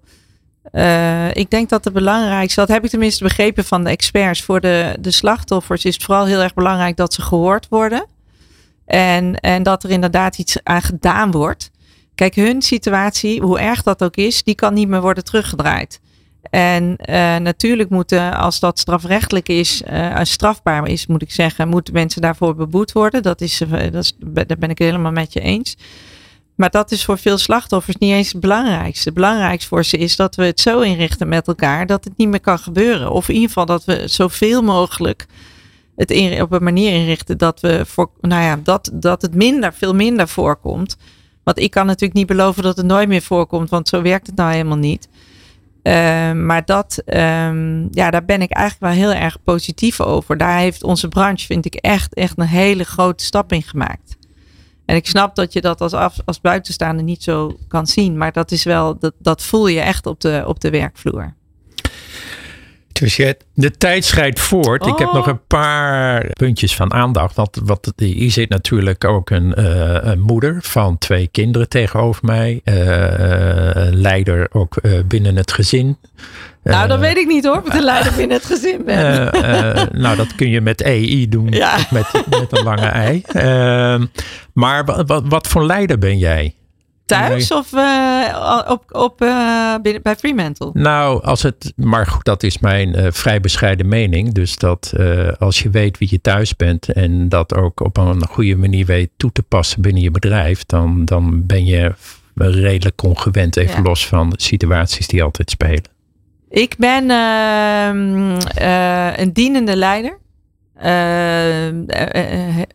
Uh, 0.72 1.36
ik 1.36 1.50
denk 1.50 1.70
dat 1.70 1.84
het 1.84 1.94
belangrijkste, 1.94 2.60
dat 2.60 2.70
heb 2.70 2.84
ik 2.84 2.90
tenminste 2.90 3.24
begrepen 3.24 3.66
van 3.66 3.84
de 3.84 3.90
experts, 3.90 4.42
voor 4.42 4.60
de, 4.60 4.98
de 5.00 5.12
slachtoffers 5.12 5.86
is 5.86 5.94
het 5.94 6.04
vooral 6.04 6.26
heel 6.26 6.42
erg 6.42 6.54
belangrijk 6.54 6.98
dat 6.98 7.14
ze 7.14 7.22
gehoord 7.22 7.68
worden. 7.70 8.06
En, 8.86 9.36
en 9.36 9.64
dat 9.64 9.84
er 9.84 9.90
inderdaad 9.90 10.38
iets 10.38 10.58
aan 10.64 10.82
gedaan 10.82 11.32
wordt. 11.32 11.72
Kijk, 12.16 12.36
hun 12.36 12.62
situatie, 12.62 13.42
hoe 13.42 13.60
erg 13.60 13.84
dat 13.84 14.04
ook 14.04 14.16
is, 14.16 14.44
die 14.44 14.56
kan 14.56 14.74
niet 14.74 14.88
meer 14.88 15.02
worden 15.02 15.24
teruggedraaid. 15.24 16.00
En 16.50 16.84
uh, 17.10 17.36
natuurlijk 17.36 17.90
moeten, 17.90 18.38
als 18.38 18.60
dat 18.60 18.80
strafrechtelijk 18.80 19.50
is, 19.50 19.82
uh, 19.92 20.20
strafbaar 20.22 20.88
is, 20.88 21.08
moet 21.08 21.22
ik 21.22 21.32
zeggen, 21.32 21.68
moeten 21.68 21.94
mensen 21.94 22.22
daarvoor 22.22 22.56
beboet 22.56 22.92
worden. 22.92 23.24
Dat 23.24 23.42
is, 23.42 23.62
uh, 23.62 23.92
dat 23.92 24.14
daar 24.20 24.58
ben 24.60 24.70
ik 24.70 24.78
helemaal 24.78 25.12
met 25.12 25.34
je 25.34 25.40
eens. 25.40 25.78
Maar 26.56 26.70
dat 26.70 26.92
is 26.92 27.06
voor 27.06 27.18
veel 27.18 27.38
slachtoffers 27.38 27.98
niet 27.98 28.12
eens 28.12 28.32
het 28.32 28.42
belangrijkste. 28.42 29.04
Het 29.04 29.14
belangrijkste 29.14 29.68
voor 29.68 29.84
ze 29.84 29.98
is 29.98 30.16
dat 30.16 30.36
we 30.36 30.44
het 30.46 30.60
zo 30.60 30.80
inrichten 30.80 31.28
met 31.28 31.48
elkaar 31.48 31.86
dat 31.86 32.04
het 32.04 32.18
niet 32.18 32.28
meer 32.28 32.40
kan 32.40 32.60
gebeuren. 32.60 33.12
Of 33.12 33.28
in 33.28 33.34
ieder 33.34 33.50
geval 33.50 33.66
dat 33.66 33.86
we 33.86 34.08
zoveel 34.08 34.62
mogelijk 34.62 35.26
het 35.96 36.42
op 36.42 36.52
een 36.52 36.64
manier 36.64 36.94
inrichten 36.94 37.38
dat, 37.38 37.60
we 37.60 37.82
voor, 37.86 38.10
nou 38.22 38.44
ja, 38.44 38.60
dat, 38.64 38.90
dat 38.94 39.22
het 39.22 39.36
minder, 39.36 39.74
veel 39.74 39.96
minder 39.96 40.28
voorkomt. 40.28 40.98
Want 41.44 41.60
ik 41.60 41.72
kan 41.72 41.86
natuurlijk 41.86 42.14
niet 42.14 42.28
beloven 42.28 42.64
dat 42.64 42.78
het 42.78 42.86
nooit 42.86 43.08
meer 43.08 43.22
voorkomt, 43.22 43.70
want 43.70 43.88
zo 43.88 44.02
werkt 44.02 44.28
het 44.28 44.36
nou 44.36 44.52
helemaal 44.52 44.78
niet. 44.78 45.08
Uh, 45.84 46.32
maar 46.32 46.66
dat, 46.66 47.02
um, 47.06 47.88
ja, 47.92 48.12
daar 48.12 48.26
ben 48.26 48.42
ik 48.42 48.52
eigenlijk 48.52 48.94
wel 48.94 49.10
heel 49.10 49.22
erg 49.22 49.44
positief 49.44 50.02
over. 50.02 50.38
Daar 50.38 50.58
heeft 50.58 50.84
onze 50.84 51.08
branche, 51.08 51.46
vind 51.46 51.66
ik, 51.66 51.76
echt, 51.76 52.14
echt 52.14 52.38
een 52.38 52.48
hele 52.48 52.84
grote 52.84 53.24
stap 53.24 53.52
in 53.52 53.64
gemaakt. 53.64 54.18
En 54.86 54.96
ik 54.96 55.08
snap 55.08 55.36
dat 55.36 55.54
je 55.54 55.62
dat 55.62 55.82
als, 55.82 55.94
af, 55.94 56.18
als 56.26 56.42
buitenstaander 56.42 57.04
niet 57.04 57.24
zo 57.24 57.58
kan 57.68 57.88
zien. 57.88 58.18
Maar 58.18 58.32
dat 58.32 58.52
is 58.52 58.64
wel, 58.64 59.00
dat, 59.00 59.14
dat 59.20 59.42
voel 59.42 59.68
je 59.68 59.80
echt 59.80 60.06
op 60.06 60.22
de, 60.22 60.44
op 60.48 60.60
de 60.60 60.70
werkvloer. 60.70 61.34
Dus 63.04 63.16
je, 63.16 63.38
de 63.54 63.72
tijd 63.72 64.06
schrijdt 64.06 64.40
voort. 64.40 64.86
Ik 64.86 64.98
heb 64.98 65.12
nog 65.12 65.28
oh. 65.28 65.28
een 65.28 65.46
paar 65.48 66.26
puntjes 66.34 66.76
van 66.76 66.94
aandacht. 66.94 67.36
Want 67.36 67.60
wat, 67.64 67.94
hier 67.96 68.32
zit 68.32 68.50
natuurlijk 68.50 69.06
ook 69.06 69.30
een, 69.30 69.54
uh, 69.58 69.98
een 70.02 70.20
moeder 70.20 70.58
van 70.62 70.98
twee 70.98 71.28
kinderen 71.28 71.70
tegenover 71.70 72.26
mij. 72.26 72.62
Uh, 72.64 72.76
leider 73.92 74.48
ook 74.52 74.76
binnen 75.08 75.36
het 75.36 75.52
gezin. 75.52 75.98
Nou, 76.64 76.88
dat 76.88 77.00
weet 77.00 77.18
ik 77.18 77.28
niet 77.28 77.46
hoor, 77.46 77.58
of 77.58 77.66
ik 77.66 77.72
de 77.72 77.84
leider 77.84 78.14
binnen 78.18 78.38
het 78.38 78.46
gezin 78.46 78.82
ben. 78.86 79.32
nou, 79.92 80.16
dat 80.16 80.36
kun 80.36 80.50
je 80.50 80.62
met 80.62 80.82
EI 80.82 81.30
doen, 81.30 81.52
ja. 81.52 81.78
met, 81.92 82.06
met 82.30 82.58
een 82.58 82.64
lange 82.64 82.86
ei. 82.86 83.22
Maar 84.54 84.86
wat, 85.06 85.24
wat 85.26 85.48
voor 85.48 85.66
leider 85.66 85.98
ben 85.98 86.18
jij? 86.18 86.56
Thuis 87.20 87.52
of 87.52 87.74
uh, 87.74 88.64
op, 88.68 88.84
op, 88.92 89.22
uh, 89.22 89.76
bij 90.02 90.16
Fremantle? 90.18 90.70
Nou, 90.74 91.24
als 91.24 91.44
het, 91.44 91.74
maar 91.76 92.08
goed, 92.08 92.26
dat 92.26 92.44
is 92.44 92.60
mijn 92.60 93.00
uh, 93.00 93.08
vrij 93.12 93.40
bescheiden 93.40 93.88
mening. 93.88 94.34
Dus 94.34 94.58
dat 94.58 94.94
als 95.40 95.60
je 95.60 95.70
weet 95.70 95.98
wie 95.98 96.08
je 96.12 96.22
thuis 96.22 96.56
bent 96.56 96.94
en 96.94 97.30
dat 97.30 97.56
ook 97.56 97.80
op 97.80 97.98
een 97.98 98.28
goede 98.28 98.56
manier 98.56 98.86
weet 98.86 99.10
toe 99.18 99.32
te 99.32 99.44
passen 99.44 99.82
binnen 99.82 100.02
je 100.02 100.12
bedrijf, 100.12 100.66
dan, 100.66 101.06
dan 101.06 101.46
ben 101.46 101.66
je 101.66 101.94
redelijk 102.36 102.96
congruent, 102.96 103.58
even 103.58 103.84
los 103.84 104.08
van 104.08 104.34
situaties 104.36 105.08
die 105.08 105.24
altijd 105.24 105.50
spelen. 105.50 105.92
Ik 106.50 106.76
ben 106.78 107.10
ehm, 107.10 108.40
een 109.22 109.34
dienende 109.34 109.76
leider. 109.76 110.22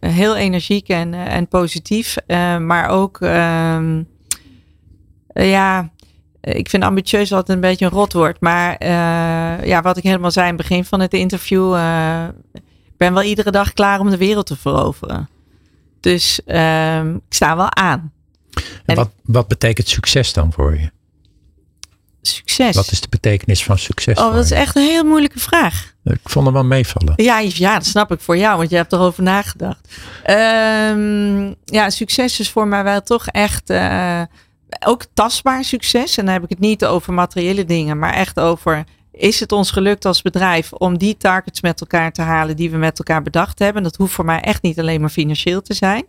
heel 0.00 0.36
energiek 0.36 0.88
en, 0.88 1.14
en 1.14 1.48
positief, 1.48 2.16
maar 2.58 2.88
ook 2.88 3.20
ehm, 3.20 4.02
ja, 5.46 5.90
ik 6.40 6.68
vind 6.68 6.82
ambitieus 6.82 7.32
altijd 7.32 7.56
een 7.56 7.68
beetje 7.68 7.84
een 7.84 7.90
rotwoord. 7.90 8.40
Maar 8.40 8.86
ja, 9.66 9.82
wat 9.82 9.96
ik 9.96 10.02
helemaal 10.02 10.30
zei 10.30 10.48
in 10.48 10.54
het 10.54 10.62
begin 10.62 10.84
van 10.84 11.00
het 11.00 11.12
interview. 11.12 11.74
ik 12.54 12.96
ben 12.96 13.14
wel 13.14 13.22
iedere 13.22 13.50
dag 13.50 13.72
klaar 13.72 14.00
om 14.00 14.10
de 14.10 14.16
wereld 14.16 14.46
te 14.46 14.56
veroveren. 14.56 15.28
Dus 16.00 16.40
ehm, 16.44 17.14
ik 17.14 17.34
sta 17.34 17.56
wel 17.56 17.74
aan. 17.74 18.12
En, 18.84 18.96
wat, 18.96 19.10
wat 19.22 19.48
betekent 19.48 19.88
succes 19.88 20.32
dan 20.32 20.52
voor 20.52 20.78
je? 20.78 20.90
Succes. 22.22 22.74
Wat 22.74 22.90
is 22.90 23.00
de 23.00 23.08
betekenis 23.08 23.64
van 23.64 23.78
succes? 23.78 24.18
Oh, 24.18 24.34
dat 24.34 24.44
is 24.44 24.50
echt 24.50 24.76
een 24.76 24.82
heel 24.82 25.04
moeilijke 25.04 25.38
vraag. 25.38 25.94
Ik 26.04 26.18
vond 26.24 26.44
hem 26.44 26.54
wel 26.54 26.64
meevallen. 26.64 27.12
Ja, 27.16 27.38
ja, 27.38 27.74
dat 27.74 27.86
snap 27.86 28.12
ik 28.12 28.20
voor 28.20 28.36
jou, 28.36 28.56
want 28.56 28.70
je 28.70 28.76
hebt 28.76 28.92
erover 28.92 29.22
nagedacht. 29.22 29.88
Um, 30.26 31.54
ja, 31.64 31.90
succes 31.90 32.40
is 32.40 32.50
voor 32.50 32.68
mij 32.68 32.84
wel 32.84 33.02
toch 33.02 33.26
echt 33.26 33.70
uh, 33.70 34.22
ook 34.86 35.04
tastbaar 35.14 35.64
succes. 35.64 36.16
En 36.16 36.24
dan 36.24 36.34
heb 36.34 36.42
ik 36.42 36.48
het 36.48 36.58
niet 36.58 36.84
over 36.84 37.12
materiële 37.12 37.64
dingen, 37.64 37.98
maar 37.98 38.14
echt 38.14 38.40
over 38.40 38.84
is 39.12 39.40
het 39.40 39.52
ons 39.52 39.70
gelukt 39.70 40.04
als 40.04 40.22
bedrijf 40.22 40.72
om 40.72 40.98
die 40.98 41.16
targets 41.16 41.60
met 41.60 41.80
elkaar 41.80 42.12
te 42.12 42.22
halen 42.22 42.56
die 42.56 42.70
we 42.70 42.76
met 42.76 42.98
elkaar 42.98 43.22
bedacht 43.22 43.58
hebben. 43.58 43.82
Dat 43.82 43.96
hoeft 43.96 44.12
voor 44.12 44.24
mij 44.24 44.40
echt 44.40 44.62
niet 44.62 44.78
alleen 44.78 45.00
maar 45.00 45.10
financieel 45.10 45.62
te 45.62 45.74
zijn. 45.74 46.04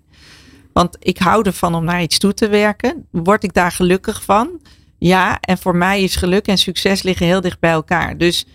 Want 0.73 0.97
ik 0.99 1.17
hou 1.17 1.43
ervan 1.45 1.75
om 1.75 1.83
naar 1.83 2.01
iets 2.01 2.17
toe 2.17 2.33
te 2.33 2.47
werken. 2.47 3.07
Word 3.11 3.43
ik 3.43 3.53
daar 3.53 3.71
gelukkig 3.71 4.23
van? 4.23 4.59
Ja, 4.97 5.39
en 5.39 5.57
voor 5.57 5.75
mij 5.75 6.03
is 6.03 6.15
geluk 6.15 6.47
en 6.47 6.57
succes 6.57 7.03
liggen 7.03 7.25
heel 7.25 7.41
dicht 7.41 7.59
bij 7.59 7.71
elkaar. 7.71 8.17
Dus 8.17 8.45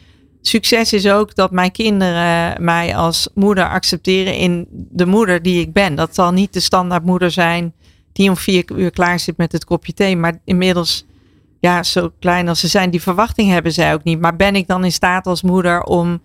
succes 0.41 0.93
is 0.93 1.09
ook 1.09 1.35
dat 1.35 1.51
mijn 1.51 1.73
kinderen 1.73 2.65
mij 2.65 2.97
als 2.97 3.29
moeder 3.35 3.69
accepteren 3.69 4.37
in 4.37 4.67
de 4.71 5.07
moeder 5.07 5.43
die 5.43 5.61
ik 5.61 5.73
ben. 5.73 5.95
Dat 5.95 6.15
zal 6.15 6.33
niet 6.33 6.53
de 6.53 6.61
standaard 6.61 7.05
moeder 7.05 7.31
zijn 7.31 7.75
die 8.15 8.29
om 8.29 8.37
vier 8.37 8.65
uur 8.77 8.91
klaar 8.91 9.19
zit 9.19 9.37
met 9.37 9.53
het 9.53 9.65
kopje 9.65 9.95
thee. 9.95 10.17
Maar 10.17 10.41
inmiddels, 10.45 11.05
ja, 11.61 11.83
zo 11.83 12.12
klein 12.21 12.49
als 12.49 12.61
ze 12.61 12.69
zijn, 12.69 12.91
die 12.91 13.03
verwachting 13.03 13.51
hebben 13.51 13.73
zij 13.73 13.95
ook 13.95 14.05
niet. 14.05 14.21
Maar 14.21 14.37
ben 14.37 14.57
ik 14.57 14.67
dan 14.67 14.85
in 14.85 14.93
staat 14.93 15.27
als 15.27 15.43
moeder 15.43 15.83
om, 15.83 16.23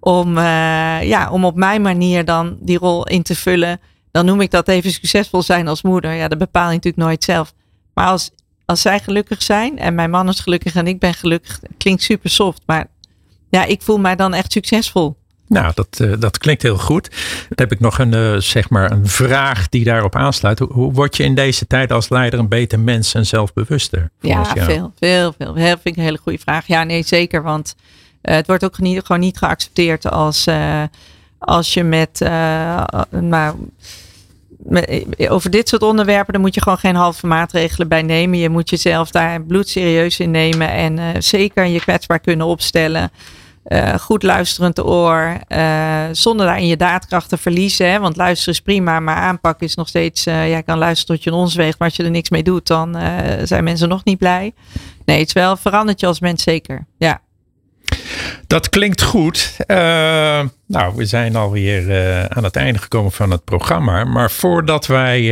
om, 0.00 0.38
uh, 0.38 1.02
ja, 1.02 1.30
om 1.30 1.44
op 1.44 1.56
mijn 1.56 1.82
manier 1.82 2.24
dan 2.24 2.56
die 2.60 2.78
rol 2.78 3.06
in 3.06 3.22
te 3.22 3.34
vullen? 3.34 3.80
Dan 4.10 4.24
noem 4.24 4.40
ik 4.40 4.50
dat 4.50 4.68
even 4.68 4.90
succesvol 4.92 5.42
zijn 5.42 5.68
als 5.68 5.82
moeder. 5.82 6.12
Ja, 6.12 6.28
dat 6.28 6.38
bepaal 6.38 6.66
natuurlijk 6.66 6.96
nooit 6.96 7.24
zelf. 7.24 7.54
Maar 7.94 8.06
als 8.06 8.30
als 8.70 8.80
zij 8.80 9.00
gelukkig 9.00 9.42
zijn 9.42 9.78
en 9.78 9.94
mijn 9.94 10.10
man 10.10 10.28
is 10.28 10.40
gelukkig 10.40 10.74
en 10.74 10.86
ik 10.86 10.98
ben 10.98 11.14
gelukkig, 11.14 11.60
klinkt 11.76 12.02
super 12.02 12.30
soft. 12.30 12.62
Maar 12.66 12.86
ja, 13.48 13.64
ik 13.64 13.82
voel 13.82 13.98
mij 13.98 14.16
dan 14.16 14.34
echt 14.34 14.52
succesvol. 14.52 15.16
Nou, 15.50 15.72
dat, 15.74 15.98
uh, 16.00 16.14
dat 16.18 16.38
klinkt 16.38 16.62
heel 16.62 16.78
goed. 16.78 17.10
Dan 17.48 17.48
heb 17.54 17.72
ik 17.72 17.80
nog 17.80 17.98
een, 17.98 18.14
uh, 18.14 18.36
zeg 18.36 18.68
maar 18.68 18.90
een 18.90 19.06
vraag 19.06 19.68
die 19.68 19.84
daarop 19.84 20.16
aansluit. 20.16 20.58
Hoe, 20.58 20.92
word 20.92 21.16
je 21.16 21.22
in 21.22 21.34
deze 21.34 21.66
tijd 21.66 21.92
als 21.92 22.08
leider 22.08 22.38
een 22.38 22.48
beter 22.48 22.80
mens 22.80 23.14
en 23.14 23.26
zelfbewuster? 23.26 24.10
Ja, 24.20 24.44
veel, 24.44 24.92
veel, 24.98 25.34
veel. 25.38 25.54
Dat 25.54 25.64
vind 25.64 25.84
ik 25.84 25.96
een 25.96 26.02
hele 26.02 26.20
goede 26.22 26.38
vraag. 26.38 26.66
Ja, 26.66 26.84
nee, 26.84 27.02
zeker. 27.02 27.42
Want 27.42 27.74
uh, 28.22 28.34
het 28.34 28.46
wordt 28.46 28.64
ook 28.64 28.78
niet, 28.78 29.00
gewoon 29.04 29.20
niet 29.20 29.38
geaccepteerd 29.38 30.10
als, 30.10 30.46
als 31.38 31.74
je 31.74 31.84
met, 31.84 32.20
nou, 33.10 33.54
over 35.28 35.50
dit 35.50 35.68
soort 35.68 35.82
onderwerpen, 35.82 36.32
dan 36.32 36.42
moet 36.42 36.54
je 36.54 36.62
gewoon 36.62 36.78
geen 36.78 36.94
halve 36.94 37.26
maatregelen 37.26 37.88
bij 37.88 38.02
nemen. 38.02 38.38
Je 38.38 38.48
moet 38.48 38.70
jezelf 38.70 39.10
daar 39.10 39.42
bloedserieus 39.42 40.20
in 40.20 40.30
nemen 40.30 40.70
en 40.72 41.22
zeker 41.22 41.64
je 41.64 41.80
kwetsbaar 41.80 42.20
kunnen 42.20 42.46
opstellen. 42.46 43.10
Uh, 43.72 43.94
goed 43.94 44.22
luisterend 44.22 44.84
oor, 44.84 45.36
uh, 45.48 46.04
zonder 46.12 46.46
daarin 46.46 46.66
je 46.66 46.76
daadkracht 46.76 47.28
te 47.28 47.36
verliezen. 47.36 47.90
Hè? 47.90 47.98
Want 47.98 48.16
luisteren 48.16 48.54
is 48.54 48.60
prima, 48.60 49.00
maar 49.00 49.16
aanpakken 49.16 49.66
is 49.66 49.74
nog 49.74 49.88
steeds. 49.88 50.26
Uh, 50.26 50.48
jij 50.48 50.62
kan 50.62 50.78
luisteren 50.78 51.14
tot 51.14 51.24
je 51.24 51.30
een 51.30 51.36
ons 51.36 51.56
maar 51.56 51.74
als 51.78 51.96
je 51.96 52.04
er 52.04 52.10
niks 52.10 52.30
mee 52.30 52.42
doet, 52.42 52.66
dan 52.66 52.98
zijn 53.42 53.64
mensen 53.64 53.88
nog 53.88 54.04
niet 54.04 54.18
blij. 54.18 54.52
Nee, 55.04 55.18
het 55.18 55.26
is 55.26 55.32
wel 55.32 55.56
verandert 55.56 56.00
je 56.00 56.06
als 56.06 56.20
mens 56.20 56.42
zeker. 56.42 56.86
Ja. 56.98 57.20
Dat 58.46 58.68
klinkt 58.68 59.02
goed. 59.02 59.56
Nou, 60.66 60.94
we 60.96 61.04
zijn 61.04 61.36
alweer 61.36 62.28
aan 62.28 62.44
het 62.44 62.56
einde 62.56 62.78
gekomen 62.78 63.12
van 63.12 63.30
het 63.30 63.44
programma. 63.44 64.04
Maar 64.04 64.30
voordat 64.30 64.86
wij 64.86 65.22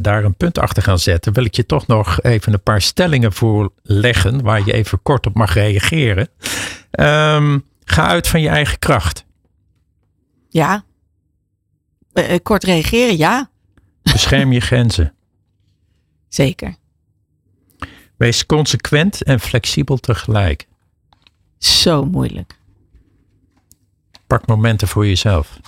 daar 0.00 0.24
een 0.24 0.34
punt 0.34 0.58
achter 0.58 0.82
gaan 0.82 0.98
zetten, 0.98 1.32
wil 1.32 1.44
ik 1.44 1.54
je 1.54 1.66
toch 1.66 1.86
nog 1.86 2.22
even 2.22 2.52
een 2.52 2.62
paar 2.62 2.82
stellingen 2.82 3.32
voorleggen 3.32 4.42
waar 4.42 4.62
je 4.64 4.72
even 4.72 5.02
kort 5.02 5.26
op 5.26 5.34
mag 5.34 5.54
reageren. 5.54 6.28
Um, 7.00 7.64
ga 7.84 8.06
uit 8.06 8.28
van 8.28 8.40
je 8.40 8.48
eigen 8.48 8.78
kracht. 8.78 9.24
Ja. 10.48 10.84
kort 12.42 12.64
reageren, 12.64 13.16
ja. 13.16 13.50
Bescherm 14.02 14.52
je 14.52 14.60
grenzen. 14.70 15.14
Zeker. 16.28 16.76
Wees 18.16 18.46
consequent 18.46 19.22
en 19.22 19.40
flexibel 19.40 19.96
tegelijk. 19.96 20.66
Zo 21.58 22.04
moeilijk. 22.04 22.58
Pak 24.26 24.46
momenten 24.46 24.88
voor 24.88 25.06
jezelf. 25.06 25.60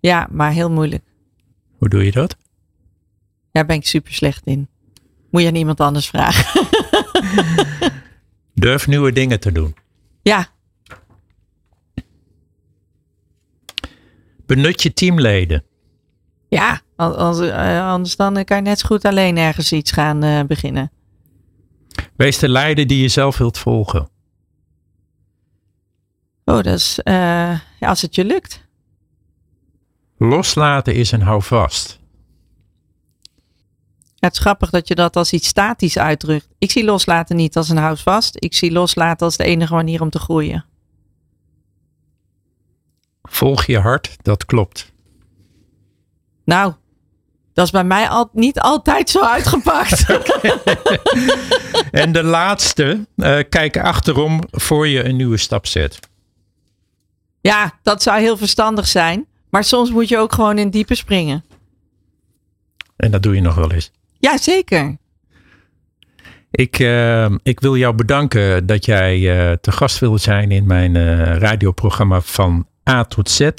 Ja, 0.00 0.28
maar 0.30 0.52
heel 0.52 0.70
moeilijk. 0.70 1.04
Hoe 1.78 1.88
doe 1.88 2.04
je 2.04 2.12
dat? 2.12 2.36
Daar 3.52 3.66
ben 3.66 3.76
ik 3.76 3.86
super 3.86 4.12
slecht 4.12 4.42
in. 4.44 4.68
Moet 5.30 5.42
je 5.42 5.48
aan 5.48 5.54
iemand 5.54 5.80
anders 5.80 6.08
vragen. 6.08 6.66
Durf 8.58 8.86
nieuwe 8.86 9.12
dingen 9.12 9.40
te 9.40 9.52
doen. 9.52 9.76
Ja. 10.22 10.46
Benut 14.46 14.82
je 14.82 14.92
teamleden. 14.92 15.64
Ja, 16.48 16.80
eh, 16.96 17.90
anders 17.90 18.16
dan 18.16 18.44
kan 18.44 18.56
je 18.56 18.62
net 18.62 18.78
zo 18.78 18.86
goed 18.86 19.04
alleen 19.04 19.36
ergens 19.36 19.72
iets 19.72 19.90
gaan 19.90 20.24
uh, 20.24 20.42
beginnen. 20.42 20.92
Wees 22.16 22.38
de 22.38 22.48
leider 22.48 22.86
die 22.86 23.02
je 23.02 23.08
zelf 23.08 23.38
wilt 23.38 23.58
volgen. 23.58 24.08
Oh, 26.44 26.62
dat 26.62 26.66
is 26.66 27.00
uh, 27.04 27.58
als 27.80 28.02
het 28.02 28.14
je 28.14 28.24
lukt. 28.24 28.66
Loslaten 30.16 30.94
is 30.94 31.12
een 31.12 31.22
houvast. 31.22 31.97
Het 34.18 34.32
is 34.32 34.38
grappig 34.38 34.70
dat 34.70 34.88
je 34.88 34.94
dat 34.94 35.16
als 35.16 35.32
iets 35.32 35.48
statisch 35.48 35.98
uitdrukt. 35.98 36.48
Ik 36.58 36.70
zie 36.70 36.84
loslaten 36.84 37.36
niet 37.36 37.56
als 37.56 37.68
een 37.68 37.76
houvast. 37.76 38.34
Ik 38.38 38.54
zie 38.54 38.72
loslaten 38.72 39.26
als 39.26 39.36
de 39.36 39.44
enige 39.44 39.74
manier 39.74 40.00
om 40.00 40.10
te 40.10 40.18
groeien. 40.18 40.64
Volg 43.22 43.64
je 43.64 43.78
hart, 43.78 44.16
dat 44.22 44.44
klopt. 44.44 44.92
Nou, 46.44 46.72
dat 47.52 47.64
is 47.64 47.72
bij 47.72 47.84
mij 47.84 48.08
al, 48.08 48.28
niet 48.32 48.60
altijd 48.60 49.10
zo 49.10 49.20
uitgepakt. 49.20 50.04
en 51.90 52.12
de 52.12 52.22
laatste, 52.22 53.06
uh, 53.16 53.38
kijk 53.48 53.78
achterom 53.78 54.40
voor 54.50 54.88
je 54.88 55.04
een 55.04 55.16
nieuwe 55.16 55.36
stap 55.36 55.66
zet. 55.66 55.98
Ja, 57.40 57.78
dat 57.82 58.02
zou 58.02 58.20
heel 58.20 58.36
verstandig 58.36 58.86
zijn. 58.86 59.26
Maar 59.50 59.64
soms 59.64 59.90
moet 59.90 60.08
je 60.08 60.18
ook 60.18 60.32
gewoon 60.32 60.58
in 60.58 60.70
diepe 60.70 60.94
springen. 60.94 61.44
En 62.96 63.10
dat 63.10 63.22
doe 63.22 63.34
je 63.34 63.40
nog 63.40 63.54
wel 63.54 63.72
eens. 63.72 63.90
Ja, 64.18 64.38
zeker. 64.38 64.96
Ik, 66.50 66.78
uh, 66.78 67.26
ik 67.42 67.60
wil 67.60 67.76
jou 67.76 67.94
bedanken 67.94 68.66
dat 68.66 68.84
jij 68.84 69.18
uh, 69.18 69.52
te 69.52 69.72
gast 69.72 69.98
wilde 69.98 70.18
zijn 70.18 70.50
in 70.50 70.66
mijn 70.66 70.94
uh, 70.94 71.36
radioprogramma 71.36 72.20
van 72.20 72.66
A 72.90 73.04
tot 73.04 73.30
Z. 73.30 73.50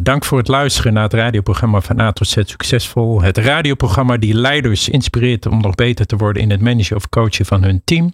dank 0.00 0.24
voor 0.24 0.38
het 0.38 0.48
luisteren 0.48 0.92
naar 0.92 1.02
het 1.02 1.12
radioprogramma 1.12 1.80
van 1.80 2.00
A 2.00 2.12
tot 2.12 2.28
Z 2.28 2.36
Succesvol. 2.44 3.22
Het 3.22 3.38
radioprogramma 3.38 4.16
die 4.16 4.34
leiders 4.34 4.88
inspireert 4.88 5.46
om 5.46 5.60
nog 5.60 5.74
beter 5.74 6.06
te 6.06 6.16
worden 6.16 6.42
in 6.42 6.50
het 6.50 6.60
managen 6.60 6.96
of 6.96 7.08
coachen 7.08 7.46
van 7.46 7.62
hun 7.62 7.82
team. 7.84 8.12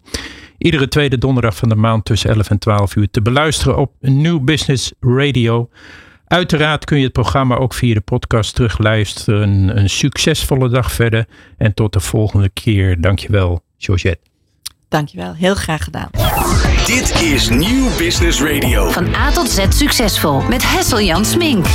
Iedere 0.59 0.89
tweede 0.89 1.19
donderdag 1.19 1.57
van 1.57 1.69
de 1.69 1.75
maand 1.75 2.05
tussen 2.05 2.31
11 2.31 2.51
en 2.51 2.59
12 2.59 2.97
uur 2.97 3.11
te 3.11 3.23
beluisteren 3.23 3.77
op 3.77 3.93
New 4.01 4.45
Business 4.45 4.93
Radio. 5.01 5.69
Uiteraard 6.31 6.85
kun 6.85 6.99
je 6.99 7.05
het 7.05 7.13
programma 7.13 7.57
ook 7.57 7.75
via 7.75 7.95
de 7.95 8.01
podcast 8.01 8.55
terugluisteren. 8.55 9.77
Een 9.77 9.91
succesvolle 9.91 10.69
dag 10.69 10.93
verder 10.93 11.27
en 11.59 11.75
tot 11.75 11.93
de 11.93 12.01
volgende 12.01 12.49
keer. 12.49 13.01
Dankjewel, 13.01 13.63
Georgette. 13.79 14.21
Dankjewel, 14.89 15.35
heel 15.35 15.55
graag 15.55 15.85
gedaan. 15.85 16.11
Dit 16.87 17.23
is 17.23 17.49
Nieuw 17.49 17.97
Business 17.99 18.43
Radio. 18.43 18.91
Van 18.91 19.15
A 19.15 19.31
tot 19.31 19.49
Z 19.49 19.67
succesvol 19.69 20.41
met 20.41 20.63
Hessel 20.73 21.01
Jan 21.01 21.25
Smink. 21.25 21.67